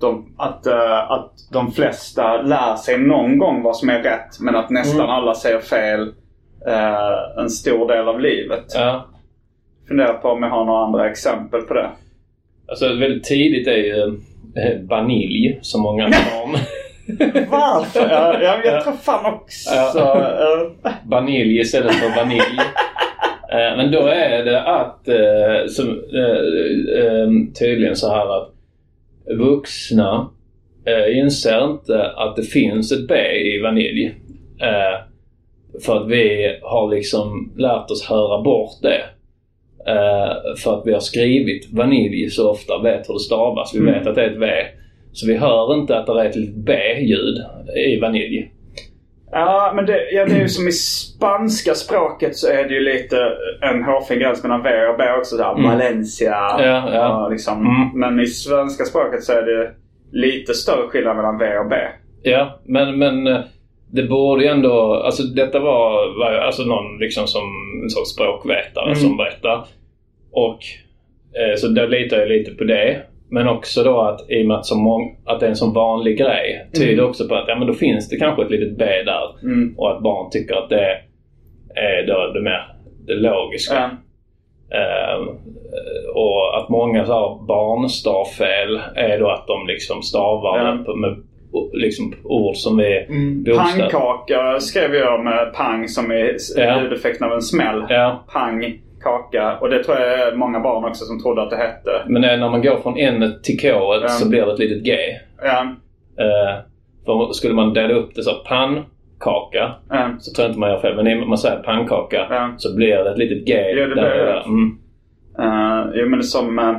de, 0.00 0.34
att, 0.38 0.66
eh, 0.66 1.10
att 1.10 1.32
de 1.52 1.72
flesta 1.72 2.42
lär 2.42 2.76
sig 2.76 2.98
någon 2.98 3.38
gång 3.38 3.62
vad 3.62 3.76
som 3.76 3.88
är 3.88 4.02
rätt 4.02 4.40
men 4.40 4.56
att 4.56 4.70
nästan 4.70 5.00
Mm. 5.00 5.10
alla 5.10 5.34
säger 5.34 5.58
fel 5.60 6.00
eh, 6.66 7.42
en 7.42 7.50
stor 7.50 7.88
del 7.88 8.08
av 8.08 8.20
livet. 8.20 8.64
Ja. 8.74 9.06
Funderar 9.88 10.14
på 10.14 10.28
om 10.28 10.42
jag 10.42 10.50
har 10.50 10.64
några 10.64 10.84
andra 10.84 11.10
exempel 11.10 11.60
på 11.62 11.74
det. 11.74 11.90
Alltså 12.68 12.86
väldigt 12.88 13.24
tidigt 13.24 13.66
är 13.68 13.76
ju 13.76 14.02
eh, 14.56 14.80
vanilj 14.88 15.58
som 15.62 15.82
många 15.82 16.04
tar 16.10 16.42
om. 16.44 16.56
Varför? 17.50 18.00
ja, 18.10 18.42
ja, 18.42 18.58
jag 18.64 18.84
tror 18.84 18.92
fan 18.92 19.34
också... 19.34 19.74
eh, 19.98 20.92
vanilj 21.10 21.60
istället 21.60 21.94
för 21.94 22.16
vanilj. 22.16 22.40
Eh, 23.52 23.76
Men 23.76 23.92
då 23.92 24.06
är 24.06 24.44
det 24.44 24.62
att, 24.62 25.08
eh, 25.08 25.66
som, 25.68 25.88
eh, 25.88 27.52
tydligen 27.58 27.96
så 27.96 28.10
här 28.10 28.36
att 28.36 28.52
vuxna 29.38 30.28
inser 31.14 31.64
inte 31.70 32.06
att 32.10 32.36
det 32.36 32.42
finns 32.42 32.92
ett 32.92 33.08
B 33.08 33.14
i 33.32 33.60
vanilj. 33.62 34.14
För 35.84 35.96
att 35.96 36.08
vi 36.08 36.58
har 36.62 36.90
liksom 36.94 37.52
lärt 37.58 37.90
oss 37.90 38.06
höra 38.08 38.42
bort 38.42 38.70
det. 38.82 39.02
För 40.62 40.78
att 40.78 40.86
vi 40.86 40.92
har 40.92 41.00
skrivit 41.00 41.72
vanilj 41.72 42.30
så 42.30 42.50
ofta, 42.50 42.78
vet 42.82 43.08
hur 43.08 43.14
det 43.14 43.20
stavas, 43.20 43.74
vi 43.74 43.78
Mm. 43.78 43.94
vet 43.94 44.06
att 44.06 44.14
det 44.14 44.22
är 44.24 44.30
ett 44.30 44.40
V. 44.40 44.46
Så 45.12 45.26
vi 45.26 45.36
hör 45.36 45.74
inte 45.74 45.98
att 45.98 46.06
det 46.06 46.20
är 46.20 46.24
ett 46.24 46.36
litet 46.36 46.54
B-ljud 46.54 47.36
i 47.76 48.00
vanilj. 48.00 48.52
Ja, 49.32 49.72
men 49.76 49.86
det, 49.86 50.10
ja, 50.12 50.24
det 50.24 50.32
är 50.32 50.40
ju 50.40 50.48
som 50.48 50.68
i 50.68 50.72
spanska 50.72 51.74
språket 51.74 52.36
så 52.36 52.48
är 52.48 52.68
det 52.68 52.74
ju 52.74 52.80
lite 52.80 53.16
en 53.60 53.84
hårfin 53.84 54.18
gräns 54.18 54.42
mellan 54.42 54.62
V 54.62 54.86
och 54.86 54.96
B 54.98 55.04
också. 55.18 55.36
Där. 55.36 55.62
Valencia. 55.62 56.36
Ja, 56.58 56.94
ja. 56.94 57.24
Och 57.24 57.30
liksom. 57.30 57.60
Mm. 57.60 58.00
Men 58.00 58.20
i 58.20 58.26
svenska 58.26 58.84
språket 58.84 59.22
så 59.22 59.32
är 59.32 59.42
det 59.42 59.70
lite 60.12 60.54
större 60.54 60.88
skillnad 60.88 61.16
mellan 61.16 61.38
V 61.38 61.58
och 61.58 61.68
B. 61.68 61.76
Ja, 62.22 62.60
men, 62.64 62.98
men 62.98 63.26
eh, 63.26 63.40
det 63.92 64.02
borde 64.02 64.44
ju 64.44 64.50
ändå... 64.50 64.94
Alltså 64.94 65.22
detta 65.22 65.60
var, 65.60 66.18
var 66.18 66.32
alltså 66.32 66.62
någon 66.62 66.98
liksom 66.98 67.26
som 67.26 67.42
en 67.82 67.90
sorts 67.90 68.10
språkvetare 68.10 68.94
som 68.94 69.16
berättar. 69.16 69.64
Och 70.32 70.58
eh, 71.40 71.56
så 71.56 71.68
där 71.68 71.88
litar 71.88 72.18
jag 72.18 72.28
lite 72.28 72.50
på 72.50 72.64
det. 72.64 73.02
Men 73.30 73.48
också 73.48 73.82
då 73.82 74.00
att 74.00 74.30
i 74.30 74.42
och 74.42 74.46
med 74.46 74.56
att, 74.56 74.66
så 74.66 74.78
mång, 74.78 75.16
att 75.24 75.40
det 75.40 75.46
är 75.46 75.50
en 75.50 75.56
sån 75.56 75.74
vanlig 75.74 76.18
grej 76.18 76.66
tyder 76.74 77.04
också 77.04 77.28
på 77.28 77.34
att 77.34 77.44
ja, 77.48 77.56
men 77.58 77.66
då 77.66 77.74
finns 77.74 78.08
det 78.08 78.16
kanske 78.16 78.42
ett 78.42 78.50
litet 78.50 78.78
B 78.78 78.84
där. 78.84 79.22
Och 79.76 79.90
att 79.96 80.02
barn 80.02 80.30
tycker 80.30 80.54
att 80.54 80.68
det 80.68 80.86
är 81.74 82.06
då 82.06 82.32
det 82.34 82.42
mer 82.42 82.66
det 83.06 83.14
logiska. 83.14 83.74
Ja. 83.74 83.90
Ehm, 84.78 85.28
och 86.14 86.58
att 86.58 86.68
många 86.68 87.06
så 87.06 87.12
här 87.12 87.46
barnstavfel 87.46 88.80
är 88.94 89.18
då 89.18 89.30
att 89.30 89.46
de 89.46 89.66
liksom 89.66 90.02
stavar 90.02 90.64
med, 90.76 90.96
med 90.98 91.16
liksom 91.72 92.14
ord 92.24 92.56
som 92.56 92.80
är 92.80 93.06
bokstäver. 93.44 93.90
Pannkaka 93.90 94.60
skrev 94.60 94.94
jag 94.94 95.24
med 95.24 95.54
pang 95.54 95.88
som 95.88 96.10
är 96.10 96.36
Ja. 96.56 96.82
ljudeffekten 96.82 97.26
av 97.26 97.32
en 97.34 97.42
smäll. 97.42 97.84
Ja, 97.88 98.24
Pang, 98.32 98.78
kaka. 99.02 99.58
Och 99.60 99.70
det 99.70 99.84
tror 99.84 99.96
jag 99.96 100.20
är 100.28 100.36
många 100.36 100.60
barn 100.60 100.84
också 100.84 101.04
som 101.04 101.22
trodde 101.22 101.42
att 101.42 101.50
det 101.50 101.56
hette. 101.56 101.90
men 102.06 102.22
när 102.22 102.50
man 102.50 102.62
går 102.62 102.76
från 102.76 102.96
N 102.96 103.34
till 103.42 103.60
K 103.60 103.66
Ja. 103.68 104.08
så 104.08 104.28
blir 104.28 104.46
det 104.46 104.52
ett 104.52 104.58
litet 104.58 104.84
G. 104.84 104.96
Ja. 105.42 105.62
Uh, 106.20 106.62
för 107.04 107.32
skulle 107.32 107.54
man 107.54 107.74
dela 107.74 107.94
upp 107.94 108.14
det 108.14 108.22
så 108.22 108.34
pannkaka 108.48 109.74
Ja. 109.90 110.10
så 110.18 110.34
tror 110.34 110.44
jag 110.44 110.50
inte 110.50 110.60
man 110.60 110.70
gör 110.70 110.80
fel. 110.80 110.96
Men 110.96 111.04
när 111.04 111.26
man 111.26 111.38
säger 111.38 111.62
pannkaka 111.62 112.26
Ja. 112.30 112.54
så 112.56 112.76
blir 112.76 112.96
det 113.04 113.10
ett 113.10 113.18
litet 113.18 113.46
G. 113.46 113.52
Ja, 113.54 113.86
det 113.86 113.94
där 113.94 114.10
blir 114.10 114.24
det. 114.24 114.42
Mm. 114.46 114.78
Uh, 115.40 115.90
jo 115.94 116.08
men 116.08 116.22
som 116.22 116.58
uh, 116.58 116.70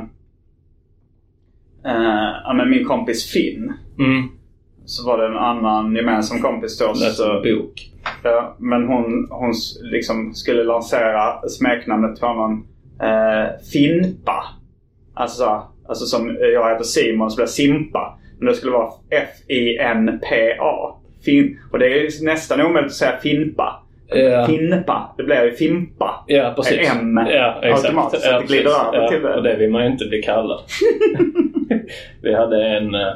uh, 1.86 2.30
ja, 2.44 2.52
men 2.54 2.70
min 2.70 2.84
kompis 2.84 3.32
Finn. 3.32 3.72
Mm. 3.98 4.28
Så 4.92 5.06
var 5.06 5.18
det 5.18 5.26
en 5.26 5.36
annan 5.36 5.96
gemensam 5.96 6.40
kompis 6.40 6.78
till 6.78 6.86
oss. 6.86 7.16
Så- 7.16 7.36
en 7.36 7.42
bok. 7.42 7.88
Ja, 8.22 8.56
men 8.58 8.86
hon, 8.86 9.28
hon 9.30 9.52
liksom 9.82 10.34
skulle 10.34 10.64
lansera 10.64 11.48
smeknamnet 11.48 12.16
till 12.16 12.24
honom 12.26 12.66
eh, 13.02 13.60
Fimpa. 13.72 14.44
Alltså, 15.14 15.36
så- 15.44 15.62
alltså 15.88 16.04
som 16.06 16.36
jag 16.40 16.70
heter 16.70 16.84
Simon 16.84 17.30
så 17.30 17.36
blir 17.36 17.46
Simpa. 17.46 18.18
Men 18.38 18.48
det 18.48 18.54
skulle 18.54 18.72
vara 18.72 18.90
F-I-N-P-A. 19.10 20.94
Fin, 21.24 21.58
och 21.72 21.78
det 21.78 21.86
är 21.86 22.00
ju 22.00 22.08
nästan 22.24 22.60
omöjligt 22.60 22.90
att 22.90 22.96
säga 22.96 23.16
Fimpa. 23.22 23.82
Ja. 24.08 24.46
Finpa. 24.46 25.14
Det 25.16 25.22
blir 25.22 25.44
ju 25.44 25.52
Fimpa. 25.52 26.24
Ja, 26.26 26.52
precis. 26.56 26.90
M 26.94 27.20
ja, 27.30 27.60
exakt. 27.62 27.84
automatiskt. 27.86 28.26
Ja, 28.26 28.38
det 28.40 28.46
glider 28.46 28.70
över 28.94 29.08
till 29.08 29.22
det. 29.22 29.34
Och 29.34 29.42
det 29.42 29.56
vill 29.56 29.70
man 29.70 29.84
ju 29.84 29.90
inte 29.92 30.04
bli 30.04 30.22
kallad. 30.22 30.60
Vi 32.22 32.34
hade 32.34 32.66
en, 32.66 32.94
eh, 32.94 33.12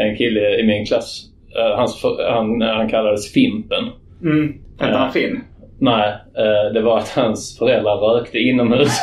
en 0.00 0.16
kille 0.16 0.60
i 0.60 0.66
min 0.66 0.86
klass. 0.86 1.22
eh, 1.58 1.76
Hans, 1.76 2.02
han, 2.28 2.62
han 2.62 2.88
kallades 2.88 3.32
Fimpen. 3.32 3.84
Mm. 4.22 4.54
Hette 4.80 4.96
han 4.96 5.12
Finn? 5.12 5.40
Nej, 5.80 6.08
eh, 6.38 6.72
det 6.74 6.80
var 6.80 6.98
att 6.98 7.08
hans 7.08 7.58
föräldrar 7.58 7.96
rökte 7.96 8.38
inomhus. 8.38 9.02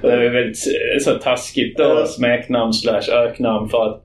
det 0.00 0.12
är 0.12 0.30
väldigt 0.30 0.58
eh, 0.66 0.98
så 1.00 1.14
taskigt 1.14 1.78
då, 1.78 2.04
smeknamn 2.06 2.72
slash 2.72 3.10
öknamn 3.12 3.68
för 3.68 3.86
att 3.86 4.02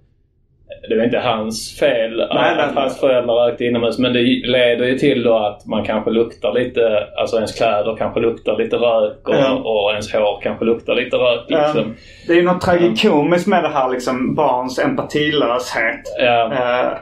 det 0.89 0.95
var 0.97 1.03
inte 1.03 1.19
hans 1.19 1.79
fel 1.79 2.17
Nej, 2.17 2.27
att 2.29 2.33
nej, 2.35 2.53
nej. 2.57 2.75
hans 2.75 2.99
föräldrar 2.99 3.35
rökte 3.35 3.65
inomhus. 3.65 3.99
Men 3.99 4.13
det 4.13 4.19
leder 4.47 4.85
ju 4.85 4.97
till 4.97 5.23
då 5.23 5.37
att 5.37 5.65
man 5.65 5.85
kanske 5.85 6.11
luktar 6.11 6.53
lite, 6.53 7.07
alltså 7.17 7.35
ens 7.35 7.57
kläder 7.57 7.95
kanske 7.97 8.19
luktar 8.19 8.57
lite 8.57 8.75
rök 8.75 9.27
och, 9.27 9.35
Ja. 9.35 9.53
och 9.53 9.91
ens 9.91 10.13
hår 10.13 10.39
kanske 10.43 10.65
luktar 10.65 10.95
lite 10.95 11.15
rök. 11.17 11.45
Liksom. 11.47 11.93
Det 12.27 12.33
är 12.33 12.37
ju 12.37 12.43
något 12.43 12.61
tragikomiskt 12.61 13.47
med 13.47 13.63
det 13.63 13.69
här 13.69 13.89
liksom 13.89 14.35
barns 14.35 14.79
empatilöshet. 14.79 16.19
Eh, 16.19 16.41
eh, 16.51 16.93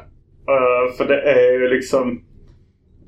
för 0.98 1.06
det 1.08 1.22
är 1.22 1.52
ju 1.52 1.70
liksom... 1.70 2.22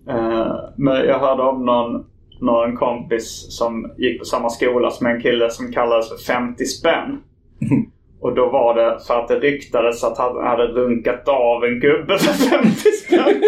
eh, 0.09 0.55
men 0.77 0.95
jag 1.05 1.19
hörde 1.19 1.43
om 1.43 1.65
någon, 1.65 2.05
någon 2.41 2.75
kompis 2.77 3.57
som 3.57 3.91
gick 3.97 4.19
på 4.19 4.25
samma 4.25 4.49
skola 4.49 4.89
som 4.89 5.07
en 5.07 5.21
kille 5.21 5.49
som 5.49 5.71
kallades 5.73 6.09
för 6.09 6.33
50 6.33 6.65
spänn. 6.65 7.19
Och 8.23 8.35
då 8.35 8.49
var 8.49 8.75
det 8.75 8.99
för 9.07 9.19
att 9.19 9.27
det 9.27 9.39
ryktades 9.39 10.03
att 10.03 10.17
han 10.17 10.47
hade 10.47 10.67
runkat 10.67 11.27
av 11.27 11.63
en 11.63 11.79
gubbe 11.79 12.17
för 12.17 12.33
50 12.33 12.75
spänn. 12.77 13.43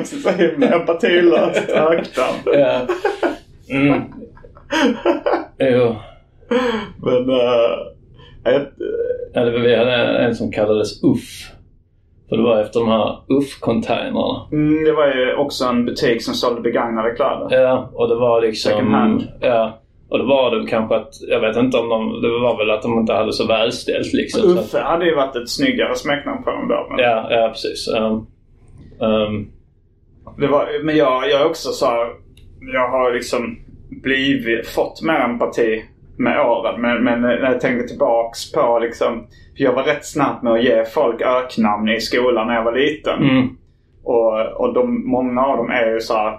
Också 0.00 0.16
så 0.16 0.30
himla 0.30 0.66
empatilöst 0.66 1.70
öknamn. 1.70 2.38
Ja. 2.44 2.80
Mm. 3.70 4.02
Jo. 5.58 5.96
Men... 7.02 7.30
Uh, 7.30 8.54
ett, 8.56 8.72
Ja, 9.32 9.44
det 9.44 9.50
var, 9.50 9.58
vi 9.58 9.76
hade 9.76 10.18
en 10.18 10.34
som 10.34 10.52
kallades 10.52 11.04
UFF. 11.04 11.50
För 12.28 12.36
det 12.36 12.42
var 12.42 12.60
efter 12.60 12.80
de 12.80 12.88
här 12.88 13.18
UFF-containrarna. 13.28 14.48
mm, 14.52 14.84
det 14.84 14.92
var 14.92 15.06
ju 15.06 15.34
också 15.34 15.64
en 15.64 15.84
butik 15.84 16.22
som 16.22 16.34
sålde 16.34 16.60
begagnade 16.60 17.10
kläder. 17.10 17.48
Ja, 17.50 17.90
och 17.92 18.08
det 18.08 18.14
var 18.14 18.40
liksom... 18.40 18.72
Second 18.72 18.90
hand. 18.90 19.28
Ja. 19.40 19.80
Och 20.10 20.18
då 20.18 20.24
var 20.24 20.56
det 20.56 20.66
kanske 20.66 20.94
att, 20.96 21.08
jag 21.28 21.40
vet 21.40 21.56
inte 21.56 21.76
om 21.78 21.88
de, 21.88 22.22
det 22.22 22.28
var 22.28 22.56
väl 22.58 22.70
att 22.70 22.82
de 22.82 22.98
inte 22.98 23.12
hade 23.12 23.32
så 23.32 23.46
välställt 23.46 24.12
liksom. 24.12 24.42
Så 24.42 24.58
att- 24.58 24.64
Uffe 24.64 24.80
hade 24.80 25.04
ju 25.06 25.14
varit 25.14 25.36
ett 25.36 25.48
snyggare 25.48 25.94
smeknamn 25.94 26.42
på 26.44 26.50
dem 26.50 26.68
då. 26.68 26.86
Men, 26.90 26.98
Ja, 27.04 27.26
ja 27.30 27.48
precis. 27.48 27.88
Um, 27.88 28.26
um, 29.08 29.50
det 30.38 30.46
var, 30.46 30.84
men 30.84 30.96
jag, 30.96 31.30
jag 31.30 31.46
också 31.46 31.68
så 31.70 31.86
här, 31.86 32.06
Jag 32.72 32.88
har 32.88 33.12
liksom 33.12 33.58
blivit, 34.02 34.66
fått 34.68 35.02
mer 35.02 35.20
empati 35.20 35.84
med 36.18 36.40
åren. 36.40 36.80
Men, 36.80 37.04
men 37.04 37.20
när 37.20 37.50
jag 37.52 37.60
tänker 37.60 37.86
tillbaks 37.88 38.52
på 38.52 38.78
liksom. 38.82 39.26
För 39.56 39.64
jag 39.64 39.72
var 39.72 39.82
rätt 39.82 40.06
snabb 40.06 40.42
med 40.42 40.52
att 40.52 40.64
ge 40.64 40.84
folk 40.84 41.22
öknamn 41.22 41.88
i 41.88 42.00
skolan 42.00 42.46
när 42.46 42.54
jag 42.54 42.64
var 42.64 42.76
liten. 42.76 43.18
mm, 43.22 43.48
Och, 44.04 44.40
och 44.60 44.74
de, 44.74 45.10
många 45.10 45.42
av 45.46 45.56
dem 45.56 45.70
är 45.70 45.92
ju 45.92 46.00
så 46.00 46.14
här, 46.14 46.32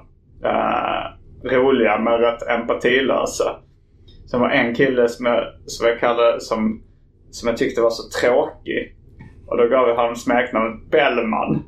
eh, 0.44 1.12
roliga 1.44 2.00
men 2.00 2.18
rätt 2.18 2.48
empatilösa. 2.48 3.56
Sen 4.32 4.40
var 4.40 4.50
en 4.50 4.76
kille 4.76 5.10
som 5.10 5.26
jag, 5.26 5.44
som 5.66 5.88
jag 5.88 6.00
kallade 6.00 6.42
som, 6.42 6.82
som 7.32 7.48
jag 7.50 7.58
tyckte 7.58 7.82
var 7.82 7.90
så 7.90 8.20
tråkig. 8.22 8.96
Och 9.48 9.58
då 9.58 9.68
gav 9.68 9.88
jag 9.88 9.96
honom 9.96 10.16
smeknamnet 10.16 10.92
Bellman. 10.92 11.64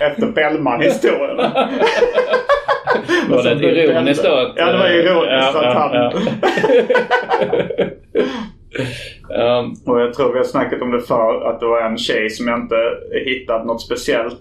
Efter 0.00 0.26
Bellman-historien. 0.26 1.36
var 3.30 3.42
det 3.42 3.50
ett 3.52 3.60
ironiskt 3.62 4.24
då? 4.24 4.32
att- 4.34 4.52
Ja, 4.56 4.72
det 4.72 4.78
var 4.78 4.88
ironiskt 4.88 5.54
att 5.56 5.74
han... 5.74 5.92
ja. 5.94 6.12
Um, 9.28 9.74
Och 9.86 10.00
jag 10.00 10.14
tror 10.14 10.32
vi 10.32 10.38
har 10.38 10.44
snackat 10.44 10.82
om 10.82 10.90
det 10.90 11.00
för 11.00 11.50
att 11.50 11.60
det 11.60 11.66
var 11.66 11.80
en 11.82 11.98
tjej 11.98 12.30
som 12.30 12.48
jag 12.48 12.58
inte 12.60 12.76
hittade 13.26 13.64
något 13.64 13.82
speciellt 13.82 14.40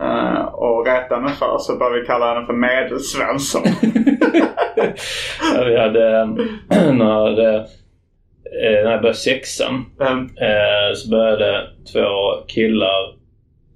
uh, 0.00 0.40
att 0.40 0.86
rätta 0.86 1.14
henne 1.14 1.28
för. 1.28 1.58
Så 1.58 1.76
började 1.76 2.00
vi 2.00 2.06
kalla 2.06 2.34
henne 2.34 2.46
för 2.46 2.52
Medelsvensson. 2.52 3.62
ja, 5.54 5.64
vi 5.64 5.76
hade, 5.78 6.26
när, 6.92 7.30
eh, 7.30 8.84
när 8.84 8.90
jag 8.90 9.00
började 9.00 9.14
sexan 9.14 9.84
eh, 10.00 10.94
så 10.94 11.10
började 11.10 11.66
två 11.92 12.44
killar, 12.46 13.14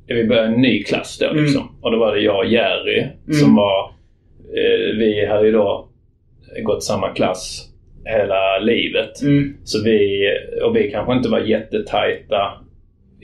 vi 0.07 0.25
började 0.29 0.49
en 0.49 0.61
ny 0.61 0.83
klass 0.83 1.18
då 1.18 1.33
liksom. 1.33 1.77
Och 1.81 1.91
då 1.91 1.99
var 1.99 2.14
det 2.14 2.20
jag 2.20 2.39
och 2.39 2.47
Jerry 2.47 3.07
som 3.41 3.57
var, 3.57 3.85
eh, 4.57 4.97
vi 4.99 5.27
hade 5.27 5.47
ju 5.47 5.53
då 5.53 5.89
gått 6.62 6.85
samma 6.85 7.09
klass 7.09 7.68
hela 8.05 8.59
livet. 8.59 9.22
mm, 9.22 9.57
Så 9.64 9.83
vi, 9.85 10.29
och 10.62 10.77
vi 10.77 10.91
kanske 10.91 11.12
inte 11.12 11.29
var 11.29 11.39
jättetajta 11.39 12.53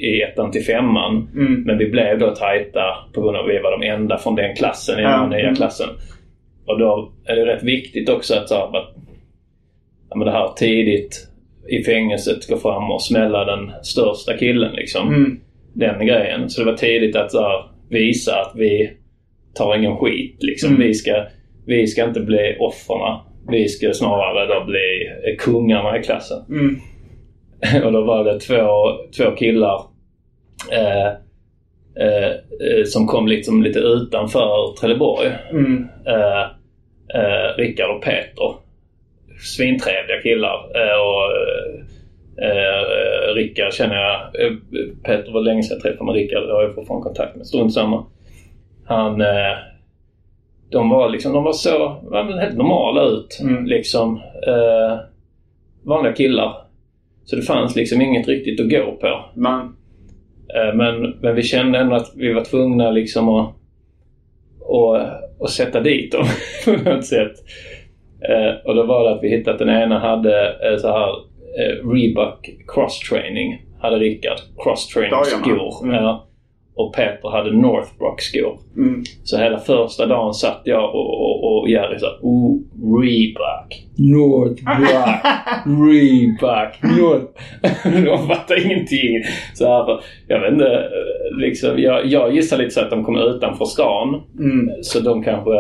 i 0.00 0.22
ettan 0.22 0.50
till 0.50 0.64
femman. 0.64 1.28
mm, 1.34 1.62
Men 1.62 1.78
vi 1.78 1.90
blev 1.90 2.18
då 2.18 2.34
tajta 2.34 2.82
på 3.14 3.20
grund 3.22 3.36
av 3.36 3.44
att 3.44 3.50
vi 3.50 3.58
var 3.58 3.78
de 3.80 3.86
enda 3.86 4.18
från 4.18 4.34
den 4.34 4.56
klassen 4.56 4.98
i 4.98 5.02
den 5.02 5.10
Ja. 5.10 5.26
nya 5.26 5.40
Mm. 5.40 5.54
klassen. 5.54 5.88
Och 6.66 6.78
då 6.78 7.12
är 7.24 7.36
det 7.36 7.46
rätt 7.46 7.62
viktigt 7.62 8.08
också 8.08 8.34
att, 8.34 8.48
så 8.48 8.54
här, 8.54 8.62
att 8.78 8.94
ja, 10.10 10.16
men 10.16 10.26
det 10.26 10.32
här 10.32 10.48
tidigt 10.56 11.26
i 11.68 11.82
fängelset 11.84 12.48
gå 12.48 12.56
fram 12.56 12.90
och 12.90 13.02
smälla 13.02 13.44
den 13.44 13.70
största 13.82 14.36
killen 14.36 14.72
liksom. 14.74 15.08
mm, 15.08 15.40
Den 15.74 16.06
grejen. 16.06 16.50
Så 16.50 16.60
det 16.64 16.70
var 16.70 16.76
tidigt 16.76 17.16
att 17.16 17.32
så 17.32 17.42
här, 17.42 17.64
visa 17.90 18.32
att 18.40 18.52
vi 18.56 18.90
tar 19.54 19.76
ingen 19.76 19.96
skit 19.96 20.36
liksom. 20.40 20.68
Mm. 20.70 20.80
Vi, 20.86 20.94
ska, 20.94 21.24
vi 21.66 21.86
ska 21.86 22.04
inte 22.04 22.20
bli 22.20 22.56
offren. 22.60 23.18
Vi 23.50 23.68
ska 23.68 23.92
snarare 23.92 24.46
då 24.54 24.64
bli 24.64 25.10
kungarna 25.38 25.98
i 25.98 26.02
klassen. 26.02 26.38
mm, 26.48 26.76
Och 27.84 27.92
då 27.92 28.04
var 28.04 28.24
det 28.24 28.40
två, 28.40 28.66
två 29.16 29.30
killar 29.36 29.82
eh, 30.72 31.06
eh, 32.06 32.30
eh, 32.30 32.84
som 32.86 33.06
kom 33.06 33.28
liksom 33.28 33.62
lite 33.62 33.78
utanför 33.78 34.76
Trelleborg. 34.80 35.32
mm, 35.50 35.88
Eh, 36.06 36.42
eh, 37.20 37.56
Rickard 37.56 37.90
och 37.96 38.02
Peter. 38.02 38.54
Svintrevliga 39.56 40.22
killar. 40.22 40.56
Och, 41.00 41.30
Rickard 43.36 43.72
känner 43.72 43.96
jag. 43.96 44.20
Peter 45.04 45.32
var 45.32 45.40
länge 45.40 45.62
sedan 45.62 45.74
jag 45.76 45.82
träffade 45.82 46.04
med 46.04 46.14
Rickard. 46.14 46.50
Har 46.50 46.62
jag 46.62 46.74
fortfarande 46.74 47.04
kontakt 47.04 47.36
med. 47.36 47.46
Strunt 47.46 47.74
samma. 47.74 48.04
Han... 48.86 49.22
De 50.70 50.90
var 50.90 51.08
liksom, 51.10 51.32
de 51.32 51.44
var 51.44 51.52
så, 51.52 51.96
men 52.10 52.38
helt 52.38 52.56
normala 52.56 53.02
ut. 53.02 53.38
Mm. 53.42 53.66
Liksom. 53.66 54.20
Vanliga 55.82 56.12
killar. 56.12 56.54
Så 57.24 57.36
det 57.36 57.42
fanns 57.42 57.76
liksom 57.76 58.00
inget 58.00 58.28
riktigt 58.28 58.60
att 58.60 58.70
gå 58.70 58.96
på. 59.00 59.24
Men, 59.34 59.60
Eh, 59.60 59.68
Men, 60.74 61.10
men 61.20 61.34
vi 61.34 61.42
kände 61.42 61.78
ändå 61.78 61.96
att 61.96 62.12
vi 62.16 62.32
var 62.32 62.44
tvungna 62.44 62.90
liksom 62.90 63.28
att, 63.28 63.54
att, 64.60 65.42
att 65.42 65.50
sätta 65.50 65.80
dit 65.80 66.12
dem 66.12 66.24
på 66.64 66.90
något 66.90 67.04
sätt. 67.04 67.32
Eh, 68.28 68.54
Och 68.64 68.74
då 68.74 68.82
var 68.86 69.04
det 69.04 69.10
att 69.10 69.22
vi 69.22 69.28
hittade 69.28 69.52
att 69.52 69.58
den 69.58 69.82
ena 69.82 69.98
hade 69.98 70.48
eh, 70.70 70.76
så 70.78 70.88
här 70.88 71.08
eh, 71.58 71.88
Reebok 71.92 72.50
cross-training. 72.68 73.62
Hade 73.80 73.96
Rickard 73.98 74.38
cross-training-skor. 74.64 75.56
Dagarna. 75.56 75.94
Mm. 75.94 76.04
Ja. 76.04 76.26
Och 76.74 76.94
Peter 76.94 77.30
hade 77.30 77.52
Northbrook-skor. 77.52 78.58
mm, 78.76 79.02
Så 79.24 79.38
hela 79.38 79.58
första 79.58 80.06
dagen 80.06 80.34
satt 80.34 80.60
jag 80.64 80.94
och, 80.94 81.20
och, 81.20 81.58
och 81.60 81.68
Jerry 81.68 81.98
sa 81.98 82.06
oh, 82.22 82.58
Reebok, 83.02 83.86
Northbrook, 83.98 85.24
Reebok, 85.66 86.82
North... 86.98 87.32
De 88.04 88.28
fattar 88.28 88.66
ingenting. 88.66 89.22
Så 89.54 89.64
här, 89.66 90.00
jag 90.28 90.40
vet 90.40 90.52
inte, 90.52 90.66
eh, 90.74 91.36
liksom, 91.38 91.78
jag, 91.78 92.06
jag 92.06 92.34
gissar 92.34 92.58
lite 92.58 92.70
så 92.70 92.80
att 92.80 92.90
de 92.90 93.04
kom 93.04 93.16
utanför 93.16 93.64
stan. 93.64 94.22
mm. 94.38 94.70
Så 94.82 95.00
de 95.00 95.22
kanske, 95.22 95.50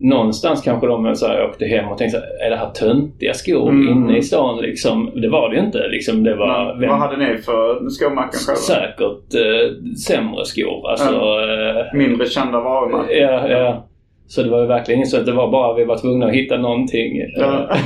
någonstans 0.00 0.62
kanske 0.62 0.86
de 0.86 1.14
så 1.16 1.26
här, 1.26 1.44
åkte 1.44 1.66
hem 1.66 1.88
och 1.88 1.98
tänkte 1.98 2.18
så 2.18 2.24
här, 2.24 2.46
är 2.46 2.50
det 2.50 2.56
här 2.56 2.70
töntiga 2.70 3.34
skor 3.34 3.68
Mm. 3.70 3.88
inne 3.88 4.18
i 4.18 4.22
stan 4.22 4.58
liksom? 4.62 5.10
Det 5.14 5.28
var 5.28 5.50
det 5.50 5.56
ju 5.56 5.62
inte. 5.62 5.88
Liksom, 5.88 6.24
det 6.24 6.34
var, 6.34 6.74
Men, 6.74 6.88
vad 6.88 6.98
hade 6.98 7.16
ni 7.16 7.38
för 7.38 7.88
skomacken 7.90 8.40
själva? 8.46 8.56
Säkert 8.56 9.34
eh, 9.34 9.94
sämre 10.06 10.44
skor. 10.44 10.90
Alltså, 10.90 11.14
eh, 11.14 11.94
Mindre 11.98 12.26
kända 12.26 12.60
varumärken? 12.60 13.18
Ja, 13.18 13.48
ja. 13.48 13.84
Så 14.26 14.42
det 14.42 14.50
var 14.50 14.60
ju 14.60 14.66
verkligen 14.66 15.00
inte 15.00 15.10
så 15.10 15.16
att 15.20 15.26
det 15.26 15.32
var 15.32 15.50
bara 15.50 15.74
vi 15.74 15.84
var 15.84 15.96
tvungna 15.98 16.26
att 16.26 16.32
hitta 16.34 16.56
någonting. 16.58 17.22
Ja. 17.36 17.70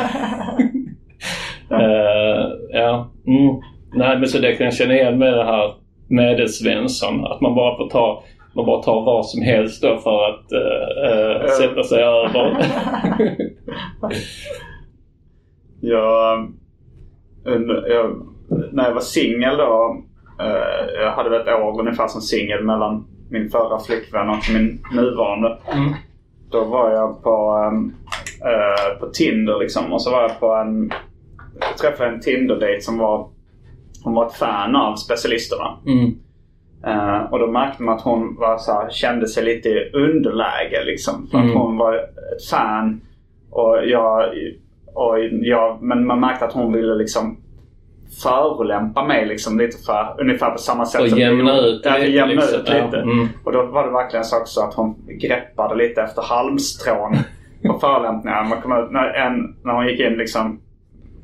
Eh, 1.70 2.48
ja. 2.72 3.10
Mm. 3.26 3.56
Nej, 3.94 4.18
men 4.18 4.28
så 4.28 4.38
det 4.38 4.52
kan 4.52 4.64
jag 4.64 4.74
känna 4.74 4.94
igen 4.94 5.18
med 5.18 5.32
det 5.32 5.44
här 5.44 5.70
medelsvensson. 6.08 7.24
Att 7.26 7.40
man 7.40 7.54
bara 7.54 7.76
får 7.76 7.88
ta 7.88 8.22
man 8.55 8.66
bara 8.66 8.82
tar 8.82 9.05
vad 9.05 9.26
som 9.26 9.42
helst 9.42 9.82
då 9.82 9.98
för 9.98 10.28
att 10.30 10.53
eh, 10.53 11.11
eh, 11.11 11.48
sätta 11.48 11.82
sig 11.84 12.03
över. 12.03 12.57
Jag, 15.80 16.53
jag, 17.44 18.26
när 18.72 18.84
jag 18.84 18.94
var 18.94 19.00
singel 19.00 19.57
då. 19.57 20.03
eh, 20.40 21.03
jag 21.03 21.12
hade 21.12 21.30
väl 21.30 21.40
ett 21.40 21.48
år 21.61 21.80
ungefär 21.80 22.09
som 22.09 22.20
singel 22.20 22.64
mellan 22.64 23.07
min 23.30 23.50
förra 23.50 23.78
flickvän 23.78 24.28
och 24.28 24.38
min 24.55 24.82
nuvarande. 24.94 25.59
Mm. 25.72 25.92
Då 26.50 26.64
var 26.64 26.90
jag 26.90 27.22
på, 27.22 27.64
eh, 28.44 28.98
på 29.00 29.07
Tinder 29.07 29.59
liksom. 29.59 29.92
Och 29.92 30.03
så 30.03 30.11
var 30.11 30.22
jag 30.22 30.40
på 30.40 30.55
en... 30.55 30.92
Jag 31.61 31.78
träffade 31.78 32.11
en 32.11 32.20
Tinder-date 32.20 32.80
som 32.80 32.98
var... 32.98 33.28
Hon 34.05 34.14
var 34.14 34.26
ett 34.26 34.34
fan 34.34 34.76
av 34.76 34.96
specialisterna. 34.96 35.78
Mm. 35.86 36.14
Eh, 36.87 37.20
och 37.33 37.39
då 37.39 37.47
märkte 37.47 37.83
man 37.83 37.95
att 37.95 38.01
hon 38.03 38.37
var 38.37 38.59
så 38.59 38.72
här, 38.72 38.91
kände 38.91 39.28
sig 39.28 39.45
lite 39.45 39.68
i 39.68 39.91
underläge 39.93 40.85
liksom. 40.85 41.26
För 41.30 41.39
Mm. 41.39 41.51
att 41.51 41.57
hon 41.57 41.76
var 41.76 41.95
ett 41.95 42.45
fan. 42.51 43.01
Och 43.51 43.78
jag, 43.87 44.30
och 44.95 45.18
jag, 45.30 45.83
men 45.83 46.07
man 46.07 46.20
märkte 46.20 46.45
att 46.45 46.53
hon 46.53 46.72
ville 46.72 46.95
liksom 46.95 47.37
förolämpa 48.22 49.05
mig 49.05 49.26
liksom 49.26 49.59
lite 49.59 49.85
för, 49.87 50.16
ungefär 50.20 50.51
på 50.51 50.59
samma 50.59 50.87
sätt 50.87 51.01
Och 51.01 51.09
som 51.09 51.18
jämna 51.18 51.59
ut 51.61 51.80
ja, 51.85 51.97
lite, 51.97 52.11
jämna 52.11 52.35
liksom. 52.35 52.61
ut 52.61 52.68
lite. 52.68 52.97
Ja, 52.97 53.03
mm. 53.03 53.28
Och 53.45 53.53
då 53.53 53.62
var 53.66 53.87
det 53.87 53.93
verkligen 53.93 54.24
så 54.24 54.41
också 54.41 54.61
att 54.61 54.74
hon 54.74 54.95
greppade 55.20 55.74
lite 55.74 56.03
efter 56.03 56.22
halmstrån 56.22 57.16
på 57.66 57.78
förolämpningar. 57.78 58.45
Man 58.45 58.61
kom 58.61 58.72
ut, 58.72 58.91
när, 58.91 59.09
en, 59.09 59.57
när 59.64 59.72
hon 59.72 59.87
gick 59.87 60.01
in 60.01 60.12
liksom 60.12 60.61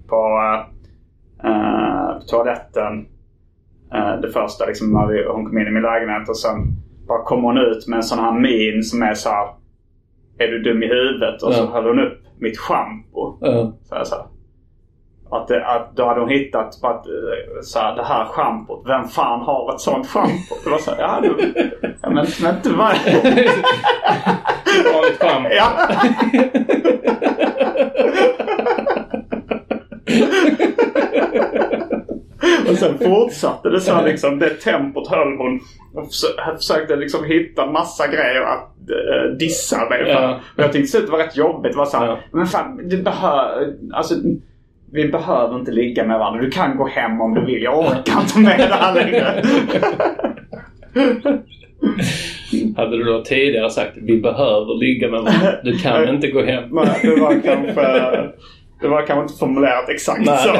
på 0.09 0.41
uh, 1.45 2.21
toaletten. 2.27 3.07
Eh, 3.95 4.21
det 4.23 4.31
första 4.33 4.67
liksom 4.67 4.93
när 4.93 5.07
vi, 5.07 5.25
hon 5.29 5.45
kom 5.47 5.59
in 5.59 5.67
i 5.67 5.71
min 5.71 5.83
lägenhet 5.83 6.29
och 6.29 6.37
sen 6.39 6.57
bara 7.09 7.23
kom 7.25 7.43
hon 7.45 7.59
ut 7.59 7.89
med 7.89 7.97
en 7.97 8.03
sån 8.03 8.19
här 8.19 8.33
min 8.33 8.83
som 8.83 9.03
är 9.03 9.15
så 9.15 9.29
här. 9.31 9.49
Är 10.39 10.49
du 10.49 10.63
dum 10.63 10.83
i 10.83 10.87
huvudet? 10.87 11.43
Och 11.43 11.55
så 11.55 11.63
Ja. 11.65 11.71
höll 11.73 11.85
hon 11.87 11.99
upp 12.01 12.19
mitt 12.41 12.59
schampo. 12.59 13.39
Ja. 13.41 13.73
Så 13.89 13.95
här, 13.95 14.05
så 14.05 14.15
här. 14.15 14.25
Att, 15.31 15.49
det, 15.49 15.67
att 15.67 15.97
då 15.97 16.05
hade 16.07 16.21
hon 16.21 16.29
hittat 16.29 16.85
att 16.85 17.07
eh, 17.07 17.13
så 17.63 17.79
här, 17.79 17.97
det 17.97 18.05
här 18.05 18.25
schampot. 18.25 18.83
Vem 18.87 19.05
fan 19.09 19.41
har 19.41 19.75
ett 19.75 19.81
sånt 19.81 20.07
schampo? 20.07 20.55
Det 20.65 20.71
var 20.71 20.79
så 20.79 20.91
här, 20.91 20.99
ja, 21.01 21.21
du, 21.23 21.53
ja 22.03 22.11
men, 22.11 22.27
men 22.43 22.55
inte 22.57 22.71
vad... 22.71 22.95
Vanligt 24.95 25.19
schampo. 25.21 25.49
ja. 25.51 25.71
Och 32.71 32.77
sen 32.79 32.99
fortsatte 32.99 33.69
det 33.71 33.81
så 33.81 33.95
här, 33.95 34.05
liksom. 34.05 34.39
Det 34.39 34.51
tempot 34.51 35.09
höll 35.09 35.37
hon. 35.37 35.61
Försö- 35.95 36.57
försökte 36.57 36.97
liksom 36.97 37.25
hitta 37.25 37.67
massa 37.67 38.07
grejer 38.07 38.41
att 38.41 38.69
eh, 38.91 39.37
dissa 39.39 39.89
mig 39.91 40.05
för. 40.05 40.11
Ja. 40.11 40.41
Och 40.57 40.63
jag 40.63 40.73
tyckte 40.73 41.01
det 41.01 41.11
var 41.11 41.19
rätt 41.19 41.37
jobbigt. 41.37 41.73
Det 41.73 41.79
var 41.79 41.87
så 41.87 41.97
här, 41.97 42.07
Ja. 42.07 42.19
men 42.33 42.47
fan, 42.47 42.89
du 42.89 43.03
behöver... 43.03 43.75
Alltså, 43.93 44.15
vi 44.93 45.09
behöver 45.09 45.59
inte 45.59 45.71
ligga 45.71 46.05
med 46.05 46.19
varandra. 46.19 46.41
Du 46.43 46.51
kan 46.51 46.77
gå 46.77 46.87
hem 46.89 47.21
om 47.21 47.35
du 47.35 47.45
vill. 47.45 47.63
Jag 47.63 47.79
orkar 47.79 48.21
inte 48.21 48.39
med 48.39 48.59
det 48.59 48.75
här 48.75 48.95
längre. 48.95 49.43
Hade 52.77 52.97
du 52.99 53.05
då 53.05 53.23
tidigare 53.25 53.71
sagt 53.71 53.93
vi 53.97 54.21
behöver 54.21 54.79
ligga 54.79 55.09
med 55.11 55.21
varandra. 55.23 55.53
Du 55.65 55.79
kan 55.79 56.09
inte 56.09 56.31
gå 56.31 56.43
hem. 56.43 56.65
Men 56.71 56.87
det 57.03 57.21
var 57.21 57.41
kanske... 57.45 57.83
Det 58.81 58.89
var 58.89 59.07
kanske 59.07 59.23
inte 59.23 59.35
formulerat 59.39 59.89
exakt 59.89 60.27
Nej. 60.27 60.39
så. 60.39 60.53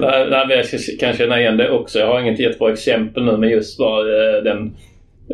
Nej, 0.00 0.26
nej, 0.30 0.64
jag 0.72 0.98
kan 1.00 1.12
känna 1.12 1.40
igen 1.40 1.56
det 1.56 1.70
också. 1.70 1.98
Jag 1.98 2.06
har 2.06 2.20
inget 2.20 2.40
jättebra 2.40 2.72
exempel 2.72 3.24
nu 3.24 3.36
men 3.36 3.50
just 3.50 3.78
bara 3.78 4.00
eh, 4.00 4.42
den 4.42 4.76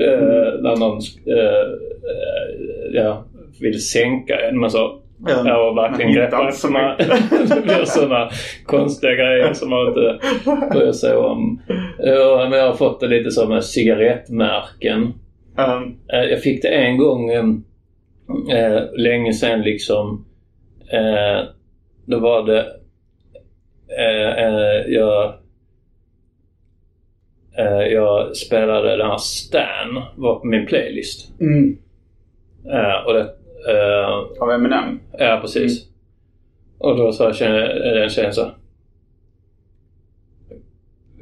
eh, 0.00 0.60
när 0.60 0.76
någon 0.76 0.98
eh, 1.26 1.60
eh, 2.10 2.92
ja, 2.92 3.24
vill 3.60 3.86
sänka 3.86 4.40
en. 4.40 4.60
Men 4.60 4.70
så 4.70 5.00
Ja. 5.26 5.42
Ja, 5.46 5.70
och 5.70 5.76
verkligen 5.76 5.98
Men 5.98 6.08
inte 6.08 6.20
greppar 6.20 6.44
alls 6.44 6.60
så 6.60 6.68
efter 6.68 6.72
man, 6.72 6.96
mycket. 6.98 7.48
Det 7.56 7.60
blir 7.62 7.84
sådana 7.84 8.30
konstiga 8.64 9.14
grejer 9.14 9.52
som 9.52 9.70
man 9.70 9.88
inte 9.88 10.18
bryr 10.72 10.92
sig 10.92 11.16
om. 11.16 11.62
Ja, 11.98 12.46
men 12.50 12.58
jag 12.58 12.66
har 12.66 12.74
fått 12.74 13.00
det 13.00 13.06
lite 13.06 13.30
som 13.30 13.48
med 13.48 13.64
cigarettmärken. 13.64 15.02
Um, 15.56 15.98
Jag 16.06 16.42
fick 16.42 16.62
det 16.62 16.68
en 16.68 16.96
gång 16.96 17.30
eh, 17.30 18.82
länge 18.96 19.32
sedan 19.32 19.60
liksom. 19.60 20.24
Eh, 20.92 21.44
då 22.06 22.18
var 22.18 22.42
det... 22.46 22.60
Eh, 23.98 24.44
eh, 24.44 24.86
jag, 24.88 25.34
eh, 27.58 27.82
jag 27.92 28.36
spelade 28.36 28.96
den 28.96 29.06
här 29.10 29.16
Stan 29.18 30.02
var 30.16 30.38
på 30.40 30.46
min 30.46 30.66
playlist. 30.66 31.40
mm. 31.40 31.78
Eh, 32.72 33.06
och 33.06 33.14
det, 33.14 33.20
eh, 33.68 34.42
Av 34.42 34.50
Eminem. 34.50 35.00
Ja, 35.18 35.38
precis. 35.42 35.88
Och 36.78 36.96
då 36.96 37.12
sa 37.12 37.32
tjejen- 37.32 37.78
den 37.94 38.08
tjejen 38.10 38.32
så. 38.34 38.50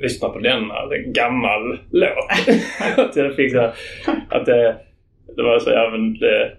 Lyssna 0.01 0.29
på 0.29 0.39
denna, 0.39 0.87
det 0.87 0.97
är 0.97 1.05
en 1.05 1.12
gammal 1.12 1.79
låt. 1.91 2.59
att 2.99 3.17
jag 3.17 3.35
fick 3.37 3.53
så 3.53 3.59
här, 3.61 3.73
att 4.31 4.47
det, 4.47 4.77
det 5.37 5.43
var 5.43 5.59
så, 5.59 5.71
ja 5.71 5.89
men 5.93 6.19
det, 6.19 6.57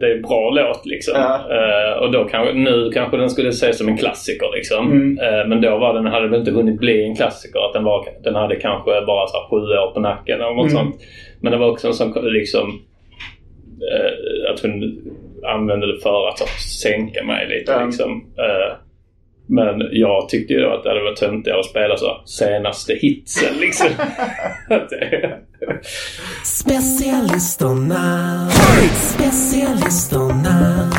det 0.00 0.06
är 0.06 0.16
en 0.16 0.22
bra 0.22 0.50
låt 0.50 0.86
liksom. 0.86 1.14
Ja. 1.16 1.40
Eh, 1.50 2.02
och 2.02 2.12
då 2.12 2.24
kanske, 2.24 2.52
nu 2.54 2.90
kanske 2.94 3.16
den 3.16 3.30
skulle 3.30 3.48
ses 3.48 3.78
som 3.78 3.88
en 3.88 3.96
klassiker 3.96 4.46
liksom. 4.54 4.92
Mm. 4.92 5.18
Eh, 5.18 5.46
men 5.46 5.60
då 5.60 5.78
var 5.78 5.94
den, 5.94 6.06
hade 6.06 6.28
väl 6.28 6.38
inte 6.40 6.50
hunnit 6.50 6.80
bli 6.80 7.04
en 7.04 7.16
klassiker. 7.16 7.60
Att 7.66 7.72
den, 7.72 7.84
var, 7.84 8.06
den 8.24 8.34
hade 8.34 8.56
kanske 8.56 8.90
bara 9.06 9.26
så 9.26 9.36
här, 9.36 9.48
sju 9.50 9.56
år 9.56 9.90
på 9.94 10.00
nacken 10.00 10.40
eller 10.40 10.54
något 10.54 10.70
Mm. 10.72 10.84
sånt. 10.84 11.00
Men 11.40 11.52
det 11.52 11.58
var 11.58 11.70
också 11.70 11.86
en 11.86 11.94
sån 11.94 12.12
liksom 12.32 12.80
eh, 13.92 14.52
att 14.52 14.60
hon 14.60 15.00
använde 15.54 15.92
det 15.94 16.00
för 16.00 16.28
att 16.28 16.38
så, 16.38 16.44
sänka 16.82 17.24
mig 17.24 17.48
lite. 17.48 17.72
Ja. 17.72 17.84
Liksom. 17.84 18.24
Men 19.50 19.88
jag 19.92 20.28
tyckte 20.28 20.52
ju 20.52 20.66
att 20.66 20.82
det 20.82 20.88
hade 20.88 21.02
varit 21.02 21.18
töntigare 21.18 21.60
att 21.60 21.66
spela 21.66 21.96
så 21.96 22.20
senaste 22.24 22.94
hitsen 22.94 23.56
liksom. 23.60 23.88
Att 24.68 24.88
Specialisterna, 26.44 28.48
specialisterna. 28.90 30.90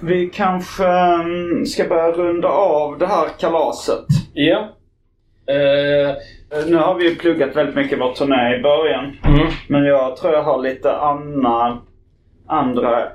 Vi 0.00 0.30
kanske 0.34 0.84
um, 0.84 1.66
ska 1.66 1.84
börja 1.88 2.12
runda 2.12 2.48
av 2.48 2.98
det 2.98 3.06
här 3.06 3.28
kalaset. 3.40 4.04
ja. 4.34 4.68
Eh, 5.46 6.14
Nu 6.66 6.76
har 6.76 6.94
vi 6.94 7.08
ju 7.08 7.14
pluggat 7.14 7.56
väldigt 7.56 7.74
mycket 7.76 8.00
vår 8.00 8.12
turné 8.12 8.56
i 8.58 8.62
början. 8.62 9.04
mm. 9.24 9.46
Men 9.68 9.84
jag 9.84 10.16
tror 10.16 10.32
jag 10.32 10.42
har 10.42 10.62
lite 10.62 10.92
anna, 10.92 11.78
andra 12.46 13.08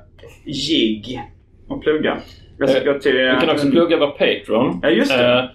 gig 0.45 1.21
och 1.67 1.83
plugga. 1.83 2.17
Jag 2.59 2.69
ska 2.69 2.79
Eh, 2.79 2.93
gå 2.93 2.99
till... 2.99 3.13
Vi 3.15 3.37
kan 3.41 3.49
också 3.49 3.71
plugga 3.71 3.97
vår 3.97 4.07
Patreon. 4.07 4.79
Ja, 4.83 4.89
just 4.89 5.17
det. 5.17 5.49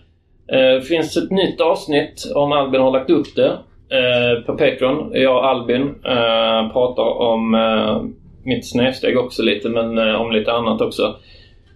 Eh, 0.53 0.59
eh, 0.75 0.81
finns 0.81 1.17
ett 1.17 1.31
nytt 1.31 1.61
avsnitt 1.61 2.33
om 2.35 2.53
Albin 2.53 2.81
har 2.81 2.91
lagt 2.91 3.11
upp 3.11 3.27
det 3.37 3.49
eh, 3.97 4.45
på 4.47 4.53
Patreon. 4.53 5.11
Jag 5.15 5.37
och 5.37 5.47
Albin 5.47 5.83
eh, 6.05 6.73
pratar 6.73 7.21
om 7.21 7.55
eh, 7.55 8.03
mitt 8.45 8.71
snedsteg 8.71 9.19
också 9.19 9.43
lite 9.43 9.69
men 9.69 9.99
eh, 9.99 10.21
om 10.21 10.33
lite 10.33 10.53
annat 10.53 10.81
också. 10.81 11.17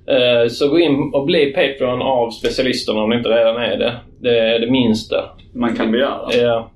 Eh, 0.08 0.48
så 0.48 0.68
gå 0.68 0.78
in 0.78 1.10
och 1.14 1.26
bli 1.26 1.46
Patreon 1.52 2.02
av 2.02 2.30
specialisterna 2.30 3.00
om 3.00 3.10
ni 3.10 3.16
inte 3.16 3.28
redan 3.28 3.56
är 3.56 3.76
det. 3.76 3.92
Det 4.20 4.38
är 4.38 4.58
det 4.58 4.70
minsta. 4.70 5.24
Man 5.54 5.76
kan 5.76 5.92
begära. 5.92 6.20
Ja. 6.32 6.70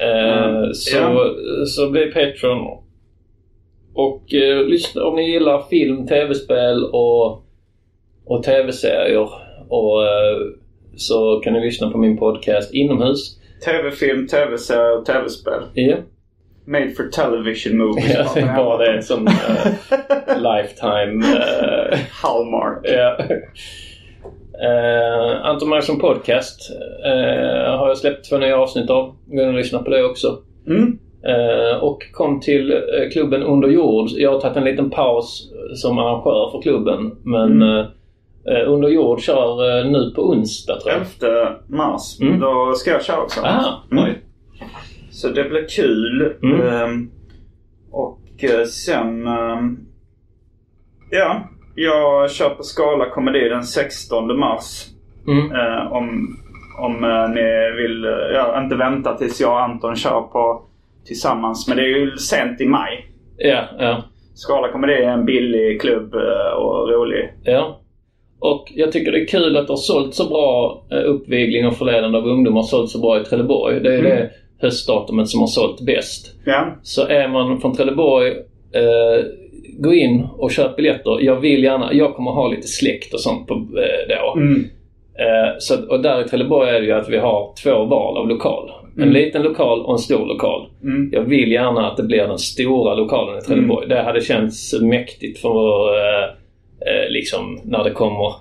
Eh, 0.00 0.44
Mm, 0.44 0.74
så, 0.74 0.96
ja. 0.96 1.34
så 1.66 1.90
bli 1.90 2.06
Patreon. 2.06 2.78
Och 3.94 4.34
eh, 4.34 4.66
lyssna 4.66 5.04
om 5.04 5.16
ni 5.16 5.30
gillar 5.30 5.62
film, 5.70 6.06
tv-spel 6.06 6.84
och, 6.84 7.43
och 8.26 8.42
tv-serier. 8.42 9.28
Och, 9.68 10.02
eh, 10.04 10.38
så 10.96 11.40
kan 11.44 11.52
ni 11.52 11.60
lyssna 11.60 11.90
på 11.90 11.98
min 11.98 12.16
podcast 12.18 12.74
inomhus. 12.74 13.38
Tv-film, 13.64 14.26
tv-serier 14.28 14.98
och 14.98 15.06
tv-spel. 15.06 15.62
Ja, 15.74 15.96
Made 16.66 16.90
for 16.90 17.04
television 17.08 17.78
movies. 17.78 18.34
bara 18.56 18.78
det 18.78 18.86
är 18.86 18.94
en 18.96 19.02
sån 19.02 19.26
eh, 19.28 19.32
lifetime... 20.52 21.24
eh, 21.36 21.98
Hallmark. 22.22 22.78
Ja. 22.82 23.16
Uh, 24.62 25.46
Anton 25.46 25.68
Magnusson 25.68 25.98
Podcast 25.98 26.60
eh, 27.04 27.76
har 27.78 27.88
jag 27.88 27.98
släppt 27.98 28.28
två 28.30 28.38
nya 28.38 28.58
avsnitt 28.58 28.90
av. 28.90 29.14
Gå 29.26 29.42
in 29.42 29.48
och 29.48 29.54
lyssna 29.54 29.78
på 29.82 29.90
det 29.90 30.04
också. 30.04 30.38
Mm. 30.66 30.98
Eh, 31.26 31.76
och 31.84 31.98
kom 32.12 32.40
till 32.40 32.74
klubben 33.12 33.42
Under 33.42 33.68
jord. 33.68 34.08
Jag 34.10 34.32
har 34.32 34.40
tagit 34.40 34.56
en 34.56 34.64
liten 34.64 34.90
paus 34.90 35.50
som 35.74 35.98
arrangör 35.98 36.50
för 36.52 36.62
klubben. 36.62 37.16
Men 37.24 37.62
Mm. 37.62 37.86
Eh, 38.50 38.72
Under 38.72 38.88
jord 38.88 39.20
kör 39.20 39.78
eh, 39.78 39.90
nu 39.90 40.12
på 40.16 40.22
onsdag 40.30 40.80
tror 40.80 40.92
jag. 40.94 41.30
11 41.32 41.56
mars. 41.68 42.20
Mm. 42.20 42.40
Då 42.40 42.72
ska 42.74 42.90
jag 42.90 43.04
köra 43.04 43.22
också. 43.22 43.40
Ah, 43.40 43.82
Mm. 43.92 44.14
Så 45.10 45.28
det 45.28 45.44
blir 45.44 45.68
kul. 45.68 46.34
Mm. 46.42 46.60
Ehm, 46.66 47.10
och 47.90 48.20
eh, 48.44 48.64
sen... 48.64 49.26
ehm, 49.26 49.78
ja, 51.10 51.48
jag 51.74 52.30
kör 52.30 52.50
på 52.50 52.62
Skala 52.62 53.10
komedi 53.10 53.48
den 53.48 53.64
16 53.64 54.38
mars. 54.38 54.86
Mm. 55.28 55.52
Om 55.92 56.36
om 56.78 56.92
ni 57.34 57.82
vill, 57.82 58.04
ja, 58.34 58.62
inte 58.62 58.76
vänta 58.76 59.14
tills 59.14 59.40
jag 59.40 59.50
och 59.52 59.62
Anton 59.62 59.96
kör 59.96 60.20
på 60.20 60.62
tillsammans. 61.06 61.68
Men 61.68 61.76
det 61.76 61.82
är 61.82 61.98
ju 61.98 62.16
sent 62.16 62.60
i 62.60 62.66
maj. 62.66 63.10
Ja, 63.36 63.64
ja, 63.78 64.02
Skala 64.34 64.72
komedi 64.72 64.92
är 64.92 65.10
en 65.10 65.24
billig 65.24 65.80
klubb 65.80 66.14
och 66.56 66.88
rolig. 66.90 67.32
ja. 67.42 67.80
Och 68.52 68.72
jag 68.74 68.92
tycker 68.92 69.12
det 69.12 69.20
är 69.20 69.26
kul 69.26 69.56
att 69.56 69.66
det 69.66 69.72
har 69.72 69.76
sålt 69.76 70.14
så 70.14 70.28
bra 70.28 70.82
eh, 70.90 70.98
uppvigling 71.10 71.66
och 71.66 71.76
förledande 71.76 72.18
av 72.18 72.26
ungdomar 72.26 72.60
har 72.60 72.66
sålt 72.66 72.90
så 72.90 72.98
bra 73.00 73.20
i 73.20 73.24
Trelleborg. 73.24 73.80
Det 73.80 73.94
är 73.94 73.98
Mm. 73.98 74.10
det 74.10 74.30
höstdatumet 74.62 75.28
som 75.28 75.40
har 75.40 75.46
sålt 75.46 75.80
bäst. 75.80 76.26
Ja, 76.46 76.66
Så 76.82 77.06
är 77.06 77.28
man 77.28 77.60
från 77.60 77.76
Trelleborg, 77.76 78.28
eh, 78.74 79.24
gå 79.78 79.94
in 79.94 80.26
och 80.38 80.50
köp 80.50 80.76
biljetter. 80.76 81.18
Jag 81.20 81.36
vill 81.40 81.64
gärna, 81.64 81.92
jag 81.92 82.14
kommer 82.14 82.30
ha 82.30 82.48
lite 82.48 82.66
släkt 82.68 83.14
och 83.14 83.20
sånt 83.20 83.46
på, 83.46 83.54
eh, 83.54 84.08
då. 84.08 84.40
mm. 84.40 84.64
Eh, 85.18 85.54
så, 85.58 85.74
och 85.88 86.00
där 86.02 86.24
i 86.24 86.28
Trelleborg 86.28 86.70
är 86.70 86.80
det 86.80 86.86
ju 86.86 86.92
att 86.92 87.08
vi 87.08 87.16
har 87.18 87.52
två 87.62 87.84
val 87.84 88.16
av 88.18 88.28
lokal. 88.28 88.70
En 88.98 89.12
liten 89.12 89.42
lokal 89.42 89.80
och 89.80 89.92
en 89.92 89.98
stor 89.98 90.26
lokal. 90.26 90.66
Mm. 90.82 91.10
Jag 91.12 91.22
vill 91.22 91.52
gärna 91.52 91.90
att 91.90 91.96
det 91.96 92.02
blir 92.02 92.26
den 92.26 92.38
stora 92.38 92.94
lokalen 92.94 93.38
i 93.38 93.40
Trelleborg. 93.40 93.88
Det 93.88 94.02
hade 94.02 94.20
känts 94.20 94.80
mäktigt 94.82 95.38
för 95.40 95.88
eh, 95.96 96.30
eh, 96.86 97.10
liksom 97.10 97.60
när 97.64 97.84
det 97.84 97.90
kommer 97.90 98.34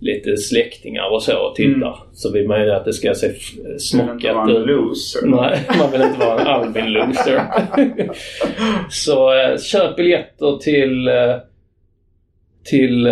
lite 0.00 0.36
släktingar 0.36 1.12
och 1.12 1.22
så 1.22 1.38
och 1.48 1.54
tittar. 1.54 1.98
Så 2.12 2.32
vill 2.32 2.48
man 2.48 2.60
ju 2.64 2.70
att 2.70 2.84
det 2.84 2.92
ska 2.92 3.14
se 3.14 3.26
f- 3.26 3.36
Vill 3.56 3.66
inte 3.66 3.78
smockat 3.78 4.34
vara 4.36 4.50
en 4.50 4.56
ut. 4.56 4.66
loser. 4.66 5.20
Nej, 5.26 5.60
man 5.78 5.90
vill 5.92 6.00
inte 6.02 6.18
vara 6.26 6.40
en 6.40 6.46
Albin 6.46 6.92
loser. 6.92 7.42
så 8.90 9.32
eh, 9.40 9.58
köp 9.58 9.96
biljetter 9.96 10.58
till, 10.58 11.08
eh, 11.08 11.14
till 12.64 13.04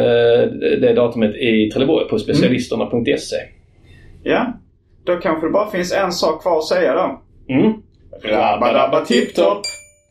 det 0.81 0.93
datumet 0.97 1.37
i 1.37 1.71
Trelleborg 1.71 2.09
på 2.09 2.19
specialisterna.se. 2.19 3.37
Ja, 4.23 4.53
då 5.05 5.17
kanske 5.17 5.47
det 5.47 5.51
bara 5.51 5.71
finns 5.71 5.93
en 5.93 6.13
sak 6.13 6.43
kvar 6.43 6.59
att 6.59 6.65
säga 6.67 6.95
då. 6.95 7.21
Mm. 7.55 7.73
Rabba-dabba 8.23 9.05
tipp-topp! 9.05 9.61